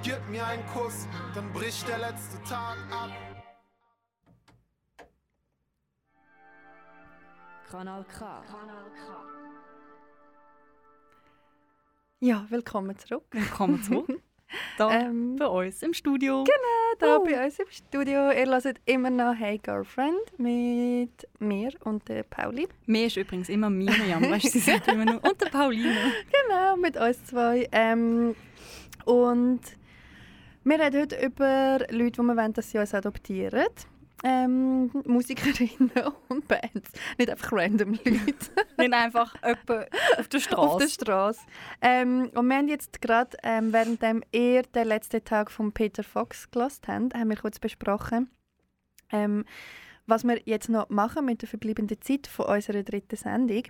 Gib 0.02 0.20
mir 0.28 0.46
einen 0.46 0.66
Kuss, 0.66 1.06
dann 1.34 1.52
bricht 1.52 1.86
der 1.88 1.98
letzte 1.98 2.42
Tag 2.42 2.76
ab. 2.90 3.10
Kanal 7.70 8.04
K. 8.04 8.42
Ja, 12.18 12.44
willkommen 12.50 12.98
zurück. 12.98 13.24
Willkommen 13.30 13.82
zurück. 13.82 14.20
Da 14.78 14.90
Ähm, 14.92 15.36
bei 15.36 15.46
uns 15.46 15.82
im 15.82 15.92
Studio. 15.94 16.44
da 16.98 17.16
Oh. 17.18 17.24
bei 17.24 17.44
uns 17.44 17.58
im 17.58 17.66
Studio. 17.70 18.30
Ihr 18.30 18.46
hört 18.46 18.80
immer 18.86 19.10
noch 19.10 19.34
Hey 19.34 19.58
Girlfriend 19.58 20.38
mit 20.38 21.10
mir 21.38 21.70
und 21.84 22.08
der 22.08 22.22
Pauli. 22.24 22.66
Mir 22.86 23.06
ist 23.06 23.16
übrigens 23.16 23.48
immer 23.48 23.70
Miriam, 23.70 24.22
weißt 24.30 24.44
du, 24.46 24.48
sie 24.50 24.58
sagt 24.58 24.88
immer 24.88 25.04
nur 25.04 25.22
und 25.24 25.40
der 25.40 25.46
Pauline. 25.50 25.94
Genau, 26.48 26.76
mit 26.76 26.96
uns 26.96 27.24
zwei. 27.26 27.68
Ähm, 27.72 28.34
und 29.04 29.60
wir 30.64 30.80
reden 30.80 31.00
heute 31.02 31.24
über 31.24 31.78
Leute, 31.90 32.10
die 32.12 32.18
wir 32.22 32.36
wollen, 32.36 32.52
dass 32.52 32.70
sie 32.70 32.78
uns 32.78 32.92
adoptieren. 32.94 33.66
Ähm, 34.22 34.90
Musikerinnen 35.06 35.90
und 36.28 36.46
Bands. 36.46 36.92
Nicht 37.18 37.30
einfach 37.30 37.52
random 37.52 37.92
Leute 37.92 38.06
Nicht 38.78 38.92
einfach 38.92 39.34
jemand 39.42 39.50
auf 39.50 39.64
der 39.66 39.88
auf 40.18 40.28
der 40.28 40.40
Straße. 40.40 40.88
Straße. 40.90 41.40
Ähm, 41.80 42.30
und 42.34 42.48
wir 42.48 42.56
haben 42.56 42.68
jetzt 42.68 43.00
gerade, 43.00 43.36
ähm, 43.42 43.72
während 43.72 44.02
ihr 44.32 44.62
den 44.62 44.86
letzten 44.88 45.24
Tag 45.24 45.50
von 45.50 45.72
Peter 45.72 46.04
Fox 46.04 46.50
gelost 46.50 46.86
habt, 46.88 47.14
haben 47.14 47.30
wir 47.30 47.36
kurz 47.36 47.58
besprochen, 47.58 48.30
ähm, 49.10 49.44
was 50.06 50.24
wir 50.24 50.40
jetzt 50.44 50.68
noch 50.68 50.90
machen 50.90 51.24
mit 51.24 51.40
der 51.40 51.48
verbleibenden 51.48 52.00
Zeit 52.02 52.26
von 52.26 52.46
unserer 52.46 52.82
dritten 52.82 53.16
Sendung. 53.16 53.62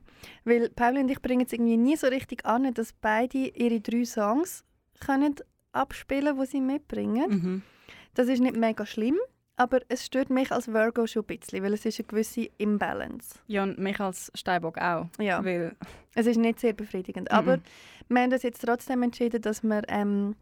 Weil 0.44 0.68
Pauli 0.70 1.00
und 1.00 1.10
ich 1.10 1.22
bringen 1.22 1.46
es 1.46 1.52
irgendwie 1.52 1.76
nie 1.76 1.96
so 1.96 2.08
richtig 2.08 2.44
an, 2.44 2.74
dass 2.74 2.92
beide 2.92 3.38
ihre 3.38 3.80
drei 3.80 4.04
Songs 4.04 4.64
können 4.98 5.36
abspielen 5.72 6.36
die 6.38 6.46
sie 6.46 6.60
mitbringen. 6.60 7.30
Mhm. 7.30 7.62
Das 8.14 8.28
ist 8.28 8.40
nicht 8.40 8.56
mega 8.56 8.84
schlimm, 8.84 9.18
aber 9.60 9.80
es 9.88 10.06
stört 10.06 10.30
mich 10.30 10.50
als 10.50 10.68
Virgo 10.68 11.06
schon 11.06 11.22
ein 11.22 11.26
bisschen, 11.26 11.62
weil 11.62 11.74
es 11.74 11.84
ist 11.84 12.00
eine 12.00 12.06
gewisse 12.06 12.48
Imbalance. 12.56 13.38
Ja, 13.46 13.62
und 13.62 13.78
mich 13.78 14.00
als 14.00 14.32
Steinbock 14.34 14.78
auch. 14.78 15.06
Ja. 15.18 15.44
Weil, 15.44 15.76
Es 16.14 16.26
ist 16.26 16.38
nicht 16.38 16.60
sehr 16.60 16.72
befriedigend. 16.72 17.30
Aber 17.30 17.58
wir 18.08 18.22
haben 18.22 18.32
uns 18.32 18.42
jetzt 18.42 18.64
trotzdem 18.64 19.02
entschieden, 19.02 19.42
dass 19.42 19.62
wir 19.62 19.82
ähm, 19.88 20.34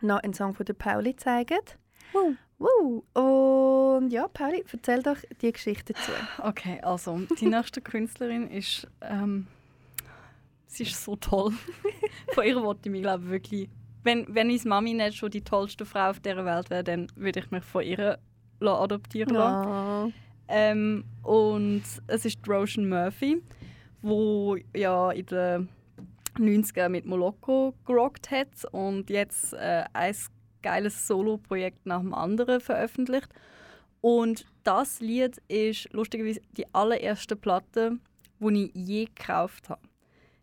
noch 0.00 0.18
einen 0.24 0.34
Song 0.34 0.54
von 0.54 0.66
der 0.66 0.72
Pauli 0.74 1.14
zeigen. 1.14 1.60
Wow. 2.12 2.34
Wow. 2.58 4.00
Und 4.00 4.10
ja, 4.10 4.26
Pauli, 4.26 4.64
erzähl 4.72 5.00
doch 5.00 5.18
die 5.40 5.52
Geschichte 5.52 5.92
dazu. 5.92 6.10
okay, 6.42 6.80
also 6.82 7.20
die 7.38 7.46
nächste 7.46 7.80
Künstlerin 7.80 8.50
ist, 8.50 8.88
ähm, 9.00 9.46
sie 10.66 10.82
ist 10.82 11.04
so 11.04 11.14
toll. 11.14 11.52
Von 12.34 12.44
ihr 12.44 12.60
wollte 12.60 12.80
ich 12.86 12.90
mich, 12.90 13.02
glaube 13.02 13.26
ich, 13.26 13.30
wirklich, 13.30 13.70
wenn, 14.02 14.26
wenn 14.34 14.48
meine 14.48 14.60
Mami 14.64 14.94
nicht 14.94 15.16
schon 15.16 15.30
die 15.30 15.42
tollste 15.42 15.86
Frau 15.86 16.10
auf 16.10 16.18
dieser 16.18 16.44
Welt 16.44 16.68
wäre, 16.68 16.82
dann 16.82 17.06
würde 17.14 17.38
ich 17.38 17.50
mich 17.52 17.62
von 17.62 17.84
ihr 17.84 18.18
adoptieren 18.68 19.34
lassen. 19.34 20.12
Oh. 20.12 20.12
Ähm, 20.48 21.04
und 21.22 21.82
es 22.06 22.24
ist 22.24 22.38
Roshan 22.48 22.88
Murphy, 22.88 23.42
wo 24.02 24.56
ja 24.74 25.10
in 25.12 25.26
den 25.26 25.68
90er 26.36 26.88
mit 26.88 27.06
Moloko 27.06 27.74
gerockt 27.86 28.30
hat 28.30 28.64
und 28.72 29.10
jetzt 29.10 29.52
äh, 29.54 29.84
ein 29.92 30.14
geiles 30.62 31.06
Solo-Projekt 31.06 31.86
nach 31.86 32.00
dem 32.00 32.14
anderen 32.14 32.60
veröffentlicht. 32.60 33.28
Und 34.00 34.46
das 34.64 35.00
Lied 35.00 35.40
ist 35.48 35.92
lustigerweise 35.92 36.40
die 36.56 36.72
allererste 36.74 37.36
Platte, 37.36 37.98
die 38.40 38.64
ich 38.64 38.74
je 38.74 39.04
gekauft 39.04 39.68
habe. 39.68 39.82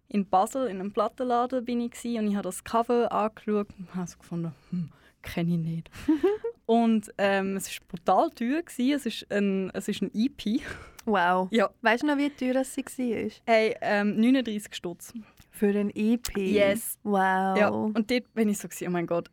In 0.10 0.28
Basel 0.30 0.68
in 0.68 0.80
einem 0.80 0.94
Plattenladen 0.94 1.66
bin 1.66 1.82
ich 1.82 2.06
und 2.18 2.28
ich 2.28 2.36
habe 2.36 2.44
das 2.44 2.64
Cover 2.64 3.12
angeschaut 3.12 3.68
und 3.78 3.94
habe 3.94 4.08
so 4.08 4.18
gefunden, 4.18 4.54
hm, 4.70 4.90
kenne 5.34 5.54
ich 5.54 5.60
nicht. 5.60 5.90
und 6.66 7.12
ähm, 7.18 7.56
es 7.58 7.68
war 7.70 7.88
brutal 7.88 8.30
teuer. 8.32 8.62
Gewesen. 8.62 8.94
Es 8.94 9.06
ist 9.06 9.32
ein, 9.32 9.70
es 9.74 9.88
ist 9.88 10.02
ein 10.02 10.12
EP. 10.14 10.62
Wow. 11.06 11.48
Ja. 11.52 11.70
Weißt 11.82 12.04
du 12.04 12.08
noch, 12.08 12.18
wie 12.18 12.30
teuer 12.30 12.62
es 12.62 12.78
war? 12.78 13.32
Hey, 13.46 13.76
ähm, 13.82 14.20
39 14.20 14.76
Stutz. 14.76 15.14
Für 15.52 15.68
ein 15.68 15.90
EP? 15.96 16.38
Yes. 16.38 17.00
Wow. 17.04 17.58
Ja. 17.58 17.70
Und 17.70 18.12
dort 18.12 18.34
bin 18.34 18.50
ich 18.50 18.58
so, 18.58 18.68
gewesen, 18.68 18.88
oh 18.88 18.92
mein 18.92 19.08
Gott, 19.08 19.30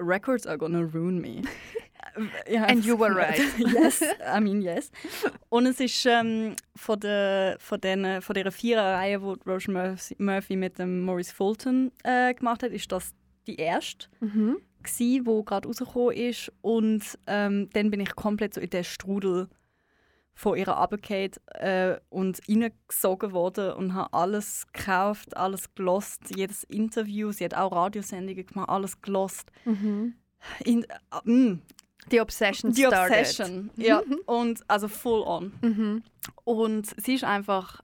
Records 0.00 0.46
are 0.46 0.58
gonna 0.58 0.80
ruin 0.80 1.20
me. 1.20 1.42
Ja, 2.48 2.64
And 2.66 2.84
you 2.84 2.96
were 2.96 3.12
right. 3.12 3.40
yes, 3.58 4.00
I 4.20 4.38
mean 4.38 4.62
yes. 4.62 4.92
Und 5.48 5.66
es 5.66 5.80
ist 5.80 6.06
ähm, 6.06 6.54
von, 6.76 7.00
der, 7.00 7.56
von, 7.58 7.80
den, 7.80 8.22
von 8.22 8.34
dieser 8.34 8.52
Viererreihe, 8.52 9.18
die 9.18 9.50
Roger 9.50 9.72
Murphy, 9.72 10.14
Murphy 10.18 10.54
mit 10.54 10.78
dem 10.78 11.00
Maurice 11.00 11.34
Fulton 11.34 11.90
äh, 12.04 12.32
gemacht 12.34 12.62
hat, 12.62 12.70
ist 12.70 12.92
das 12.92 13.14
die 13.48 13.56
erste 13.56 14.06
Mhm. 14.20 14.58
Gsi, 14.84 15.22
wo 15.24 15.42
gerade 15.42 15.66
rausgekommen 15.68 16.16
ist 16.16 16.52
und 16.60 17.02
ähm, 17.26 17.68
dann 17.72 17.90
bin 17.90 18.00
ich 18.00 18.14
komplett 18.14 18.54
so 18.54 18.60
in 18.60 18.70
den 18.70 18.84
Strudel 18.84 19.48
von 20.36 20.56
ihrer 20.58 20.76
runtergefallen 20.78 21.32
äh, 21.54 21.98
und 22.10 22.40
reingesogen 22.48 23.32
worden 23.32 23.72
und 23.74 23.94
habe 23.94 24.12
alles 24.12 24.66
gekauft, 24.72 25.36
alles 25.36 25.74
gelost, 25.74 26.36
jedes 26.36 26.64
Interview, 26.64 27.30
sie 27.32 27.44
hat 27.44 27.54
auch 27.54 27.72
Radiosendungen 27.72 28.44
gemacht, 28.46 28.68
alles 28.68 29.00
gelost. 29.00 29.50
Mhm. 29.64 30.14
In, 30.64 30.84
äh, 30.84 31.30
mm, 31.30 31.62
Die 32.10 32.20
Obsession 32.20 32.72
die 32.72 32.82
started. 32.82 33.16
Obsession, 33.18 33.70
ja, 33.76 34.02
und 34.26 34.62
also 34.68 34.88
full 34.88 35.22
on. 35.22 35.52
Mhm. 35.62 36.02
Und 36.44 36.86
sie 37.00 37.14
ist 37.14 37.24
einfach 37.24 37.80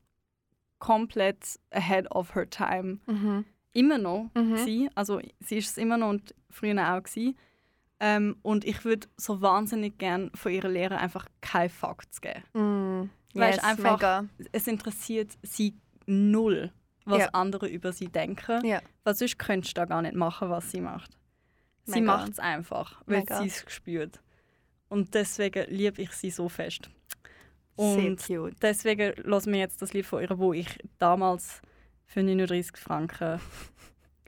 komplett 0.79 1.59
ahead 1.71 2.11
of 2.11 2.35
her 2.35 2.49
time 2.51 2.99
Mhm. 3.07 3.45
Immer 3.73 3.99
noch 3.99 4.31
Mhm. 4.35 4.91
Also 4.95 5.21
sie 5.41 5.59
ist 5.59 5.71
es 5.71 5.79
immer 5.79 5.97
noch 5.97 6.11
und 6.11 6.35
früher 6.51 6.95
auch 6.95 7.03
gsi. 7.03 7.37
Ähm, 8.03 8.37
und 8.43 8.65
ich 8.65 8.85
würde 8.85 9.07
so 9.17 9.43
wahnsinnig 9.43 9.99
gern 9.99 10.31
von 10.35 10.53
ihrer 10.53 10.69
Lehre 10.71 10.97
einfach 10.99 11.27
keine 11.43 11.69
Facts 11.69 12.21
geben. 12.23 12.43
Mm. 12.55 13.11
Yes, 13.39 13.59
einfach- 13.59 13.93
mega. 13.99 14.25
Es 14.53 14.67
interessiert 14.67 15.37
sie 15.43 15.75
null, 16.07 16.73
was 17.05 17.19
Ja. 17.21 17.29
andere 17.33 17.69
über 17.69 17.93
sie 17.93 18.09
denken. 18.09 18.65
Ja. 18.65 18.81
Weil 19.05 19.15
sonst 19.15 19.39
könntest 19.39 19.77
du 19.77 19.83
da 19.83 19.85
gar 19.85 20.01
nicht 20.03 20.15
machen, 20.15 20.49
was 20.49 20.71
sie 20.71 20.81
macht. 20.81 21.11
Sie 21.85 22.01
Mega. 22.01 22.17
macht 22.17 22.33
es 22.33 22.39
einfach, 22.39 23.03
weil 23.07 23.25
sie 23.29 23.47
es 23.49 23.65
spürt. 23.69 24.21
Und 24.89 25.15
deswegen 25.15 25.67
liebe 25.71 26.01
ich 26.03 26.13
sie 26.13 26.31
so 26.31 26.49
fest. 26.49 26.89
Und 27.77 28.19
cute. 28.27 28.55
deswegen 28.63 29.13
lassen 29.25 29.53
wir 29.53 29.61
jetzt 29.61 29.81
das 29.83 29.93
Lied 29.93 30.07
von 30.07 30.23
ihr, 30.23 30.39
wo 30.39 30.53
ich 30.53 30.69
damals 30.99 31.63
für 32.11 32.23
39 32.25 32.77
Franken 32.77 33.41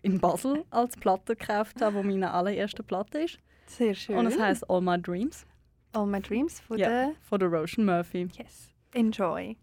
in 0.03 0.21
Basel 0.21 0.65
als 0.71 0.97
Platte 0.97 1.35
gekauft 1.35 1.83
habe, 1.83 1.97
wo 1.97 2.03
meine 2.05 2.33
allererste 2.33 2.85
Platte 2.85 3.19
ist. 3.23 3.39
Sehr 3.67 3.95
schön. 3.95 4.17
Und 4.17 4.27
es 4.27 4.39
heißt 4.39 4.71
All 4.71 4.81
My 4.81 5.01
Dreams 5.01 5.45
All 5.93 6.07
My 6.07 6.21
Dreams 6.21 6.61
von 6.61 6.79
Ja. 6.79 6.89
der... 6.89 7.13
von 7.23 7.41
der 7.41 7.49
Roshan 7.49 7.85
Murphy. 7.85 8.29
Yes. 8.39 8.71
Enjoy. 8.95 9.57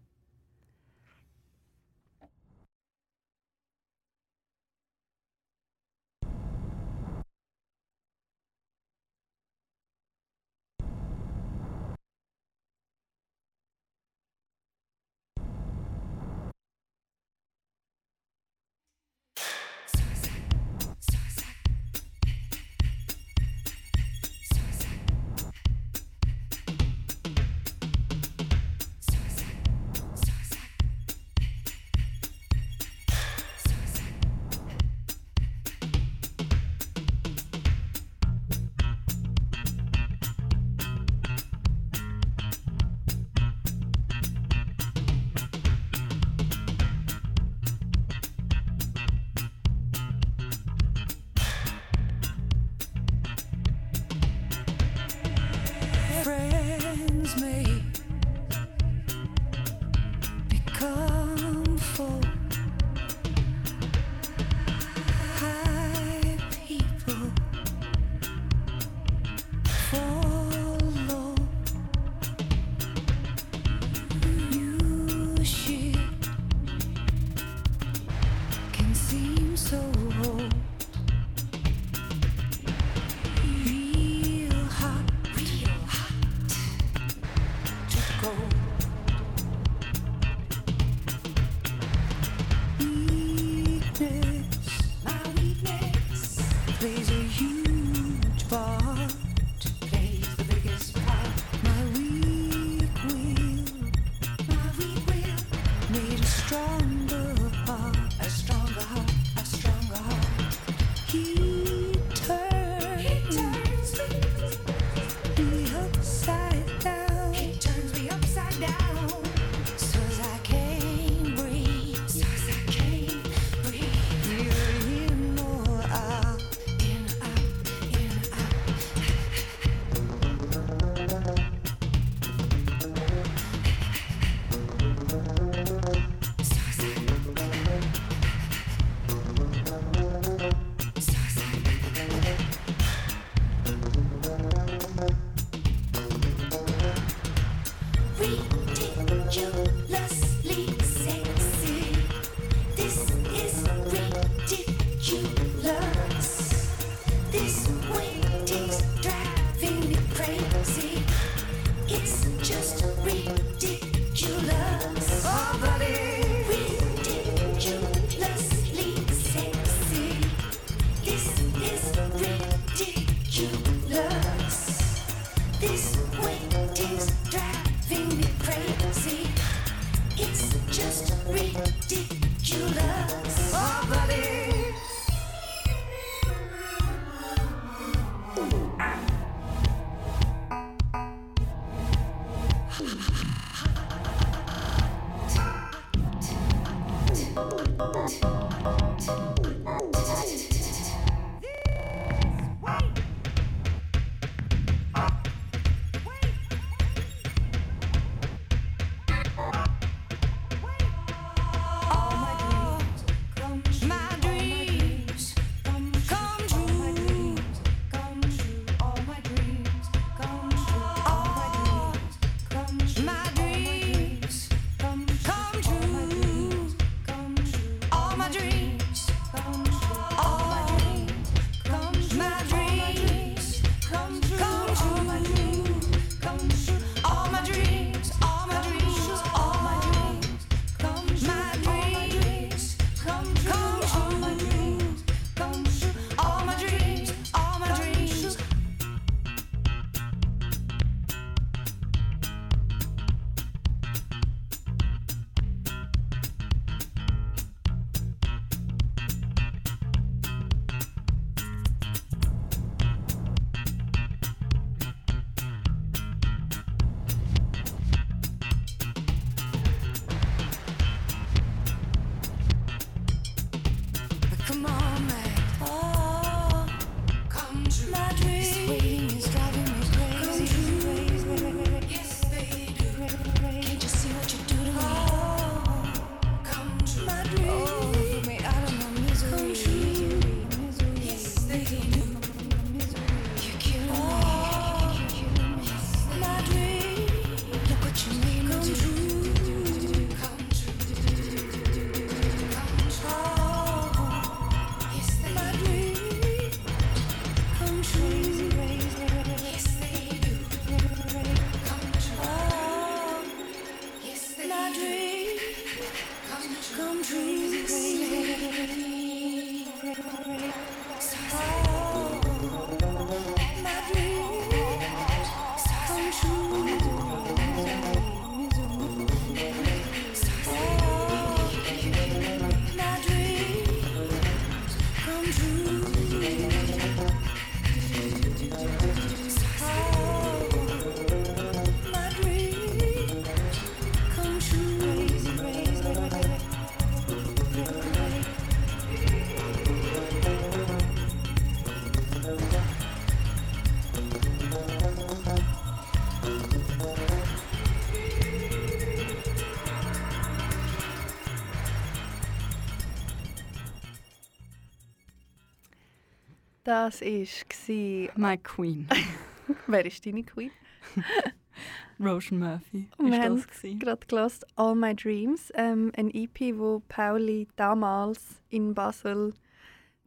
Das 366.70 367.00
war. 367.00 368.16
My 368.16 368.38
Queen. 368.38 368.86
Wer 369.66 369.84
ist 369.86 370.06
deine 370.06 370.22
Queen? 370.22 370.52
Roshan 371.98 372.38
Murphy. 372.38 372.88
Und 372.96 373.10
wir 373.10 373.20
haben 373.20 373.44
gerade 373.80 374.06
gelost 374.06 374.46
All 374.54 374.76
My 374.76 374.94
Dreams, 374.94 375.50
ähm, 375.56 375.90
ein 375.96 376.14
EP, 376.14 376.56
wo 376.56 376.80
Pauli 376.86 377.48
damals 377.56 378.40
in 378.50 378.72
Basel 378.72 379.34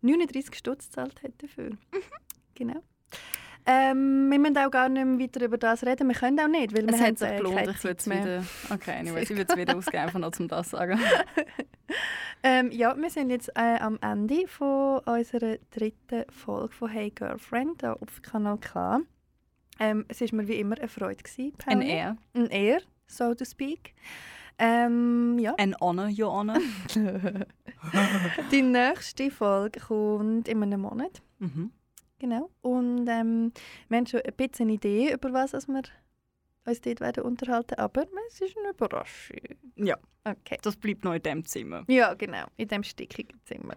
39 0.03 0.55
Stutz 0.55 0.87
gezahlt 0.87 1.21
hat 1.21 1.33
dafür. 1.39 1.71
Mhm. 1.71 1.77
Genau. 2.55 2.81
Ähm, 3.65 4.29
wir 4.29 4.39
müssen 4.39 4.57
auch 4.57 4.71
gar 4.71 4.89
nicht 4.89 5.05
mehr 5.05 5.19
weiter 5.19 5.45
über 5.45 5.57
das 5.57 5.85
reden. 5.85 6.07
Wir 6.09 6.15
können 6.15 6.39
auch 6.39 6.47
nicht, 6.47 6.75
weil 6.75 6.85
wir 6.85 6.93
Es 6.93 6.99
haben 6.99 7.07
hat 7.07 7.19
sich 7.19 7.29
äh, 7.29 7.37
gelohnt, 7.37 7.61
ich 7.61 7.83
würde 7.83 7.97
es 7.97 8.09
wieder... 8.09 8.43
Okay, 8.69 8.91
anyways, 8.99 9.29
ich 9.29 9.37
würde 9.37 9.53
es 9.53 9.57
wieder 9.57 9.77
ausgeben, 9.77 10.03
einfach 10.03 10.19
noch 10.19 10.37
um 10.39 10.47
das 10.47 10.69
zu 10.69 10.75
sagen. 10.75 10.99
Ähm, 12.45 12.71
ja, 12.71 12.93
wir 12.97 13.09
sind 13.09 13.29
jetzt 13.29 13.49
äh, 13.55 13.77
am 13.79 13.97
Ende 14.01 14.47
von 14.47 14.99
unserer 15.05 15.55
dritten 15.71 16.25
Folge 16.29 16.73
von 16.73 16.89
Hey 16.89 17.09
Girlfriend 17.09 17.79
hier 17.79 17.93
auf 18.01 18.21
Kanal 18.21 18.57
K. 18.57 18.99
Ähm, 19.79 20.03
es 20.09 20.19
war 20.19 20.27
mir 20.33 20.47
wie 20.49 20.59
immer 20.59 20.77
eine 20.77 20.89
Freude. 20.89 21.23
Gewesen, 21.23 21.53
Ein. 21.65 21.81
Air. 21.81 22.17
Ein 22.33 22.47
Ehr, 22.47 22.81
so 23.07 23.33
to 23.33 23.45
speak. 23.45 23.93
Ähm, 24.59 25.39
ja. 25.39 25.55
Ein 25.57 25.73
Honor, 25.79 26.09
Your 26.09 26.33
Honor. 26.33 26.59
Die 28.51 28.61
nächste 28.61 29.31
Folge 29.31 29.79
kommt 29.79 30.49
in 30.49 30.61
einem 30.61 30.81
Monat. 30.81 31.21
Mhm. 31.39 31.71
Genau. 32.23 32.49
Und 32.61 33.05
ähm, 33.09 33.51
wir 33.89 33.97
haben 33.97 34.05
schon 34.05 34.21
ein 34.21 34.33
bisschen 34.37 34.67
eine 34.67 34.75
Idee, 34.75 35.11
über 35.11 35.33
was 35.33 35.51
was 35.51 35.67
wir 35.67 35.81
uns 36.65 36.79
dort 36.79 37.01
werden 37.01 37.23
unterhalten 37.23 37.75
aber 37.75 38.05
es 38.29 38.39
ist 38.39 38.57
eine 38.57 38.69
Überraschung. 38.69 39.41
Ja. 39.75 39.97
Okay. 40.23 40.57
Das 40.61 40.77
bleibt 40.77 41.03
noch 41.03 41.15
in 41.15 41.21
dem 41.21 41.43
Zimmer. 41.43 41.83
Ja, 41.89 42.13
genau, 42.13 42.45
in 42.55 42.69
dem 42.69 42.81
stickigen 42.81 43.41
Zimmer. 43.43 43.75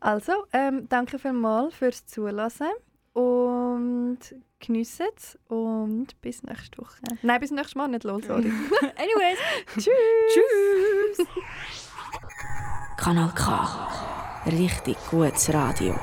Also, 0.00 0.44
ähm, 0.52 0.90
danke 0.90 1.18
vielmals 1.18 1.72
fürs 1.72 2.04
Zulassen 2.04 2.68
und 3.14 4.18
geniessen 4.58 5.06
es 5.16 5.38
und 5.48 6.20
bis 6.20 6.42
nächste 6.42 6.82
Woche. 6.82 7.00
Nein, 7.22 7.40
bis 7.40 7.50
nächstes 7.50 7.76
Mal, 7.76 7.88
nicht 7.88 8.04
los, 8.04 8.26
sorry. 8.26 8.42
Anyways, 8.96 9.38
Tschüss! 9.72 9.86
tschüss! 10.34 11.26
Kanal 12.98 13.32
K. 13.34 13.88
Richtig 14.44 14.98
gutes 15.10 15.50
Radio. 15.54 15.98